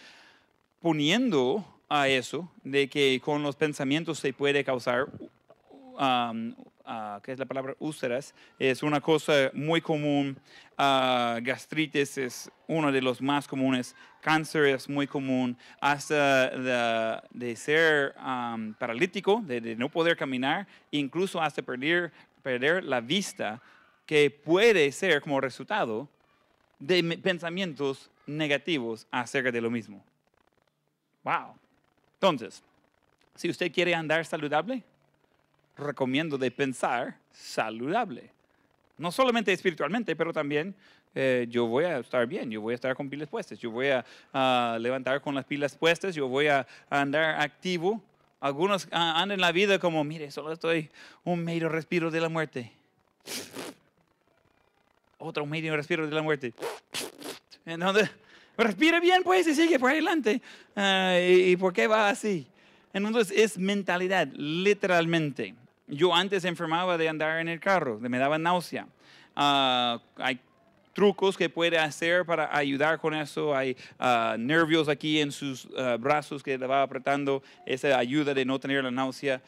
poniendo 0.81 1.65
a 1.89 2.09
eso, 2.09 2.51
de 2.63 2.89
que 2.89 3.21
con 3.25 3.43
los 3.43 3.57
pensamientos 3.57 4.19
se 4.19 4.33
puede 4.33 4.65
causar, 4.65 5.09
um, 5.99 6.55
uh, 6.87 7.21
¿qué 7.23 7.33
es 7.33 7.39
la 7.39 7.47
palabra? 7.47 7.75
Úlceras. 7.79 8.35
Es 8.59 8.83
una 8.83 9.01
cosa 9.01 9.51
muy 9.55 9.81
común. 9.81 10.37
Uh, 10.73 11.43
gastritis 11.43 12.19
es 12.19 12.51
uno 12.67 12.91
de 12.91 13.03
los 13.03 13.21
más 13.21 13.47
comunes. 13.47 13.95
Cáncer 14.21 14.67
es 14.67 14.89
muy 14.89 15.07
común. 15.07 15.57
Hasta 15.81 16.51
de, 17.31 17.57
ser 17.57 18.15
um, 18.19 18.75
paralítico, 18.75 19.43
de, 19.45 19.77
no 19.77 19.89
poder 19.89 20.17
caminar, 20.17 20.67
incluso 20.91 21.41
hasta 21.41 21.63
perder, 21.63 22.13
perder 22.43 22.85
la 22.85 23.01
vista, 23.01 23.61
que 24.07 24.31
puede 24.31 24.91
ser 24.93 25.21
como 25.21 25.41
resultado 25.41 26.09
de 26.79 27.03
pensamientos 27.23 28.11
negativos 28.27 29.07
acerca 29.11 29.51
de 29.51 29.61
lo 29.61 29.71
mismo. 29.71 30.05
Wow. 31.23 31.55
Entonces, 32.15 32.63
si 33.35 33.49
usted 33.49 33.73
quiere 33.73 33.95
andar 33.95 34.25
saludable, 34.25 34.83
recomiendo 35.77 36.39
de 36.39 36.51
pensar 36.51 37.19
saludable. 37.31 38.31
No 38.99 39.11
solamente 39.11 39.53
espiritualmente, 39.53 40.15
pero 40.15 40.33
también 40.33 40.75
eh, 41.15 41.47
yo 41.49 41.67
voy 41.67 41.85
a 41.85 41.99
estar 41.99 42.27
bien, 42.27 42.51
yo 42.51 42.61
voy 42.61 42.73
a 42.73 42.75
estar 42.75 42.95
con 42.95 43.09
pilas 43.09 43.29
puestas, 43.29 43.59
yo 43.59 43.71
voy 43.71 43.89
a 44.33 44.77
levantar 44.81 45.21
con 45.21 45.35
las 45.35 45.45
pilas 45.45 45.77
puestas, 45.77 46.15
yo 46.15 46.29
voy 46.29 46.49
a, 46.49 46.67
andar 46.91 47.41
activo. 47.41 48.03
Algunos 48.41 48.89
andan 48.91 49.33
en 49.33 49.41
la 49.41 49.53
vida 49.53 49.79
como, 49.79 50.03
mire, 50.05 50.31
solo 50.31 50.53
estoy 50.53 50.91
un 51.25 51.45
medio 51.45 51.69
respiro 51.69 52.11
de 52.11 52.21
la 52.21 52.29
muerte. 52.29 52.73
Otro 55.19 55.47
medio 55.47 55.77
respiro 55.77 56.07
de 56.07 56.15
la 56.15 56.23
muerte. 56.23 56.53
Entonces, 57.65 58.11
Respire 58.57 59.01
bien, 59.01 59.23
pues, 59.23 59.47
y 59.47 59.55
sigue 59.55 59.79
por 59.79 59.91
adelante. 59.91 60.43
Ah, 60.77 61.19
¿y, 61.21 61.57
por 61.57 61.73
qué 61.73 61.87
va 61.87 62.11
así? 62.11 62.47
Entonces, 62.93 63.33
es 63.37 63.59
mentalidad, 63.59 64.29
literalmente. 64.35 65.55
Yo 65.93 66.15
antes 66.15 66.45
enfermaba 66.47 66.97
de 66.97 67.09
andar 67.09 67.39
en 67.41 67.49
el 67.49 67.61
carro, 67.61 67.99
me 68.01 68.19
daba 68.19 68.39
náusea. 68.39 68.87
Ah, 69.37 70.01
hay 70.17 70.41
trucos 70.95 71.37
que 71.37 71.49
puede 71.49 71.79
hacer 71.79 72.25
para 72.25 72.55
ayudar 72.57 72.99
con 72.99 73.15
eso. 73.15 73.55
Hay 73.55 73.77
uh, 73.99 74.37
nervios 74.39 74.89
aquí 74.89 75.21
en 75.21 75.33
sus 75.33 75.69
brazos 76.01 76.43
que 76.43 76.57
le 76.57 76.67
va 76.67 76.83
apretando. 76.83 77.43
Esa 77.67 77.99
ayuda 77.99 78.35
de 78.35 78.45
no 78.45 78.59
tener 78.59 78.83
la 78.85 78.91
náusea. 78.91 79.41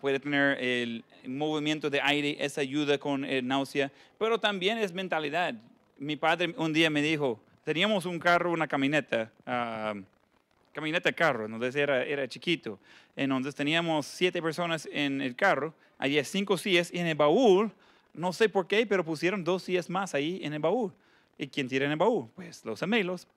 puede 0.00 0.20
tener 0.20 0.58
el 0.62 1.04
movimiento 1.26 1.90
de 1.90 2.00
aire, 2.00 2.36
esa 2.40 2.60
ayuda 2.60 2.98
con 2.98 3.24
el 3.24 3.46
náusea. 3.46 3.90
Pero 4.18 4.38
también 4.38 4.78
es 4.78 4.92
mentalidad. 4.92 5.54
Mi 5.96 6.16
padre 6.16 6.54
un 6.56 6.72
día 6.72 6.90
me 6.90 7.02
dijo, 7.02 7.40
teníamos 7.64 8.06
un 8.06 8.18
carro, 8.18 8.52
una 8.52 8.68
camioneta, 8.68 9.30
camioneta 10.72 11.12
carro, 11.12 11.46
entonces 11.46 11.74
era, 11.76 12.04
era 12.04 12.28
chiquito. 12.28 12.78
Entonces 13.16 13.54
teníamos 13.54 14.06
siete 14.06 14.40
personas 14.42 14.88
en 14.92 15.20
el 15.20 15.34
carro, 15.34 15.74
había 15.98 16.24
cinco 16.24 16.56
sillas 16.56 16.90
y 16.92 16.98
en 16.98 17.06
el 17.06 17.14
baúl, 17.14 17.72
no 18.14 18.32
sé 18.32 18.48
por 18.48 18.66
qué, 18.66 18.86
pero 18.86 19.04
pusieron 19.04 19.44
dos 19.44 19.62
sillas 19.62 19.88
más 19.90 20.14
ahí 20.14 20.40
en 20.42 20.52
el 20.54 20.60
baúl. 20.60 20.92
¿Y 21.36 21.46
quién 21.46 21.68
tira 21.68 21.86
en 21.86 21.92
el 21.92 21.96
baúl? 21.96 22.28
Pues 22.34 22.64
los 22.64 22.80
gemelos. 22.80 23.28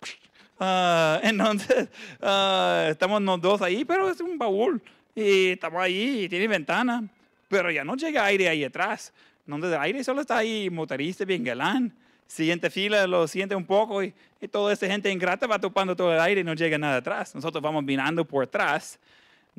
Uh, 0.60 1.20
entonces, 1.24 1.90
uh, 2.22 2.88
estamos 2.90 3.22
los 3.22 3.42
dos 3.42 3.62
ahí, 3.62 3.86
pero 3.86 4.10
es 4.10 4.20
un 4.22 4.38
baúl. 4.38 4.82
Y 5.14 5.50
estamos 5.50 5.82
ahí 5.82 6.24
y 6.24 6.30
tiene 6.30 6.48
ventana, 6.48 7.08
pero 7.48 7.70
ya 7.70 7.84
no 7.84 7.96
llega 7.96 8.26
aire 8.26 8.50
ahí 8.50 8.64
atrás. 8.64 9.14
Entonces, 9.46 9.74
el 9.74 9.82
aire 9.82 10.04
solo 10.04 10.22
está 10.22 10.38
ahí, 10.38 10.70
motorista 10.70 11.26
bien 11.26 11.44
galán 11.44 11.94
siguiente 12.32 12.70
fila 12.70 13.06
lo 13.08 13.28
siente 13.28 13.56
un 13.56 13.66
poco 13.66 14.04
y, 14.04 14.14
toda 14.52 14.74
esa 14.74 14.88
gente 14.88 15.12
ingrata 15.12 15.46
va 15.46 15.60
topando 15.60 15.96
todo 15.96 16.12
el 16.12 16.20
aire 16.20 16.42
y 16.42 16.44
no 16.44 16.56
llega 16.56 16.76
nada 16.76 16.98
atrás. 16.98 17.36
Nosotros 17.36 17.62
vamos 17.62 17.86
vinando 17.86 18.26
por 18.26 18.44
atrás, 18.44 18.98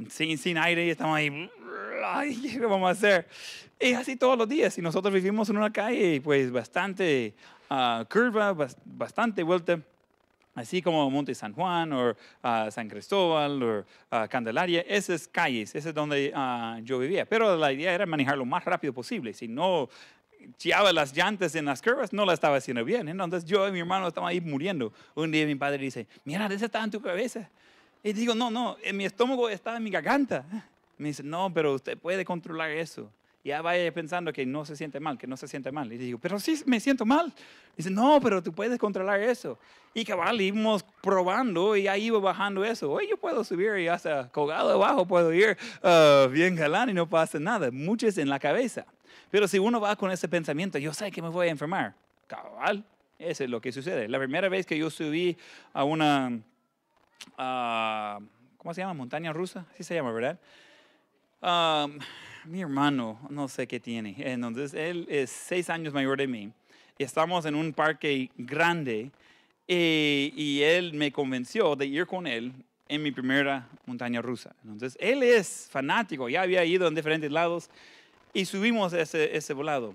sin, 0.09 0.37
sin 0.37 0.59
aire 0.59 0.85
y 0.87 0.91
estamos 0.91 1.17
ahí, 1.17 2.51
¿qué 2.53 2.67
vamos 2.67 2.89
a 2.89 2.91
hacer? 2.91 3.29
Y 3.79 3.93
así 3.93 4.17
todos 4.17 4.37
los 4.37 4.49
días. 4.49 4.77
Y 4.79 4.83
nosotros 4.83 5.15
vivimos 5.15 5.49
en 5.51 5.59
una 5.59 5.73
calle 5.73 6.21
pues 6.21 6.51
bastante 6.51 7.33
uh, 7.71 8.05
curva, 8.11 8.57
bastante 8.85 9.45
vuelta. 9.45 9.79
Así 10.55 10.83
como 10.83 11.09
Monte 11.11 11.35
San 11.35 11.53
Juan 11.53 11.93
o 11.93 12.11
uh, 12.11 12.71
San 12.71 12.89
Cristóbal 12.89 13.63
o 13.63 13.79
uh, 13.81 14.29
Candelaria, 14.29 14.81
esas 14.81 15.29
calles, 15.29 15.75
ese 15.77 15.91
es 15.91 15.95
donde 15.95 16.33
yo 16.83 16.99
vivía. 16.99 17.25
Pero 17.25 17.57
la 17.57 17.73
idea 17.73 17.95
era 17.95 18.05
manejar 18.05 18.37
lo 18.37 18.45
más 18.45 18.65
rápido 18.65 18.93
posible. 18.93 19.33
Si 19.33 19.47
no 19.47 19.89
chiaba 20.57 20.93
las 20.93 21.15
llantas 21.15 21.55
en 21.55 21.65
las 21.65 21.83
curvas, 21.83 22.13
no 22.13 22.25
la 22.25 22.35
estaba 22.35 22.57
haciendo 22.57 22.85
bien. 22.85 23.09
Entonces 23.09 23.45
yo 23.45 23.67
y 23.69 23.73
mi 23.73 23.81
hermano 23.81 24.09
estamos 24.09 24.31
ahí 24.31 24.41
muriendo. 24.41 24.93
Un 25.15 25.31
día 25.31 25.47
mi 25.47 25.55
padre 25.55 25.79
dice, 25.79 26.07
mira, 26.25 26.47
esa 26.47 26.67
está 26.67 26.83
en 26.83 26.91
tu 26.91 27.01
cabeza. 27.01 27.49
Y 28.03 28.13
digo, 28.13 28.35
no, 28.35 28.51
no, 28.51 28.77
en 28.83 28.97
mi 28.97 29.05
estómago 29.05 29.49
está 29.49 29.77
en 29.77 29.85
mi 29.85 29.91
garganta. 29.91 30.45
Me 30.99 31.09
dice, 31.09 31.23
no, 31.23 31.53
pero 31.53 31.75
usted 31.75 31.97
puede 31.97 32.25
controlar 32.25 32.71
eso. 32.71 33.11
Ya 33.45 33.61
vaya 33.61 33.93
pensando 33.93 34.33
que 34.33 34.47
no 34.47 34.65
se 34.65 34.77
siente 34.77 35.01
mal, 35.01 35.19
que 35.19 35.27
no 35.27 35.37
se 35.37 35.49
siente 35.49 35.73
mal. 35.73 35.93
Y 35.93 35.99
digo, 35.99 36.19
pero 36.19 36.39
sí 36.39 36.63
me 36.65 36.79
siento 36.79 37.05
mal. 37.05 37.33
Dice, 37.77 37.91
no, 37.91 38.21
pero 38.21 38.41
tú 38.43 38.53
puedes 38.53 38.79
controlar 38.79 39.21
eso. 39.21 39.59
Y 39.95 40.05
cabal, 40.05 40.41
íbamos 40.41 40.85
probando 41.03 41.77
y 41.77 41.89
ahí 41.89 42.05
iba 42.05 42.21
bajando 42.21 42.65
eso. 42.65 42.91
Hoy 42.91 43.09
yo 43.11 43.17
puedo 43.17 43.43
subir 43.43 43.79
y 43.79 43.89
hasta 43.89 44.29
colgado 44.29 44.71
abajo 44.71 45.07
puedo 45.07 45.33
ir 45.33 45.57
uh, 45.83 46.29
bien 46.29 46.55
galán 46.55 46.91
y 46.91 46.93
no 46.93 47.09
pasa 47.09 47.41
nada. 47.41 47.71
Muchos 47.73 48.17
en 48.17 48.29
la 48.29 48.39
cabeza. 48.39 48.87
Pero 49.31 49.49
si 49.49 49.59
uno 49.59 49.81
va 49.81 49.97
con 49.97 50.11
ese 50.11 50.29
pensamiento, 50.29 50.79
yo 50.79 50.93
sé 50.93 51.11
que 51.11 51.23
me 51.23 51.29
voy 51.29 51.49
a 51.49 51.51
enfermar, 51.51 51.95
cabal, 52.27 52.85
eso 53.19 53.45
es 53.45 53.51
lo 53.51 53.61
que 53.61 53.73
sucede. 53.73 54.09
La 54.09 54.19
primera 54.19 54.49
vez 54.49 54.67
que 54.67 54.77
yo 54.77 54.91
subí 54.91 55.37
a 55.73 55.85
una, 55.85 56.41
¿cómo 58.57 58.75
se 58.75 58.81
llama? 58.81 58.95
Montaña 58.95 59.33
rusa, 59.33 59.67
así 59.73 59.85
se 59.85 59.95
llama, 59.95 60.13
¿verdad? 60.13 60.39
Um, 61.41 61.99
mi 62.45 62.61
hermano, 62.61 63.19
no 63.31 63.49
sé 63.49 63.67
qué 63.67 63.81
tiene. 63.81 64.15
Entonces, 64.19 64.75
él 64.75 65.07
es 65.09 65.31
seis 65.31 65.71
años 65.71 65.93
mayor 65.93 66.19
de 66.19 66.27
mí. 66.27 66.53
Estamos 66.99 67.47
en 67.47 67.55
un 67.55 67.73
parque 67.73 68.31
grande 68.37 69.11
eh, 69.67 70.33
y 70.37 70.63
él 70.63 70.93
me 70.95 71.13
convenció 71.13 71.75
de 71.77 71.87
ir 71.87 72.07
con 72.07 72.27
él 72.27 72.53
en 72.89 73.03
mi 73.03 73.11
primera 73.11 73.69
montaña 73.87 74.21
rusa. 74.21 74.55
Entonces, 74.63 74.97
él 75.01 75.23
es 75.23 75.69
fanático, 75.71 76.29
ya 76.29 76.43
había 76.43 76.65
ido 76.65 76.87
en 76.87 76.95
diferentes 76.95 77.31
lados 77.31 77.71
y 78.33 78.45
subimos 78.45 78.93
ese, 78.93 79.37
ese 79.37 79.53
volado. 79.53 79.95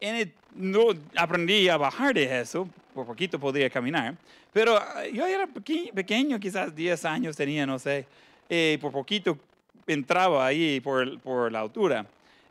En 0.00 0.14
el- 0.16 0.32
no 0.54 0.86
aprendí 1.16 1.68
a 1.68 1.76
bajar 1.76 2.14
de 2.14 2.40
eso, 2.40 2.68
por 2.94 3.06
poquito 3.06 3.38
podría 3.38 3.68
caminar, 3.70 4.14
pero 4.52 4.76
ah, 4.76 5.06
yo 5.12 5.26
era 5.26 5.46
peque- 5.46 5.92
pequeño, 5.94 6.38
quizás 6.40 6.74
10 6.74 7.04
años 7.04 7.36
tenía, 7.36 7.66
no 7.66 7.78
sé, 7.78 8.06
eh, 8.48 8.78
por 8.80 8.92
poquito 8.92 9.38
entraba 9.86 10.46
ahí 10.46 10.80
por, 10.80 11.18
por 11.20 11.50
la 11.52 11.60
altura. 11.60 12.06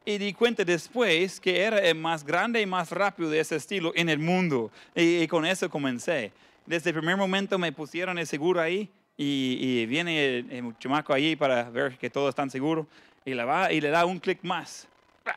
Y 0.06 0.18
di 0.18 0.32
cuenta 0.34 0.64
después 0.64 1.40
que 1.40 1.60
era 1.60 1.80
el 1.80 1.96
más 1.96 2.24
grande 2.24 2.62
y 2.62 2.66
más 2.66 2.92
rápido 2.92 3.30
de 3.30 3.42
ese 3.42 3.58
estilo 3.58 3.92
en 3.94 4.08
el 4.08 4.20
mundo. 4.20 4.72
Y, 4.96 5.18
y 5.24 5.28
con 5.28 5.46
eso 5.46 5.70
comencé. 5.70 6.32
Desde 6.66 6.92
el 6.92 6.96
primer 6.96 7.18
momento 7.18 7.58
me 7.60 7.74
pusieron 7.74 8.18
el 8.18 8.26
seguro 8.26 8.62
ahí 8.62 8.90
y, 9.18 9.58
y 9.60 9.86
viene 9.86 10.26
el, 10.40 10.52
el 10.52 10.78
chamaco 10.80 11.12
ahí 11.14 11.36
para 11.36 11.70
ver 11.70 11.98
que 11.98 12.10
todo 12.10 12.30
está 12.30 12.48
seguro 12.50 12.88
y 13.26 13.34
le, 13.34 13.44
va, 13.44 13.72
y 13.74 13.82
le 13.82 13.90
da 13.90 14.06
un 14.06 14.18
clic 14.20 14.40
más. 14.44 14.88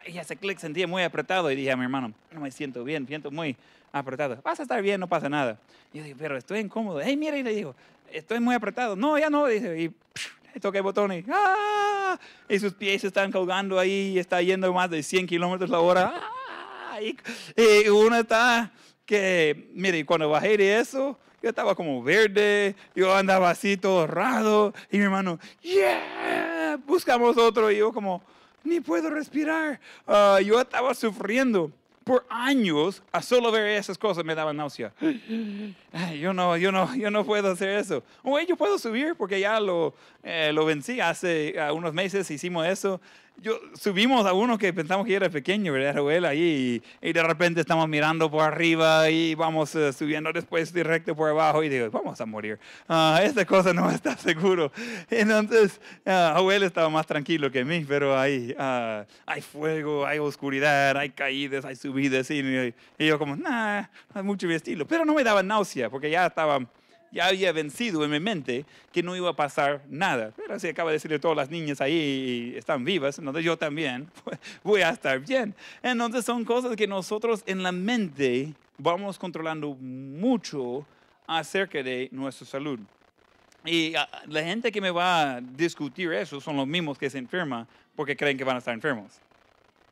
Y 0.07 0.19
ese 0.19 0.37
clic 0.37 0.59
sentía 0.59 0.87
muy 0.87 1.03
apretado 1.03 1.51
y 1.51 1.57
dije 1.57 1.71
a 1.73 1.77
mi 1.77 1.85
hermano, 1.85 2.13
no 2.33 2.41
me 2.41 2.51
siento 2.51 2.85
bien, 2.85 3.07
siento 3.07 3.31
muy 3.31 3.57
apretado. 3.93 4.41
Vas 4.43 4.61
a 4.61 4.63
estar 4.63 4.81
bien, 4.83 5.01
no 5.01 5.09
pasa 5.09 5.29
nada. 5.29 5.59
Y 5.93 5.99
yo 5.99 6.05
dije, 6.05 6.17
pero 6.19 6.37
estoy 6.37 6.61
incómodo. 6.61 7.01
Hey, 7.01 7.17
mira, 7.17 7.37
y 7.37 7.43
le 7.43 7.55
digo, 7.55 7.75
estoy 8.13 8.41
muy 8.41 8.55
apretado. 8.55 8.97
No, 8.97 9.19
ya 9.19 9.31
no, 9.31 9.47
dice. 9.47 9.81
Y 9.81 9.89
psh, 9.89 10.61
toqué 10.61 10.79
el 10.79 10.85
botón 10.85 11.13
y, 11.13 11.25
¡ah! 11.33 12.19
y 12.49 12.59
sus 12.59 12.75
pies 12.75 13.05
están 13.05 13.31
colgando 13.31 13.79
ahí 13.79 14.13
y 14.15 14.19
está 14.19 14.43
yendo 14.43 14.73
más 14.73 14.91
de 14.91 15.03
100 15.03 15.27
kilómetros 15.27 15.71
la 15.71 15.81
hora. 15.81 16.13
¡Ah! 16.15 17.01
Y, 17.01 17.17
y 17.57 17.89
uno 17.89 18.17
está 18.17 18.71
que, 19.11 19.71
mire, 19.75 20.07
cuando 20.07 20.31
bajé 20.31 20.57
de 20.57 20.79
eso, 20.79 21.19
yo 21.43 21.49
estaba 21.49 21.75
como 21.75 22.03
verde, 22.03 22.77
yo 22.95 23.15
andaba 23.15 23.51
así 23.51 23.77
todo 23.77 24.07
raro, 24.07 24.73
y 24.89 24.99
mi 24.99 25.05
hermano, 25.05 25.39
yeah, 25.63 26.79
buscamos 26.87 27.37
otro, 27.37 27.71
y 27.73 27.79
yo 27.79 27.93
como, 27.93 28.23
ni 28.65 28.81
puedo 28.81 29.11
respirar. 29.11 29.81
Ah, 30.07 30.39
yo 30.45 30.61
estaba 30.61 30.95
sufriendo 30.95 31.71
por 32.05 32.27
años 32.29 33.03
a 33.13 33.23
solo 33.23 33.53
ver 33.53 33.67
esas 33.79 33.97
cosas 33.97 34.25
me 34.25 34.35
daba 34.35 34.53
náusea. 34.53 34.93
Yo 36.19 36.33
no, 36.33 36.57
yo 36.57 36.73
no, 36.73 36.95
yo 36.97 37.11
no 37.11 37.25
puedo 37.25 37.53
hacer 37.53 37.69
eso. 37.79 38.03
Oye, 38.23 38.47
yo 38.47 38.57
puedo 38.57 38.79
subir 38.79 39.15
porque 39.17 39.39
ya 39.39 39.61
lo, 39.61 39.95
eh, 40.23 40.51
lo 40.53 40.65
vencí 40.65 41.01
hace 41.01 41.55
unos 41.73 41.93
meses, 41.93 42.31
hicimos 42.31 42.67
eso. 42.67 43.01
Yo, 43.43 43.59
subimos 43.73 44.27
a 44.27 44.35
uno 44.35 44.59
que 44.59 44.71
pensamos 44.75 45.07
que 45.07 45.15
era 45.15 45.31
pequeño, 45.31 45.73
¿verdad? 45.73 45.97
Él 46.11 46.25
ahí 46.27 46.83
y, 47.03 47.09
y 47.09 47.13
de 47.15 47.23
repente 47.23 47.61
estamos 47.61 47.89
mirando 47.89 48.31
por 48.31 48.43
arriba 48.43 49.09
y 49.09 49.35
vamos 49.35 49.75
eh, 49.75 49.95
subiendo 49.95 50.31
después 50.31 50.75
directo 50.75 51.17
por 51.17 51.31
abajo 51.31 51.63
y 51.63 51.71
digo, 51.71 51.91
vamos 51.91 52.21
a 52.21 52.27
morir. 52.27 52.59
Ah, 52.87 53.19
esta 53.23 53.47
cosa 53.47 53.73
no 53.73 53.91
está 53.93 54.15
seguro. 54.17 54.71
Entonces, 55.09 55.81
ah, 56.05 56.35
Joel 56.37 56.65
estaba 56.65 56.91
más 56.91 57.07
tranquilo 57.07 57.51
que 57.51 57.65
mí, 57.65 57.87
pero 57.89 58.19
ahí 58.19 58.55
ah, 58.59 59.07
hay 59.25 59.41
fuego, 59.41 60.05
hay 60.05 60.19
oscuridad, 60.19 60.99
hay 60.99 61.09
caídas, 61.09 61.65
hay 61.65 61.77
subidas 61.77 62.31
y, 62.31 62.75
y 62.99 63.07
yo 63.07 63.19
como, 63.19 63.37
nah, 63.37 63.87
no 64.15 64.21
es 64.21 64.25
mucho 64.25 64.47
mi 64.47 64.55
estilo. 64.55 64.87
Pero 64.87 65.07
no 65.07 65.15
me 65.15 65.25
daba 65.25 65.43
náusea 65.43 65.89
porque 65.89 66.11
ya 66.11 66.27
estaba 66.27 66.61
ya 67.13 67.27
había 67.27 67.53
vencido 67.53 68.05
en 68.05 68.11
mi 68.11 68.21
mente 68.21 68.65
que 68.93 69.03
no 69.03 69.17
iba 69.17 69.31
a 69.31 69.37
pasar 69.37 69.83
nada. 69.89 70.33
Pero 70.37 70.55
así 70.55 70.69
acaba 70.69 70.91
de 70.91 70.97
decirle 70.97 71.17
a 71.17 71.21
todas 71.21 71.37
las 71.37 71.51
niñas 71.51 71.81
ahí 71.81 72.55
están 72.57 72.85
vivas, 72.85 73.19
entonces 73.19 73.45
yo 73.45 73.57
también 73.57 74.09
voy 74.63 74.83
a 74.83 74.91
estar 74.91 75.19
bien. 75.21 75.55
Entonces 75.83 76.25
son 76.25 76.45
cosas 76.45 76.77
que 76.77 76.87
nosotros 76.87 77.43
en 77.47 77.63
la 77.63 77.73
mente 77.73 78.53
vamos 78.79 79.19
controlando 79.19 79.75
mucho 79.75 80.87
acerca 81.27 81.83
de 81.83 82.09
nuestra 82.13 82.47
salud. 82.47 82.79
Y 83.65 83.95
ah, 83.95 84.09
la 84.27 84.43
gente 84.43 84.73
que 84.73 84.81
me 84.81 84.91
va 84.91 85.37
a 85.37 85.41
discutir 85.41 86.13
eso 86.13 86.41
son 86.41 86.57
los 86.57 86.67
mismos 86.67 86.97
que 86.99 87.11
se 87.11 87.19
enferman 87.19 87.67
porque 87.95 88.17
creen 88.17 88.39
que 88.39 88.45
van 88.45 88.57
a 88.57 88.59
estar 88.59 88.75
enfermos 88.75 89.21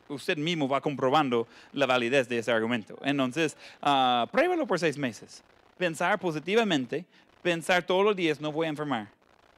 usted 0.08 0.36
mismo 0.38 0.68
va 0.68 0.80
comprobando 0.80 1.46
la 1.72 1.86
validez 1.86 2.28
de 2.28 2.38
ese 2.38 2.50
argumento. 2.50 2.98
Entonces, 3.02 3.56
ah, 3.82 4.26
pruébalo 4.30 4.66
por 4.66 4.78
seis 4.78 4.96
meses. 4.96 5.42
Pensar 5.78 6.18
positivamente, 6.18 7.04
pensar 7.42 7.84
todos 7.84 8.04
los 8.04 8.16
días, 8.16 8.40
no 8.40 8.50
voy 8.52 8.66
a 8.66 8.70
enfermar. 8.70 9.08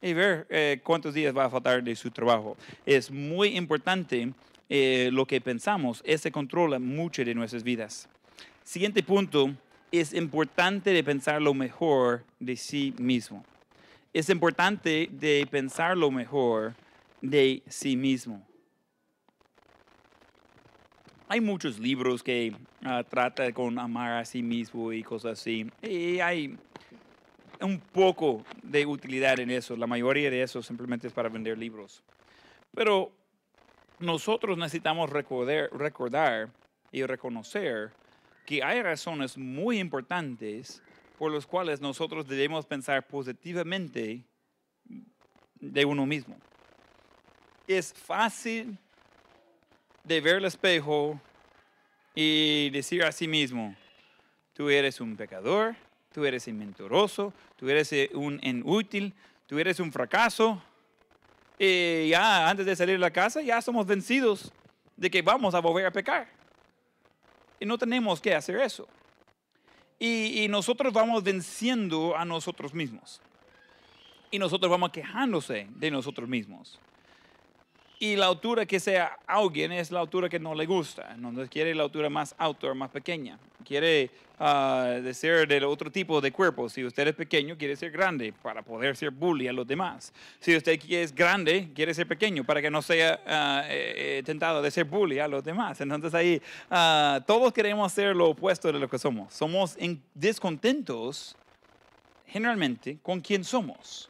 Y 0.03 0.13
ver 0.13 0.47
eh, 0.51 0.81
cuántos 0.85 1.15
días 1.15 1.37
va 1.37 1.47
a 1.47 1.51
faltar 1.51 1.83
de 1.83 1.97
su 1.97 2.11
trabajo. 2.11 2.57
Es 2.87 3.11
muy 3.11 3.57
importante 3.57 4.33
eh, 4.69 5.11
lo 5.13 5.27
que 5.27 5.41
pensamos. 5.41 6.03
Ese 6.05 6.31
controla 6.31 6.79
mucho 6.79 7.25
de 7.25 7.35
nuestras 7.35 7.63
vidas. 7.63 8.09
Siguiente 8.63 9.03
punto, 9.03 9.51
es 9.91 10.15
importante 10.15 10.91
de 10.93 11.03
pensar 11.03 11.43
lo 11.43 11.55
mejor 11.55 12.23
de 12.39 12.57
sí 12.57 12.95
mismo. 12.99 13.45
Es 14.13 14.29
importante 14.29 15.09
de 15.11 15.47
pensar 15.51 15.97
lo 15.97 16.11
mejor 16.11 16.75
de 17.21 17.63
sí 17.69 17.97
mismo. 17.97 18.47
Hay 21.33 21.41
muchos 21.41 21.79
libros 21.79 22.25
que 22.25 22.53
ah, 22.85 23.05
tratan 23.09 23.53
con 23.53 23.79
amar 23.79 24.15
a 24.15 24.25
sí 24.25 24.43
mismo 24.43 24.93
y 24.93 25.05
cosas 25.05 25.39
así. 25.39 25.65
Y 25.81 26.19
hay 26.19 26.59
un 27.61 27.79
poco 27.79 28.45
de 28.65 28.85
utilidad 28.85 29.39
en 29.39 29.51
eso. 29.51 29.77
La 29.77 29.87
mayoría 29.87 30.29
de 30.29 30.43
eso 30.43 30.61
simplemente 30.61 31.07
es 31.07 31.13
para 31.13 31.29
vender 31.29 31.57
libros. 31.57 32.03
Pero 32.75 33.13
nosotros 34.01 34.59
necesitamos 34.59 35.09
recordar, 35.09 35.71
recordar 35.73 36.51
y 36.91 37.05
reconocer 37.05 37.93
que 38.45 38.65
hay 38.65 38.83
razones 38.83 39.39
muy 39.39 39.79
importantes 39.79 40.83
por 41.17 41.31
las 41.31 41.47
cuales 41.47 41.81
nosotros 41.81 42.27
debemos 42.27 42.67
pensar 42.67 43.07
positivamente 43.07 44.25
de 45.61 45.85
uno 45.85 46.07
mismo. 46.07 46.37
Es 47.69 47.93
fácil 47.93 48.77
de 50.05 50.21
ver 50.21 50.37
el 50.37 50.45
espejo 50.45 51.21
y 52.15 52.71
decir 52.71 53.03
a 53.05 53.13
sí 53.13 53.29
mismo, 53.29 53.75
tú 54.55 54.69
eres 54.69 55.01
un 55.01 55.17
pecador, 55.17 55.77
tú 56.13 56.25
eres 56.25 56.47
un 56.47 56.59
mentiroso, 56.59 57.33
tú 57.57 57.69
eres 57.69 57.93
eh, 57.93 58.11
un 58.15 58.41
inútil, 58.43 59.15
tú 59.47 59.59
eres 59.59 59.81
un 59.81 59.93
fracaso. 59.93 60.63
Y 61.59 62.09
ya 62.09 62.49
antes 62.49 62.67
de 62.67 62.75
salir 62.75 62.95
de 62.95 63.01
la 63.01 63.11
casa 63.11 63.43
ya 63.43 63.61
somos 63.61 63.87
vencidos 63.87 64.53
de 64.97 65.11
que 65.11 65.23
vamos 65.23 65.55
a 65.55 65.61
volver 65.61 65.87
a 65.87 65.91
pecar. 65.91 66.29
Y 67.59 67.67
no 67.67 67.77
tenemos 67.77 68.21
que 68.21 68.35
hacer 68.35 68.57
eso. 68.61 68.89
Y, 69.99 70.43
y 70.45 70.49
nosotros 70.49 70.93
vamos 70.93 71.23
venciendo 71.23 72.17
a 72.17 72.25
nosotros 72.25 72.73
mismos. 72.73 73.21
Y 74.31 74.39
nosotros 74.39 74.71
vamos 74.71 74.91
quejándose 74.91 75.67
de 75.71 75.91
nosotros 75.91 76.29
mismos. 76.29 76.81
Y 78.03 78.17
la 78.17 78.29
altura 78.29 78.65
que 78.65 78.81
sea 78.81 79.19
alguien 79.27 79.73
es 79.73 79.91
la 79.91 80.01
altura 80.01 80.27
que 80.31 80.41
no 80.41 80.55
le 80.55 80.65
gusta. 80.65 81.13
Entonces 81.15 81.51
quiere 81.51 81.75
la 81.75 81.83
altura 81.83 82.09
más 82.09 82.35
alta 82.39 82.73
más 82.73 82.89
pequeña. 82.89 83.39
Quiere 83.63 84.09
de 85.03 85.13
ser 85.13 85.47
del 85.47 85.65
otro 85.65 85.93
tipo 85.93 86.19
de 86.19 86.33
cuerpo. 86.33 86.71
Si 86.71 86.83
usted 86.83 87.09
es 87.09 87.15
pequeño, 87.15 87.59
quiere 87.59 87.77
ser 87.77 87.91
grande 87.91 88.33
para 88.33 88.63
poder 88.63 88.97
ser 88.97 89.11
bully 89.11 89.49
a 89.49 89.53
los 89.53 89.67
demás. 89.67 90.15
Si 90.41 90.57
usted 90.57 90.81
es 90.89 91.15
grande, 91.15 91.69
quiere 91.75 91.93
ser 91.93 92.07
pequeño 92.09 92.43
para 92.43 92.63
que 92.63 92.71
no 92.71 92.81
sea 92.81 93.21
ah, 93.27 93.65
eh, 93.69 94.23
tentado 94.25 94.63
de 94.63 94.71
ser 94.71 94.85
bully 94.87 95.19
a 95.19 95.29
los 95.29 95.45
demás. 95.45 95.79
Entonces 95.83 96.15
ahí 96.15 96.41
ah, 96.71 97.21
todos 97.27 97.53
queremos 97.53 97.93
ser 97.93 98.17
lo 98.17 98.31
opuesto 98.31 98.73
de 98.73 98.79
lo 98.79 98.89
que 98.89 98.99
somos. 98.99 99.35
Somos 99.35 99.77
en- 99.79 100.03
descontentos 100.15 101.37
generalmente 102.27 102.99
con 103.03 103.21
quién 103.21 103.45
somos 103.45 104.09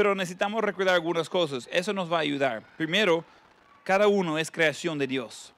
pero 0.00 0.14
necesitamos 0.14 0.64
recordar 0.64 0.94
algunas 0.94 1.28
cosas. 1.28 1.68
Eso 1.70 1.92
nos 1.92 2.10
va 2.10 2.16
a 2.16 2.20
ayudar. 2.20 2.62
Primero, 2.78 3.22
cada 3.84 4.08
uno 4.08 4.38
es 4.38 4.50
creación 4.50 4.96
de 4.96 5.06
Dios. 5.06 5.52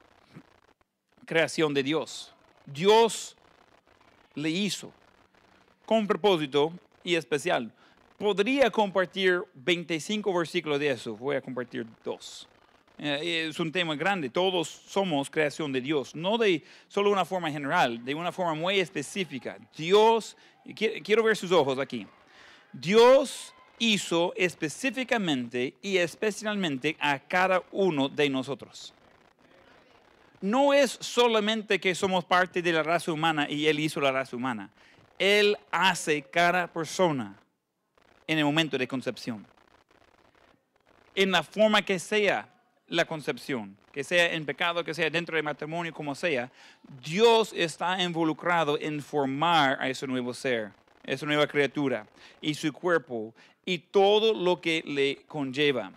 Creación 1.25 1.73
de 1.73 1.81
Dios. 1.81 2.33
Dios 2.65 3.37
le 4.35 4.49
hizo 4.49 4.91
con 5.85 6.05
propósito 6.05 6.73
y 7.05 7.15
especial. 7.15 7.71
Podría 8.17 8.69
compartir 8.69 9.41
25 9.53 10.33
versículos 10.37 10.77
de 10.77 10.89
eso. 10.89 11.15
Voy 11.15 11.37
a 11.37 11.41
compartir 11.41 11.87
dos. 12.03 12.45
Eh, 12.97 13.47
es 13.49 13.57
un 13.61 13.71
tema 13.71 13.95
grande. 13.95 14.29
Todos 14.29 14.67
somos 14.67 15.29
creación 15.29 15.71
de 15.71 15.79
Dios, 15.79 16.13
no 16.15 16.37
de 16.37 16.65
solo 16.89 17.11
una 17.11 17.23
forma 17.23 17.49
general, 17.49 18.03
de 18.03 18.13
una 18.13 18.33
forma 18.33 18.55
muy 18.55 18.77
específica. 18.81 19.57
Dios, 19.77 20.35
qui- 20.65 21.01
quiero 21.01 21.23
ver 21.23 21.37
sus 21.37 21.53
ojos 21.53 21.79
aquí. 21.79 22.05
Dios 22.73 23.52
hizo 23.79 24.33
específicamente 24.35 25.73
y 25.81 25.97
especialmente 25.97 26.95
a 26.99 27.19
cada 27.19 27.63
uno 27.71 28.09
de 28.09 28.29
nosotros. 28.29 28.93
No 30.41 30.73
es 30.73 30.97
solamente 30.99 31.79
que 31.79 31.95
somos 31.95 32.25
parte 32.25 32.61
de 32.61 32.73
la 32.73 32.83
raza 32.83 33.11
humana 33.11 33.49
y 33.49 33.67
Él 33.67 33.79
hizo 33.79 34.01
la 34.01 34.11
raza 34.11 34.35
humana. 34.35 34.69
Él 35.17 35.57
hace 35.71 36.21
cada 36.21 36.67
persona 36.67 37.37
en 38.27 38.39
el 38.39 38.45
momento 38.45 38.77
de 38.77 38.87
concepción. 38.87 39.45
En 41.15 41.31
la 41.31 41.43
forma 41.43 41.81
que 41.81 41.99
sea, 41.99 42.49
la 42.87 43.05
concepción, 43.05 43.77
que 43.91 44.03
sea 44.03 44.33
en 44.33 44.45
pecado, 44.45 44.83
que 44.83 44.93
sea 44.93 45.09
dentro 45.09 45.35
del 45.35 45.43
matrimonio, 45.43 45.93
como 45.93 46.15
sea, 46.15 46.51
Dios 47.03 47.53
está 47.55 48.01
involucrado 48.01 48.77
en 48.79 49.01
formar 49.01 49.77
a 49.79 49.87
ese 49.87 50.07
nuevo 50.07 50.33
ser, 50.33 50.71
esa 51.03 51.25
nueva 51.25 51.47
criatura 51.47 52.07
y 52.41 52.53
su 52.53 52.71
cuerpo 52.71 53.33
y 53.65 53.79
todo 53.79 54.33
lo 54.33 54.61
que 54.61 54.83
le 54.85 55.23
conlleva. 55.27 55.91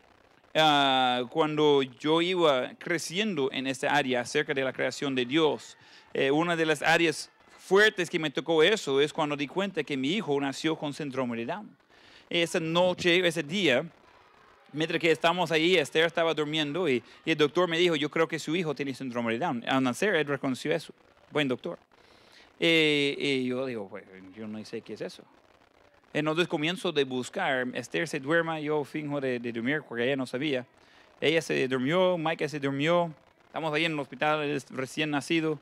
Ah, 0.55 1.23
cuando 1.31 1.83
yo 1.83 2.23
iba 2.23 2.73
creciendo 2.79 3.51
en 3.53 3.67
esta 3.67 3.95
área 3.95 4.21
acerca 4.21 4.55
de 4.55 4.65
la 4.65 4.73
creación 4.73 5.15
de 5.15 5.27
Dios, 5.27 5.77
eh, 6.15 6.31
una 6.31 6.57
de 6.57 6.65
las 6.65 6.81
áreas 6.83 7.31
fuertes 7.59 8.09
que 8.09 8.19
me 8.19 8.31
tocó 8.31 8.63
eso 8.63 9.01
es 9.01 9.13
cuando 9.13 9.37
di 9.37 9.47
cuenta 9.47 9.83
que 9.83 9.97
mi 9.97 10.13
hijo 10.13 10.41
nació 10.41 10.77
con 10.77 10.95
síndrome 10.95 11.37
de 11.37 11.47
Down. 11.47 11.77
Esa 12.31 12.59
noche, 12.59 13.27
ese 13.27 13.43
día, 13.43 13.85
mientras 14.73 15.01
que 15.01 15.11
estábamos 15.11 15.51
ahí, 15.51 15.77
Esther 15.77 16.05
estaba 16.05 16.33
durmiendo 16.33 16.89
y, 16.89 17.03
el 17.25 17.37
doctor 17.37 17.69
me 17.69 17.77
dijo, 17.77 17.97
yo 17.97 18.11
creo 18.11 18.29
que 18.29 18.39
su 18.39 18.55
hijo 18.57 18.75
tiene 18.75 18.95
síndrome 18.95 19.33
de 19.33 19.41
Down. 19.41 19.65
Al 19.69 19.83
nacer, 19.83 20.15
él 20.15 20.27
reconoció 20.27 20.73
eso. 20.73 20.95
Buen 21.33 21.49
doctor. 21.49 21.79
Y 22.59 23.47
yo 23.47 23.67
digo, 23.67 23.89
pues 23.89 24.05
yo 24.37 24.47
no 24.47 24.65
sé 24.65 24.81
qué 24.81 24.95
es 24.95 25.01
eso. 25.01 25.23
Entonces 26.13 26.49
comienzo 26.49 26.93
de 26.93 27.05
buscar, 27.05 27.67
Esther 27.75 28.09
se 28.09 28.21
duerma, 28.21 28.59
yo 28.59 28.85
finjo 28.85 29.21
de, 29.21 29.39
de, 29.39 29.53
dormir 29.53 29.83
porque 29.87 30.05
ella 30.05 30.17
no 30.17 30.27
sabía. 30.27 30.65
Ella 31.21 31.43
se 31.43 31.69
durmió, 31.69 32.17
Mike 32.17 32.49
se 32.49 32.59
durmió, 32.59 33.13
estamos 33.47 33.73
ahí 33.75 33.85
en 33.85 33.93
el 33.93 33.99
hospital, 33.99 34.63
recién 34.71 35.11
nacido. 35.11 35.59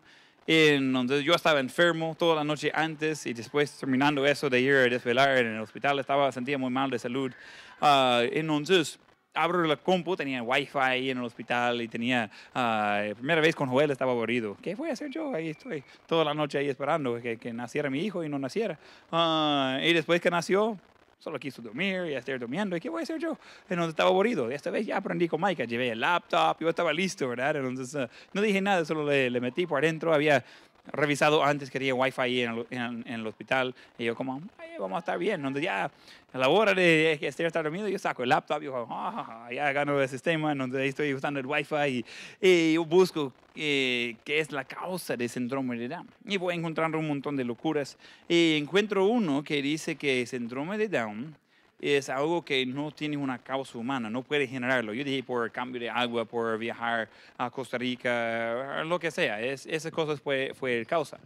Entonces 0.46 1.24
yo 1.24 1.34
estaba 1.34 1.58
enfermo 1.58 2.14
toda 2.18 2.36
la 2.36 2.44
noche 2.44 2.70
antes 2.74 3.26
y 3.26 3.32
después 3.32 3.72
terminando 3.78 4.26
eso 4.26 4.50
de 4.50 4.60
ir 4.60 4.74
a 4.74 4.82
desvelar 4.82 5.38
en 5.38 5.54
el 5.54 5.60
hospital, 5.60 5.98
estaba, 5.98 6.30
sentía 6.32 6.58
muy 6.58 6.70
mal 6.70 6.90
de 6.90 6.98
salud. 6.98 7.32
Uh, 7.80 8.28
entonces 8.32 8.98
abro 9.34 9.64
la 9.64 9.76
compu, 9.76 10.16
tenía 10.16 10.42
wifi 10.42 11.10
en 11.10 11.18
el 11.18 11.24
hospital 11.24 11.82
y 11.82 11.88
tenía, 11.88 12.30
uh, 12.54 13.14
primera 13.14 13.40
vez 13.40 13.54
con 13.54 13.68
Joel 13.68 13.90
estaba 13.90 14.12
aburrido. 14.12 14.56
¿Qué 14.62 14.74
voy 14.74 14.90
a 14.90 14.92
hacer 14.92 15.10
yo? 15.10 15.34
Ahí 15.34 15.50
estoy 15.50 15.82
toda 16.06 16.24
la 16.24 16.34
noche 16.34 16.58
ahí 16.58 16.68
esperando 16.68 17.20
que, 17.20 17.36
que 17.36 17.52
naciera 17.52 17.90
mi 17.90 18.00
hijo 18.00 18.24
y 18.24 18.28
no 18.28 18.38
naciera. 18.38 18.78
Uh, 19.10 19.82
y 19.82 19.92
después 19.92 20.20
que 20.20 20.30
nació, 20.30 20.78
solo 21.18 21.38
quiso 21.38 21.62
dormir 21.62 22.06
y 22.08 22.14
estar 22.14 22.38
durmiendo. 22.38 22.76
¿Y 22.76 22.80
qué 22.80 22.88
voy 22.88 23.00
a 23.00 23.02
hacer 23.02 23.18
yo? 23.18 23.36
Entonces 23.68 23.90
estaba 23.90 24.10
aburrido. 24.10 24.50
Esta 24.50 24.70
vez 24.70 24.86
ya 24.86 24.98
aprendí 24.98 25.26
con 25.26 25.40
Mike, 25.40 25.66
llevé 25.66 25.90
el 25.90 26.00
laptop, 26.00 26.58
yo 26.60 26.68
estaba 26.68 26.92
listo, 26.92 27.28
¿verdad? 27.28 27.56
Entonces 27.56 27.94
uh, 27.94 28.08
no 28.32 28.40
dije 28.40 28.60
nada, 28.60 28.84
solo 28.84 29.04
le, 29.04 29.30
le, 29.30 29.40
metí 29.40 29.66
por 29.66 29.82
adentro. 29.82 30.14
Había 30.14 30.44
revisado 30.86 31.42
antes 31.44 31.70
que 31.70 31.78
tenía 31.78 31.94
wifi 31.94 32.42
en 32.42 32.50
el, 32.50 32.66
en, 32.70 33.04
en 33.06 33.14
el 33.14 33.26
hospital. 33.26 33.74
Y 33.98 34.04
yo 34.04 34.14
como, 34.14 34.42
vamos 34.78 34.96
a 34.96 34.98
estar 35.00 35.18
bien. 35.18 35.36
Entonces 35.36 35.62
ya 35.62 35.90
a 36.32 36.38
la 36.38 36.48
hora 36.48 36.74
de 36.74 37.16
que 37.20 37.30
dormido, 37.62 37.88
yo 37.88 37.98
saco 37.98 38.22
el 38.22 38.28
laptop 38.28 38.58
y 38.58 38.62
digo, 38.62 38.86
ah, 38.90 39.48
ya 39.52 39.72
gano 39.72 40.00
el 40.00 40.08
sistema, 40.08 40.54
donde 40.54 40.86
estoy 40.86 41.14
usando 41.14 41.40
el 41.40 41.46
wifi 41.46 41.76
y, 41.88 42.04
y 42.40 42.74
yo 42.74 42.84
busco 42.84 43.32
eh, 43.54 44.16
qué 44.24 44.40
es 44.40 44.50
la 44.50 44.64
causa 44.64 45.16
de 45.16 45.28
síndrome 45.28 45.76
de 45.76 45.88
Down. 45.88 46.08
Y 46.26 46.36
voy 46.36 46.54
encontrando 46.54 46.98
un 46.98 47.06
montón 47.06 47.36
de 47.36 47.44
locuras. 47.44 47.96
Y 48.28 48.56
encuentro 48.56 49.06
uno 49.06 49.42
que 49.42 49.62
dice 49.62 49.96
que 49.96 50.26
síndrome 50.26 50.76
de 50.78 50.88
Down 50.88 51.36
es 51.84 52.08
algo 52.08 52.42
que 52.42 52.64
no 52.64 52.90
tiene 52.90 53.18
una 53.18 53.38
causa 53.38 53.76
humana, 53.76 54.08
no 54.08 54.22
puede 54.22 54.46
generarlo. 54.46 54.94
Yo 54.94 55.04
dije 55.04 55.22
por 55.22 55.50
cambio 55.52 55.78
de 55.78 55.90
agua, 55.90 56.24
por 56.24 56.56
viajar 56.56 57.10
a 57.36 57.50
Costa 57.50 57.76
Rica, 57.76 58.82
lo 58.84 58.98
que 58.98 59.10
sea, 59.10 59.38
es, 59.42 59.66
esas 59.66 59.92
cosas 59.92 60.18
fue, 60.18 60.52
fue 60.54 60.86
causa. 60.86 61.18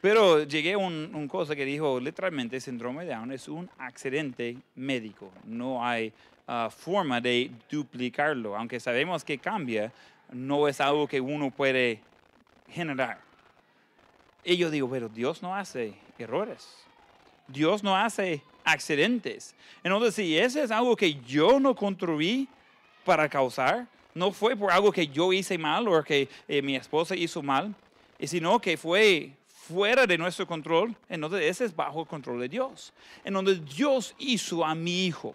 Pero 0.00 0.44
llegué 0.44 0.72
a 0.72 0.78
un, 0.78 1.28
cosa 1.28 1.54
que 1.54 1.66
dijo 1.66 2.00
literalmente 2.00 2.58
síndrome 2.58 3.04
de 3.04 3.12
Down 3.12 3.32
es 3.32 3.48
un 3.48 3.68
accidente 3.78 4.56
médico. 4.76 5.30
No 5.44 5.84
hay 5.84 6.12
uh, 6.46 6.70
forma 6.70 7.20
de 7.20 7.50
duplicarlo. 7.70 8.56
Aunque 8.56 8.80
sabemos 8.80 9.24
que 9.24 9.36
cambia, 9.36 9.92
no 10.32 10.68
es 10.68 10.80
algo 10.80 11.06
que 11.06 11.20
uno 11.20 11.50
puede 11.50 12.00
generar. 12.70 13.18
Y 14.42 14.56
yo 14.56 14.70
digo, 14.70 14.88
pero 14.88 15.10
Dios 15.10 15.42
no 15.42 15.54
hace 15.54 15.94
errores. 16.18 16.66
Dios 17.48 17.82
no 17.82 17.96
hace 17.96 18.42
accidentes. 18.72 19.54
Entonces, 19.82 20.14
si 20.14 20.38
ese 20.38 20.62
es 20.62 20.70
algo 20.70 20.96
que 20.96 21.14
yo 21.14 21.58
no 21.58 21.74
contribuí 21.74 22.48
para 23.04 23.28
causar, 23.28 23.86
no 24.14 24.32
fue 24.32 24.56
por 24.56 24.70
algo 24.70 24.92
que 24.92 25.06
yo 25.06 25.32
hice 25.32 25.56
mal 25.58 25.86
o 25.88 26.02
que 26.02 26.28
eh, 26.46 26.62
mi 26.62 26.76
esposa 26.76 27.14
hizo 27.14 27.42
mal, 27.42 27.74
sino 28.20 28.60
que 28.60 28.76
fue 28.76 29.32
fuera 29.68 30.06
de 30.06 30.16
nuestro 30.16 30.46
control, 30.46 30.96
entonces 31.08 31.42
ese 31.42 31.66
es 31.66 31.76
bajo 31.76 32.00
el 32.00 32.06
control 32.06 32.40
de 32.40 32.48
Dios. 32.48 32.92
En 33.22 33.34
donde 33.34 33.56
Dios 33.56 34.14
hizo 34.18 34.64
a 34.64 34.74
mi 34.74 35.06
hijo. 35.06 35.34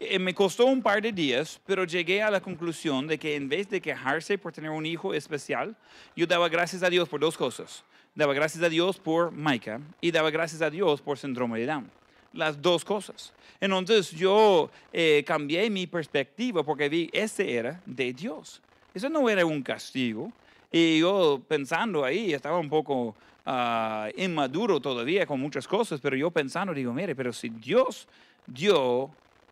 Eh, 0.00 0.18
me 0.18 0.34
costó 0.34 0.66
un 0.66 0.82
par 0.82 1.02
de 1.02 1.12
días, 1.12 1.60
pero 1.66 1.84
llegué 1.84 2.22
a 2.22 2.30
la 2.30 2.40
conclusión 2.40 3.06
de 3.06 3.18
que 3.18 3.36
en 3.36 3.48
vez 3.48 3.68
de 3.68 3.80
quejarse 3.80 4.38
por 4.38 4.52
tener 4.52 4.70
un 4.70 4.86
hijo 4.86 5.12
especial, 5.12 5.76
yo 6.16 6.26
daba 6.26 6.48
gracias 6.48 6.82
a 6.82 6.90
Dios 6.90 7.08
por 7.08 7.20
dos 7.20 7.36
cosas. 7.36 7.84
Daba 8.14 8.32
gracias 8.32 8.62
a 8.62 8.68
Dios 8.68 8.98
por 8.98 9.32
Micah 9.32 9.80
y 10.00 10.10
daba 10.10 10.30
gracias 10.30 10.62
a 10.62 10.70
Dios 10.70 11.00
por 11.00 11.18
síndrome 11.18 11.60
de 11.60 11.66
Down. 11.66 11.90
Las 12.34 12.60
dos 12.60 12.84
cosas. 12.84 13.32
Entonces 13.60 14.10
yo 14.10 14.70
eh, 14.92 15.24
cambié 15.26 15.70
mi 15.70 15.86
perspectiva 15.86 16.62
porque 16.62 16.88
vi, 16.88 17.08
ese 17.12 17.56
era 17.56 17.80
de 17.86 18.12
Dios. 18.12 18.60
Eso 18.92 19.08
no 19.08 19.28
era 19.28 19.46
un 19.46 19.62
castigo. 19.62 20.32
Y 20.70 20.98
yo 20.98 21.40
pensando 21.46 22.04
ahí, 22.04 22.34
estaba 22.34 22.58
un 22.58 22.68
poco 22.68 23.14
uh, 23.46 24.20
inmaduro 24.20 24.80
todavía 24.80 25.26
con 25.26 25.40
muchas 25.40 25.66
cosas, 25.68 26.00
pero 26.00 26.16
yo 26.16 26.30
pensando, 26.30 26.74
digo, 26.74 26.92
mire, 26.92 27.14
pero 27.14 27.32
si 27.32 27.48
Dios 27.48 28.08
dio 28.46 29.10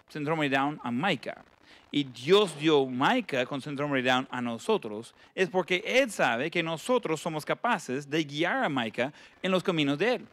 síndrome 0.08 0.48
Down 0.48 0.80
a 0.82 0.90
Micah 0.90 1.42
y 1.90 2.04
Dios 2.04 2.58
dio 2.58 2.86
Micah 2.86 3.46
con 3.46 3.60
síndrome 3.60 4.02
a 4.10 4.40
nosotros, 4.40 5.14
es 5.34 5.48
porque 5.48 5.82
Él 5.84 6.10
sabe 6.10 6.50
que 6.50 6.62
nosotros 6.62 7.20
somos 7.20 7.44
capaces 7.44 8.08
de 8.08 8.24
guiar 8.24 8.64
a 8.64 8.68
Micah 8.68 9.12
en 9.42 9.50
los 9.50 9.62
caminos 9.62 9.98
de 9.98 10.14
Él. 10.14 10.26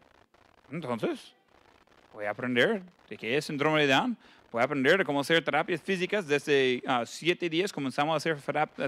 Entonces, 0.70 1.34
voy 2.12 2.24
a 2.24 2.30
aprender 2.30 2.82
de 3.08 3.16
qué 3.16 3.36
es 3.36 3.44
síndrome 3.44 3.80
de 3.82 3.92
Down, 3.92 4.16
Voy 4.52 4.60
a 4.60 4.64
aprender 4.64 4.98
de 4.98 5.04
cómo 5.04 5.20
hacer 5.20 5.44
terapias 5.44 5.80
físicas. 5.80 6.26
Desde 6.26 6.82
uh, 6.84 7.06
siete 7.06 7.48
días 7.48 7.72
comenzamos 7.72 8.14
a 8.14 8.16
hacer 8.16 8.36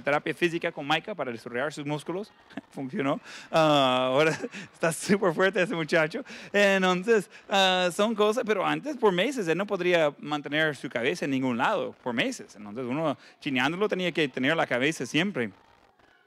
terapia 0.03 0.35
física 0.35 0.73
con 0.73 0.85
Maika 0.85 1.15
para 1.15 1.31
desarrollar 1.31 1.73
sus 1.73 1.87
músculos. 1.87 2.33
Funcionó. 2.73 3.15
Uh, 3.49 3.57
ahora 3.57 4.37
está 4.75 4.93
súper 4.93 5.33
fuerte 5.33 5.63
ese 5.63 5.77
muchacho. 5.77 6.25
Entonces, 6.53 7.31
uh, 7.49 7.93
son 7.93 8.13
cosas, 8.17 8.43
pero 8.45 8.67
antes 8.67 8.97
por 8.97 9.13
meses 9.13 9.47
él 9.47 9.57
no 9.57 9.65
podría 9.65 10.13
mantener 10.19 10.75
su 10.75 10.89
cabeza 10.89 11.27
en 11.27 11.31
ningún 11.31 11.57
lado, 11.57 11.95
por 12.03 12.13
meses. 12.13 12.57
Entonces, 12.57 12.85
uno 12.85 13.17
chineándolo 13.41 13.89
tenía 13.89 14.11
que 14.11 14.27
tener 14.27 14.57
la 14.57 14.67
cabeza 14.67 15.07
siempre 15.07 15.53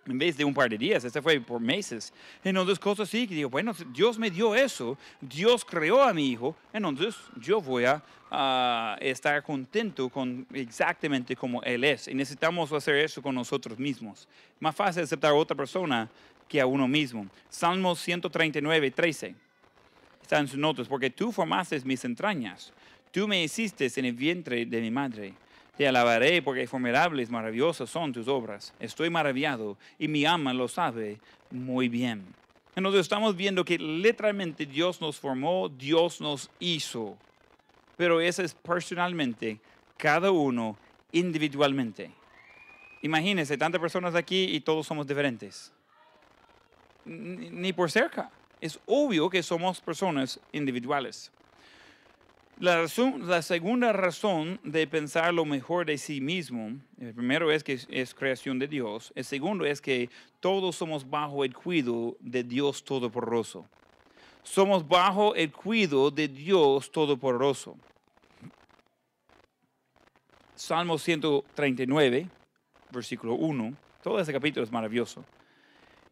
en 0.06 0.18
vez 0.18 0.38
de 0.38 0.46
un 0.46 0.54
par 0.54 0.70
de 0.70 0.78
días, 0.78 1.04
este 1.04 1.22
fue 1.22 1.40
por 1.40 1.60
meses. 1.60 2.14
Entonces, 2.44 2.78
cosas 2.80 3.08
así, 3.10 3.28
que 3.28 3.36
digo, 3.36 3.50
bueno, 3.50 3.74
Dios 3.94 4.20
me 4.20 4.30
dio 4.30 4.56
eso, 4.56 4.98
Dios 5.20 5.66
creó 5.66 6.04
a 6.04 6.14
mi 6.14 6.30
hijo, 6.30 6.56
entonces 6.72 7.16
yo 7.38 7.60
voy 7.62 7.86
a 7.86 8.98
estar 9.00 9.42
contento 9.44 10.10
con 10.10 10.46
exactamente 10.54 11.36
como 11.36 11.62
Él 11.64 11.84
es. 11.84 12.08
Y 12.08 12.14
necesitamos 12.14 12.72
hacer 12.72 12.96
eso 12.98 13.22
con 13.22 13.34
nosotros 13.34 13.80
mismos. 13.80 14.28
Más 14.60 14.76
fácil 14.76 15.04
aceptar 15.04 15.32
a 15.32 15.36
otra 15.36 15.56
persona 15.56 16.10
que 16.48 16.62
a 16.62 16.66
uno 16.66 16.88
mismo. 16.88 17.28
Salmos 17.50 18.00
139, 18.00 18.92
13. 18.92 19.36
Está 20.22 20.40
en 20.40 20.48
sus 20.48 20.60
notas, 20.60 20.88
porque 20.88 21.10
tú 21.10 21.32
formaste 21.32 21.80
mis 21.86 22.04
entrañas, 22.04 22.74
tú 23.12 23.28
me 23.28 23.44
hiciste 23.44 23.92
en 23.96 24.06
el 24.06 24.14
vientre 24.14 24.66
de 24.66 24.82
mi 24.82 24.92
madre. 24.92 25.34
Te 25.78 25.88
alabaré 25.88 26.42
porque 26.42 26.68
formidables, 26.68 27.30
maravillosas 27.30 27.90
son 27.90 28.14
tus 28.14 28.28
obras. 28.28 28.74
Estoy 28.80 29.10
maravillado 29.10 29.78
y 30.00 30.08
mi 30.08 30.26
alma 30.26 30.54
lo 30.54 30.68
sabe 30.68 31.20
muy 31.52 31.90
bien. 31.90 32.26
Entonces 32.76 33.02
estamos 33.02 33.36
viendo 33.36 33.64
que 33.66 33.78
literalmente 33.78 34.66
Dios 34.66 35.02
nos 35.02 35.18
formó, 35.18 35.70
Dios 35.70 36.22
nos 36.22 36.50
hizo. 36.60 37.18
Pero 37.98 38.22
eso 38.22 38.42
es 38.42 38.54
personalmente, 38.54 39.60
cada 39.98 40.32
uno 40.32 40.78
individualmente. 41.12 42.12
Imagínense, 43.02 43.58
tantas 43.58 43.80
personas 43.80 44.16
aquí 44.16 44.46
y 44.56 44.62
todos 44.62 44.88
somos 44.88 45.08
diferentes. 45.08 45.72
Ni 47.06 47.72
por 47.72 47.92
cerca. 47.92 48.30
Es 48.60 48.80
obvio 48.86 49.30
que 49.30 49.44
somos 49.44 49.80
personas 49.80 50.40
individuales. 50.52 51.32
La, 52.58 52.88
la, 52.88 53.42
segunda 53.42 53.92
razón 53.92 54.62
de 54.64 54.88
pensar 54.88 55.34
lo 55.34 55.44
mejor 55.44 55.86
de 55.86 55.98
sí 55.98 56.22
mismo, 56.22 56.80
el 56.98 57.14
primero 57.14 57.52
es 57.52 57.66
que 57.66 57.78
es, 57.90 58.16
creación 58.16 58.60
de 58.60 58.70
Dios, 58.70 59.12
el 59.14 59.26
segundo 59.26 59.66
es 59.66 59.82
que 59.82 60.10
todos 60.40 60.78
somos 60.78 61.10
bajo 61.10 61.44
el 61.44 61.54
cuidado 61.54 62.16
de 62.22 62.46
Dios 62.46 62.82
Todopoderoso. 62.86 63.66
Somos 64.44 64.88
bajo 64.88 65.36
el 65.36 65.52
cuidado 65.52 66.10
de 66.12 66.30
Dios 66.30 66.90
Todopoderoso. 66.90 67.76
Salmo 70.56 70.98
139, 70.98 72.30
versículo 72.90 73.34
1, 73.34 73.74
todo 74.02 74.18
ese 74.18 74.32
capítulo 74.32 74.64
es 74.64 74.72
maravilloso. 74.72 75.26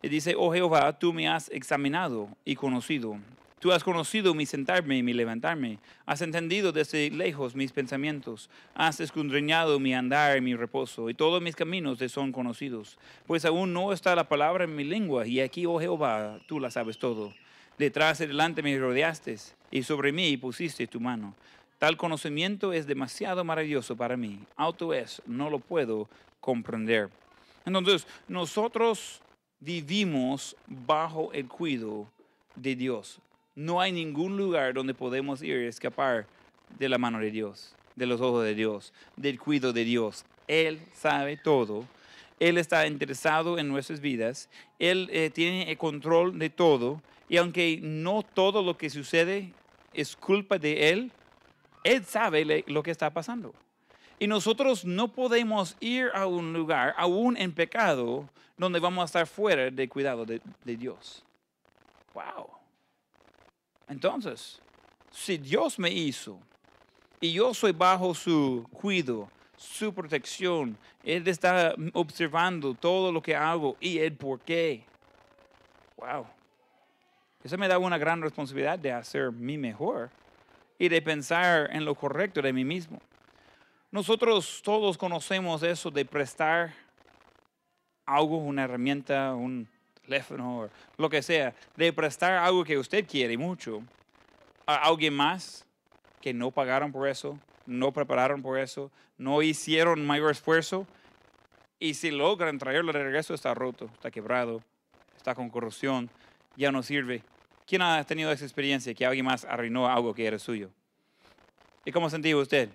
Y 0.01 0.09
dice, 0.09 0.35
oh 0.37 0.51
Jehová, 0.51 0.99
tú 0.99 1.13
me 1.13 1.29
has 1.29 1.47
examinado 1.51 2.27
y 2.43 2.55
conocido 2.55 3.17
Tú 3.63 3.71
has 3.71 3.81
conocido 3.81 4.33
mi 4.33 4.45
sentarme 4.45 4.97
y 4.97 5.03
mi 5.03 5.13
levantarme. 5.13 5.79
Has 6.05 6.21
entendido 6.21 6.73
desde 6.73 7.09
lejos 7.09 7.55
mis 7.55 7.71
pensamientos. 7.71 8.49
Has 8.75 8.99
escudriñado 8.99 9.79
mi 9.79 9.93
andar 9.93 10.37
y 10.37 10.41
mi 10.41 10.53
reposo. 10.53 11.09
Y 11.09 11.13
todos 11.13 11.41
mis 11.41 11.55
caminos 11.55 11.97
te 11.97 12.09
son 12.09 12.33
conocidos. 12.33 12.97
Pues 13.25 13.45
aún 13.45 13.71
no 13.71 13.93
está 13.93 14.17
la 14.17 14.27
palabra 14.27 14.65
en 14.65 14.75
mi 14.75 14.83
lengua. 14.83 15.25
Y 15.25 15.39
aquí, 15.39 15.65
oh 15.65 15.79
Jehová, 15.79 16.41
tú 16.45 16.59
la 16.59 16.71
sabes 16.71 16.97
todo. 16.97 17.33
Detrás 17.77 18.19
y 18.19 18.25
delante 18.25 18.61
me 18.61 18.77
rodeaste. 18.77 19.37
Y 19.71 19.83
sobre 19.83 20.11
mí 20.11 20.35
pusiste 20.35 20.85
tu 20.85 20.99
mano. 20.99 21.33
Tal 21.79 21.95
conocimiento 21.95 22.73
es 22.73 22.85
demasiado 22.85 23.45
maravilloso 23.45 23.95
para 23.95 24.17
mí. 24.17 24.39
Auto 24.57 24.93
es, 24.93 25.21
no 25.25 25.49
lo 25.49 25.59
puedo 25.59 26.09
comprender. 26.41 27.09
Entonces, 27.65 28.05
nosotros 28.27 29.21
vivimos 29.61 30.53
bajo 30.67 31.31
el 31.31 31.47
cuidado 31.47 32.09
de 32.57 32.75
Dios 32.75 33.21
no 33.55 33.81
hay 33.81 33.91
ningún 33.91 34.37
lugar 34.37 34.73
donde 34.73 34.93
podemos 34.93 35.41
ir 35.41 35.61
y 35.61 35.65
escapar 35.65 36.25
de 36.77 36.89
la 36.89 36.97
mano 36.97 37.19
de 37.19 37.31
Dios, 37.31 37.75
de 37.95 38.05
los 38.05 38.19
ojos 38.21 38.43
de 38.43 38.55
Dios, 38.55 38.93
del 39.15 39.39
cuidado 39.39 39.73
de 39.73 39.83
Dios. 39.83 40.25
Él 40.47 40.79
sabe 40.93 41.37
todo. 41.37 41.85
Él 42.39 42.57
está 42.57 42.87
interesado 42.87 43.59
en 43.59 43.67
nuestras 43.67 43.99
vidas. 43.99 44.49
Él 44.79 45.09
eh, 45.11 45.29
tiene 45.29 45.69
el 45.69 45.77
control 45.77 46.37
de 46.39 46.49
todo. 46.49 47.01
Y 47.29 47.37
aunque 47.37 47.79
no 47.81 48.23
todo 48.23 48.63
lo 48.63 48.77
que 48.77 48.89
sucede 48.89 49.53
es 49.93 50.15
culpa 50.15 50.57
de 50.57 50.89
Él, 50.89 51.11
Él 51.83 52.03
sabe 52.05 52.63
lo 52.67 52.83
que 52.83 52.91
está 52.91 53.13
pasando. 53.13 53.53
Y 54.19 54.27
nosotros 54.27 54.85
no 54.85 55.09
podemos 55.09 55.77
ir 55.79 56.09
a 56.13 56.25
un 56.27 56.53
lugar, 56.53 56.93
aún 56.97 57.37
en 57.37 57.51
pecado, 57.51 58.29
donde 58.57 58.79
vamos 58.79 59.03
a 59.03 59.05
estar 59.05 59.27
fuera 59.27 59.69
del 59.69 59.89
cuidado 59.89 60.25
de, 60.25 60.41
de 60.63 60.77
Dios. 60.77 61.23
¡Wow! 62.13 62.62
Entonces, 63.87 64.61
si 65.11 65.37
Dios 65.37 65.77
me 65.77 65.89
hizo 65.89 66.39
y 67.19 67.31
yo 67.33 67.53
soy 67.53 67.71
bajo 67.71 68.13
su 68.13 68.67
cuidado, 68.71 69.29
su 69.55 69.93
protección, 69.93 70.77
Él 71.03 71.27
está 71.27 71.75
observando 71.93 72.73
todo 72.73 73.11
lo 73.11 73.21
que 73.21 73.35
hago 73.35 73.77
y 73.79 73.99
el 73.99 74.13
por 74.13 74.39
qué. 74.41 74.83
Wow. 75.97 76.25
Eso 77.43 77.57
me 77.57 77.67
da 77.67 77.77
una 77.77 77.97
gran 77.97 78.21
responsabilidad 78.21 78.79
de 78.79 78.91
hacer 78.91 79.31
mi 79.31 79.57
mejor 79.57 80.09
y 80.79 80.89
de 80.89 81.01
pensar 81.01 81.69
en 81.71 81.85
lo 81.85 81.95
correcto 81.95 82.41
de 82.41 82.53
mí 82.53 82.63
mismo. 82.65 82.99
Nosotros 83.91 84.61
todos 84.63 84.97
conocemos 84.97 85.61
eso 85.61 85.91
de 85.91 86.03
prestar 86.03 86.73
algo, 88.05 88.37
una 88.37 88.63
herramienta, 88.63 89.35
un, 89.35 89.69
teléfono 90.13 90.69
lo 90.97 91.09
que 91.09 91.21
sea, 91.23 91.55
de 91.75 91.91
prestar 91.91 92.33
algo 92.33 92.63
que 92.63 92.77
usted 92.77 93.07
quiere 93.07 93.37
mucho 93.37 93.81
a 94.67 94.75
alguien 94.75 95.13
más 95.13 95.65
que 96.21 96.33
no 96.33 96.51
pagaron 96.51 96.91
por 96.91 97.07
eso, 97.07 97.39
no 97.65 97.91
prepararon 97.91 98.41
por 98.41 98.59
eso, 98.59 98.91
no 99.17 99.41
hicieron 99.41 100.05
mayor 100.05 100.31
esfuerzo 100.31 100.85
y 101.79 101.95
si 101.95 102.11
logran 102.11 102.59
traerlo 102.59 102.93
de 102.93 103.03
regreso 103.03 103.33
está 103.33 103.53
roto, 103.53 103.85
está 103.85 104.11
quebrado, 104.11 104.61
está 105.17 105.33
con 105.33 105.49
corrupción, 105.49 106.09
ya 106.55 106.71
no 106.71 106.83
sirve. 106.83 107.23
¿Quién 107.65 107.81
ha 107.81 108.03
tenido 108.03 108.31
esa 108.31 108.45
experiencia 108.45 108.93
que 108.93 109.05
alguien 109.05 109.25
más 109.25 109.45
arruinó 109.45 109.87
algo 109.87 110.13
que 110.13 110.27
era 110.27 110.37
suyo? 110.37 110.69
¿Y 111.85 111.91
cómo 111.91 112.09
sentía 112.09 112.37
usted? 112.37 112.69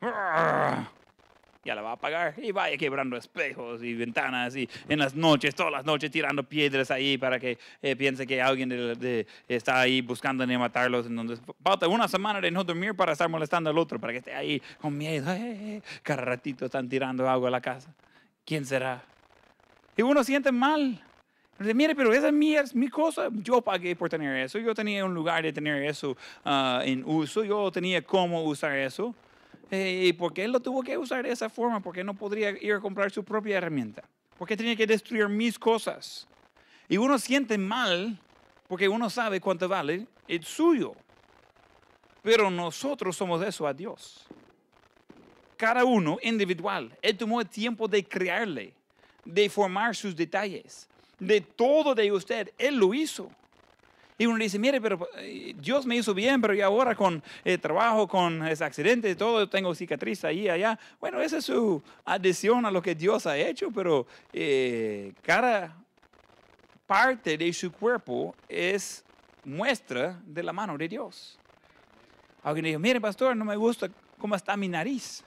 ya 1.64 1.74
la 1.74 1.82
va 1.82 1.92
a 1.92 1.96
pagar 1.96 2.34
y 2.38 2.52
vaya 2.52 2.76
quebrando 2.76 3.16
espejos 3.16 3.82
y 3.82 3.94
ventanas 3.94 4.56
y 4.56 4.68
en 4.88 4.98
las 4.98 5.14
noches, 5.14 5.54
todas 5.54 5.72
las 5.72 5.84
noches 5.84 6.10
tirando 6.10 6.42
piedras 6.42 6.90
ahí 6.90 7.18
para 7.18 7.38
que 7.38 7.58
eh, 7.82 7.96
piense 7.96 8.26
que 8.26 8.40
alguien 8.40 8.72
está 9.48 9.80
ahí 9.80 10.00
buscando 10.00 10.46
ni 10.46 10.56
matarlos. 10.56 11.06
Entonces, 11.06 11.40
falta 11.62 11.88
una 11.88 12.08
semana 12.08 12.40
de 12.40 12.50
no 12.50 12.64
dormir 12.64 12.94
para 12.94 13.12
estar 13.12 13.28
molestando 13.28 13.70
al 13.70 13.78
otro, 13.78 13.98
para 13.98 14.12
que 14.12 14.18
esté 14.18 14.34
ahí 14.34 14.62
con 14.80 14.96
miedo. 14.96 15.32
Eh, 15.32 15.82
cada 16.02 16.22
ratito 16.22 16.66
están 16.66 16.88
tirando 16.88 17.28
agua 17.28 17.48
a 17.48 17.52
la 17.52 17.60
casa. 17.60 17.92
¿Quién 18.44 18.64
será? 18.64 19.02
Y 19.96 20.02
uno 20.02 20.22
siente 20.24 20.52
mal. 20.52 21.02
Dice, 21.58 21.74
mire, 21.74 21.94
pero 21.96 22.12
esa 22.12 22.28
es 22.28 22.32
mi, 22.32 22.54
es 22.54 22.74
mi 22.74 22.88
cosa. 22.88 23.28
Yo 23.32 23.60
pagué 23.60 23.96
por 23.96 24.08
tener 24.08 24.36
eso. 24.36 24.58
Yo 24.60 24.74
tenía 24.74 25.04
un 25.04 25.12
lugar 25.12 25.42
de 25.42 25.52
tener 25.52 25.82
eso 25.82 26.16
ah, 26.44 26.82
en 26.84 27.02
uso. 27.04 27.42
Yo 27.42 27.70
tenía 27.72 28.00
cómo 28.00 28.44
usar 28.44 28.76
eso. 28.76 29.14
Eh, 29.70 30.06
¿Y 30.06 30.12
por 30.12 30.32
qué 30.32 30.44
él 30.44 30.52
lo 30.52 30.60
tuvo 30.60 30.82
que 30.82 30.96
usar 30.96 31.24
de 31.24 31.32
esa 31.32 31.48
forma? 31.48 31.80
Porque 31.80 32.02
no 32.02 32.14
podría 32.14 32.50
ir 32.50 32.72
a 32.72 32.80
comprar 32.80 33.10
su 33.10 33.24
propia 33.24 33.58
herramienta. 33.58 34.02
Porque 34.38 34.56
tenía 34.56 34.76
que 34.76 34.86
destruir 34.86 35.28
mis 35.28 35.58
cosas. 35.58 36.26
Y 36.88 36.96
uno 36.96 37.18
siente 37.18 37.58
mal 37.58 38.18
porque 38.66 38.88
uno 38.88 39.10
sabe 39.10 39.40
cuánto 39.40 39.68
vale 39.68 40.06
el 40.26 40.44
suyo. 40.44 40.94
Pero 42.22 42.50
nosotros 42.50 43.16
somos 43.16 43.42
eso 43.42 43.66
a 43.66 43.74
Dios. 43.74 44.26
Cada 45.56 45.84
uno 45.84 46.18
individual. 46.22 46.96
Él 47.02 47.16
tomó 47.16 47.40
el 47.40 47.48
tiempo 47.48 47.88
de 47.88 48.04
crearle, 48.04 48.74
de 49.24 49.48
formar 49.48 49.96
sus 49.96 50.14
detalles. 50.14 50.88
De 51.18 51.40
todo 51.40 51.94
de 51.94 52.12
usted, 52.12 52.52
Él 52.58 52.76
lo 52.76 52.94
hizo. 52.94 53.30
Y 54.20 54.26
uno 54.26 54.36
dice, 54.36 54.58
mire, 54.58 54.80
pero 54.80 55.08
eh, 55.16 55.54
Dios 55.56 55.86
me 55.86 55.94
hizo 55.94 56.12
bien, 56.12 56.40
pero 56.40 56.52
y 56.52 56.60
ahora 56.60 56.96
con 56.96 57.22
eh, 57.44 57.56
trabajo, 57.56 58.08
con 58.08 58.44
ese 58.48 58.64
accidente, 58.64 59.14
todo, 59.14 59.48
tengo 59.48 59.72
cicatriz 59.76 60.24
ahí 60.24 60.40
y 60.40 60.48
allá. 60.48 60.76
Bueno, 61.00 61.20
esa 61.20 61.36
es 61.36 61.44
su 61.44 61.80
adición 62.04 62.66
a 62.66 62.70
lo 62.72 62.82
que 62.82 62.96
Dios 62.96 63.28
ha 63.28 63.36
hecho, 63.36 63.70
pero 63.70 64.08
eh, 64.32 65.12
cada 65.22 65.76
parte 66.84 67.38
de 67.38 67.52
su 67.52 67.70
cuerpo 67.70 68.34
es 68.48 69.04
muestra 69.44 70.20
de 70.26 70.42
la 70.42 70.52
mano 70.52 70.76
de 70.76 70.88
Dios. 70.88 71.38
Alguien 72.42 72.64
dijo, 72.64 72.78
mire, 72.80 73.00
pastor, 73.00 73.36
no 73.36 73.44
me 73.44 73.54
gusta 73.54 73.88
cómo 74.18 74.34
está 74.34 74.56
mi 74.56 74.66
nariz. 74.66 75.22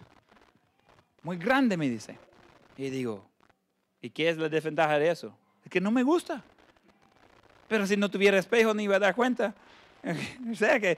Muy 1.24 1.38
grande, 1.38 1.78
me 1.78 1.90
dice. 1.90 2.18
Y 2.78 2.90
digo, 2.90 3.24
¿y 4.02 4.10
qué 4.10 4.28
es 4.28 4.38
la 4.38 4.50
desventaja 4.50 5.00
de 5.00 5.12
eso? 5.12 5.34
Es 5.64 5.72
que 5.72 5.80
no 5.80 5.92
me 5.92 6.04
gusta. 6.04 6.44
Pero 7.72 7.88
si 7.88 7.96
no 7.96 8.12
tuviera 8.12 8.38
espejo 8.38 8.74
ni 8.74 8.84
iba 8.84 8.98
a 8.98 9.00
dar 9.00 9.16
cuenta. 9.16 9.56
o 10.52 10.56
sea 10.56 10.78
que, 10.78 10.98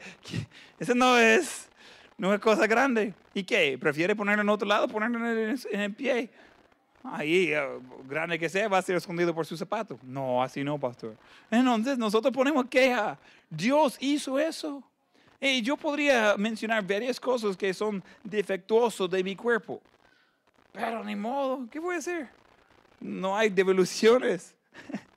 eso 0.80 0.96
no 0.96 1.20
es, 1.20 1.70
no 2.18 2.34
es 2.34 2.40
cosa 2.40 2.66
grande. 2.66 3.14
¿Y 3.32 3.44
qué? 3.44 3.78
¿Prefiere 3.80 4.16
ponerlo 4.16 4.42
en 4.42 4.50
otro 4.50 4.68
lado 4.68 4.88
ponerlo 4.88 5.20
en 5.20 5.80
el, 5.80 5.94
pie? 5.94 6.32
Ahí, 7.04 7.54
eh, 7.54 7.62
grande 8.10 8.40
que 8.40 8.50
sea, 8.50 8.68
va 8.70 8.80
a 8.80 8.82
ser 8.82 8.96
escondido 8.96 9.36
por 9.36 9.46
su 9.46 9.56
zapato. 9.56 10.00
No, 10.02 10.42
así 10.42 10.64
no, 10.64 10.80
pastor. 10.80 11.16
Entonces 11.52 11.96
nosotros 12.00 12.34
ponemos 12.34 12.66
queja. 12.66 13.20
Dios 13.52 13.96
hizo 14.00 14.40
eso. 14.40 14.82
Y 15.40 15.62
yo 15.62 15.78
podría 15.78 16.36
mencionar 16.38 16.84
varias 16.88 17.20
cosas 17.20 17.56
que 17.56 17.72
son 17.72 18.04
defectuosos 18.24 19.08
de 19.12 19.24
mi 19.24 19.36
cuerpo. 19.36 19.80
Pero 20.72 21.04
ni 21.04 21.16
modo, 21.16 21.68
¿qué 21.70 21.78
voy 21.78 21.94
a 21.94 22.00
hacer? 22.00 22.30
No 23.00 23.38
hay 23.38 23.52
devoluciones. 23.52 24.56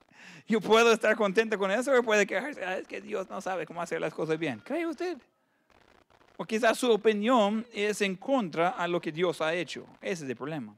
Yo 0.49 0.61
puedo 0.61 0.93
estar 0.93 1.17
contento 1.17 1.59
con 1.59 1.71
eso 1.71 1.93
o 1.93 2.03
puede 2.03 2.27
quejarse, 2.27 2.65
ah, 2.65 2.79
es 2.79 2.87
que 2.87 3.01
Dios 3.01 3.29
no 3.29 3.41
sabe 3.41 3.67
cómo 3.67 3.83
hacer 3.83 4.01
las 4.01 4.15
cosas 4.15 4.39
bien. 4.39 4.61
¿Cree 4.65 4.87
usted? 4.87 5.19
O 6.37 6.45
quizás 6.45 6.79
su 6.79 6.91
opinión 6.91 7.67
es 7.73 8.01
en 8.01 8.15
contra 8.15 8.71
a 8.71 8.87
lo 8.87 9.01
que 9.01 9.11
Dios 9.11 9.41
ha 9.41 9.55
hecho. 9.55 9.87
Ese 10.01 10.25
es 10.25 10.31
el 10.31 10.37
problema. 10.37 10.77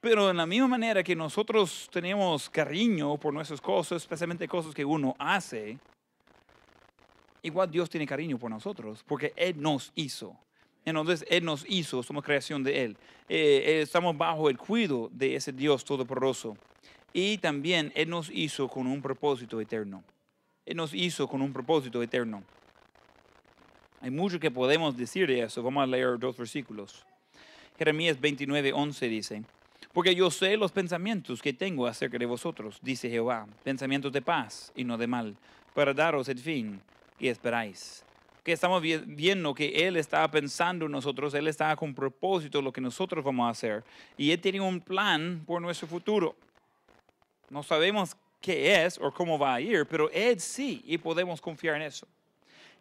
Pero 0.00 0.30
en 0.30 0.38
la 0.38 0.46
misma 0.46 0.68
manera 0.68 1.02
que 1.02 1.14
nosotros 1.14 1.90
tenemos 1.92 2.48
cariño 2.48 3.18
por 3.18 3.34
nuestras 3.34 3.60
cosas, 3.60 4.02
especialmente 4.02 4.48
cosas 4.48 4.74
que 4.74 4.84
uno 4.84 5.14
hace, 5.18 5.78
igual 7.42 7.70
Dios 7.70 7.90
tiene 7.90 8.06
cariño 8.06 8.38
por 8.38 8.50
nosotros, 8.50 9.04
porque 9.06 9.34
Él 9.36 9.60
nos 9.60 9.92
hizo. 9.96 10.34
Entonces 10.84 11.26
Él 11.28 11.44
nos 11.44 11.66
hizo, 11.68 12.02
somos 12.02 12.24
creación 12.24 12.62
de 12.62 12.84
Él. 12.84 12.96
Eh, 13.28 13.62
eh, 13.66 13.82
estamos 13.82 14.16
bajo 14.16 14.48
el 14.48 14.56
cuidado 14.56 15.10
de 15.12 15.36
ese 15.36 15.52
Dios 15.52 15.84
todopoderoso. 15.84 16.56
Y 17.12 17.38
también 17.38 17.92
Él 17.94 18.08
nos 18.10 18.30
hizo 18.30 18.68
con 18.68 18.86
un 18.86 19.02
propósito 19.02 19.60
eterno. 19.60 20.02
Él 20.64 20.76
nos 20.76 20.94
hizo 20.94 21.26
con 21.26 21.42
un 21.42 21.52
propósito 21.52 22.02
eterno. 22.02 22.42
Hay 24.00 24.10
mucho 24.10 24.40
que 24.40 24.50
podemos 24.50 24.96
decir 24.96 25.26
de 25.26 25.42
eso. 25.42 25.62
Vamos 25.62 25.82
a 25.82 25.86
leer 25.86 26.18
dos 26.18 26.36
versículos. 26.36 27.04
Jeremías 27.76 28.20
29, 28.20 28.72
11 28.72 29.08
dice, 29.08 29.42
porque 29.92 30.14
yo 30.14 30.30
sé 30.30 30.56
los 30.56 30.70
pensamientos 30.70 31.42
que 31.42 31.52
tengo 31.52 31.86
acerca 31.86 32.18
de 32.18 32.26
vosotros, 32.26 32.78
dice 32.82 33.10
Jehová, 33.10 33.46
pensamientos 33.64 34.12
de 34.12 34.22
paz 34.22 34.70
y 34.76 34.84
no 34.84 34.96
de 34.96 35.06
mal, 35.06 35.34
para 35.74 35.92
daros 35.94 36.28
el 36.28 36.38
fin 36.38 36.80
y 37.18 37.28
esperáis. 37.28 38.04
Que 38.44 38.52
estamos 38.52 38.82
viendo 38.82 39.54
que 39.54 39.86
Él 39.86 39.96
está 39.96 40.30
pensando 40.30 40.86
en 40.86 40.92
nosotros, 40.92 41.34
Él 41.34 41.48
está 41.48 41.74
con 41.74 41.94
propósito 41.94 42.62
lo 42.62 42.72
que 42.72 42.80
nosotros 42.80 43.24
vamos 43.24 43.46
a 43.46 43.50
hacer 43.50 43.84
y 44.16 44.30
Él 44.30 44.40
tiene 44.40 44.60
un 44.60 44.80
plan 44.80 45.42
por 45.46 45.60
nuestro 45.60 45.88
futuro. 45.88 46.36
No 47.50 47.64
sabemos 47.64 48.16
qué 48.40 48.84
es 48.84 48.96
o 48.98 49.12
cómo 49.12 49.38
va 49.38 49.54
a 49.54 49.60
ir, 49.60 49.84
pero 49.86 50.08
Él 50.10 50.40
sí 50.40 50.82
y 50.86 50.96
podemos 50.96 51.40
confiar 51.40 51.76
en 51.76 51.82
eso. 51.82 52.06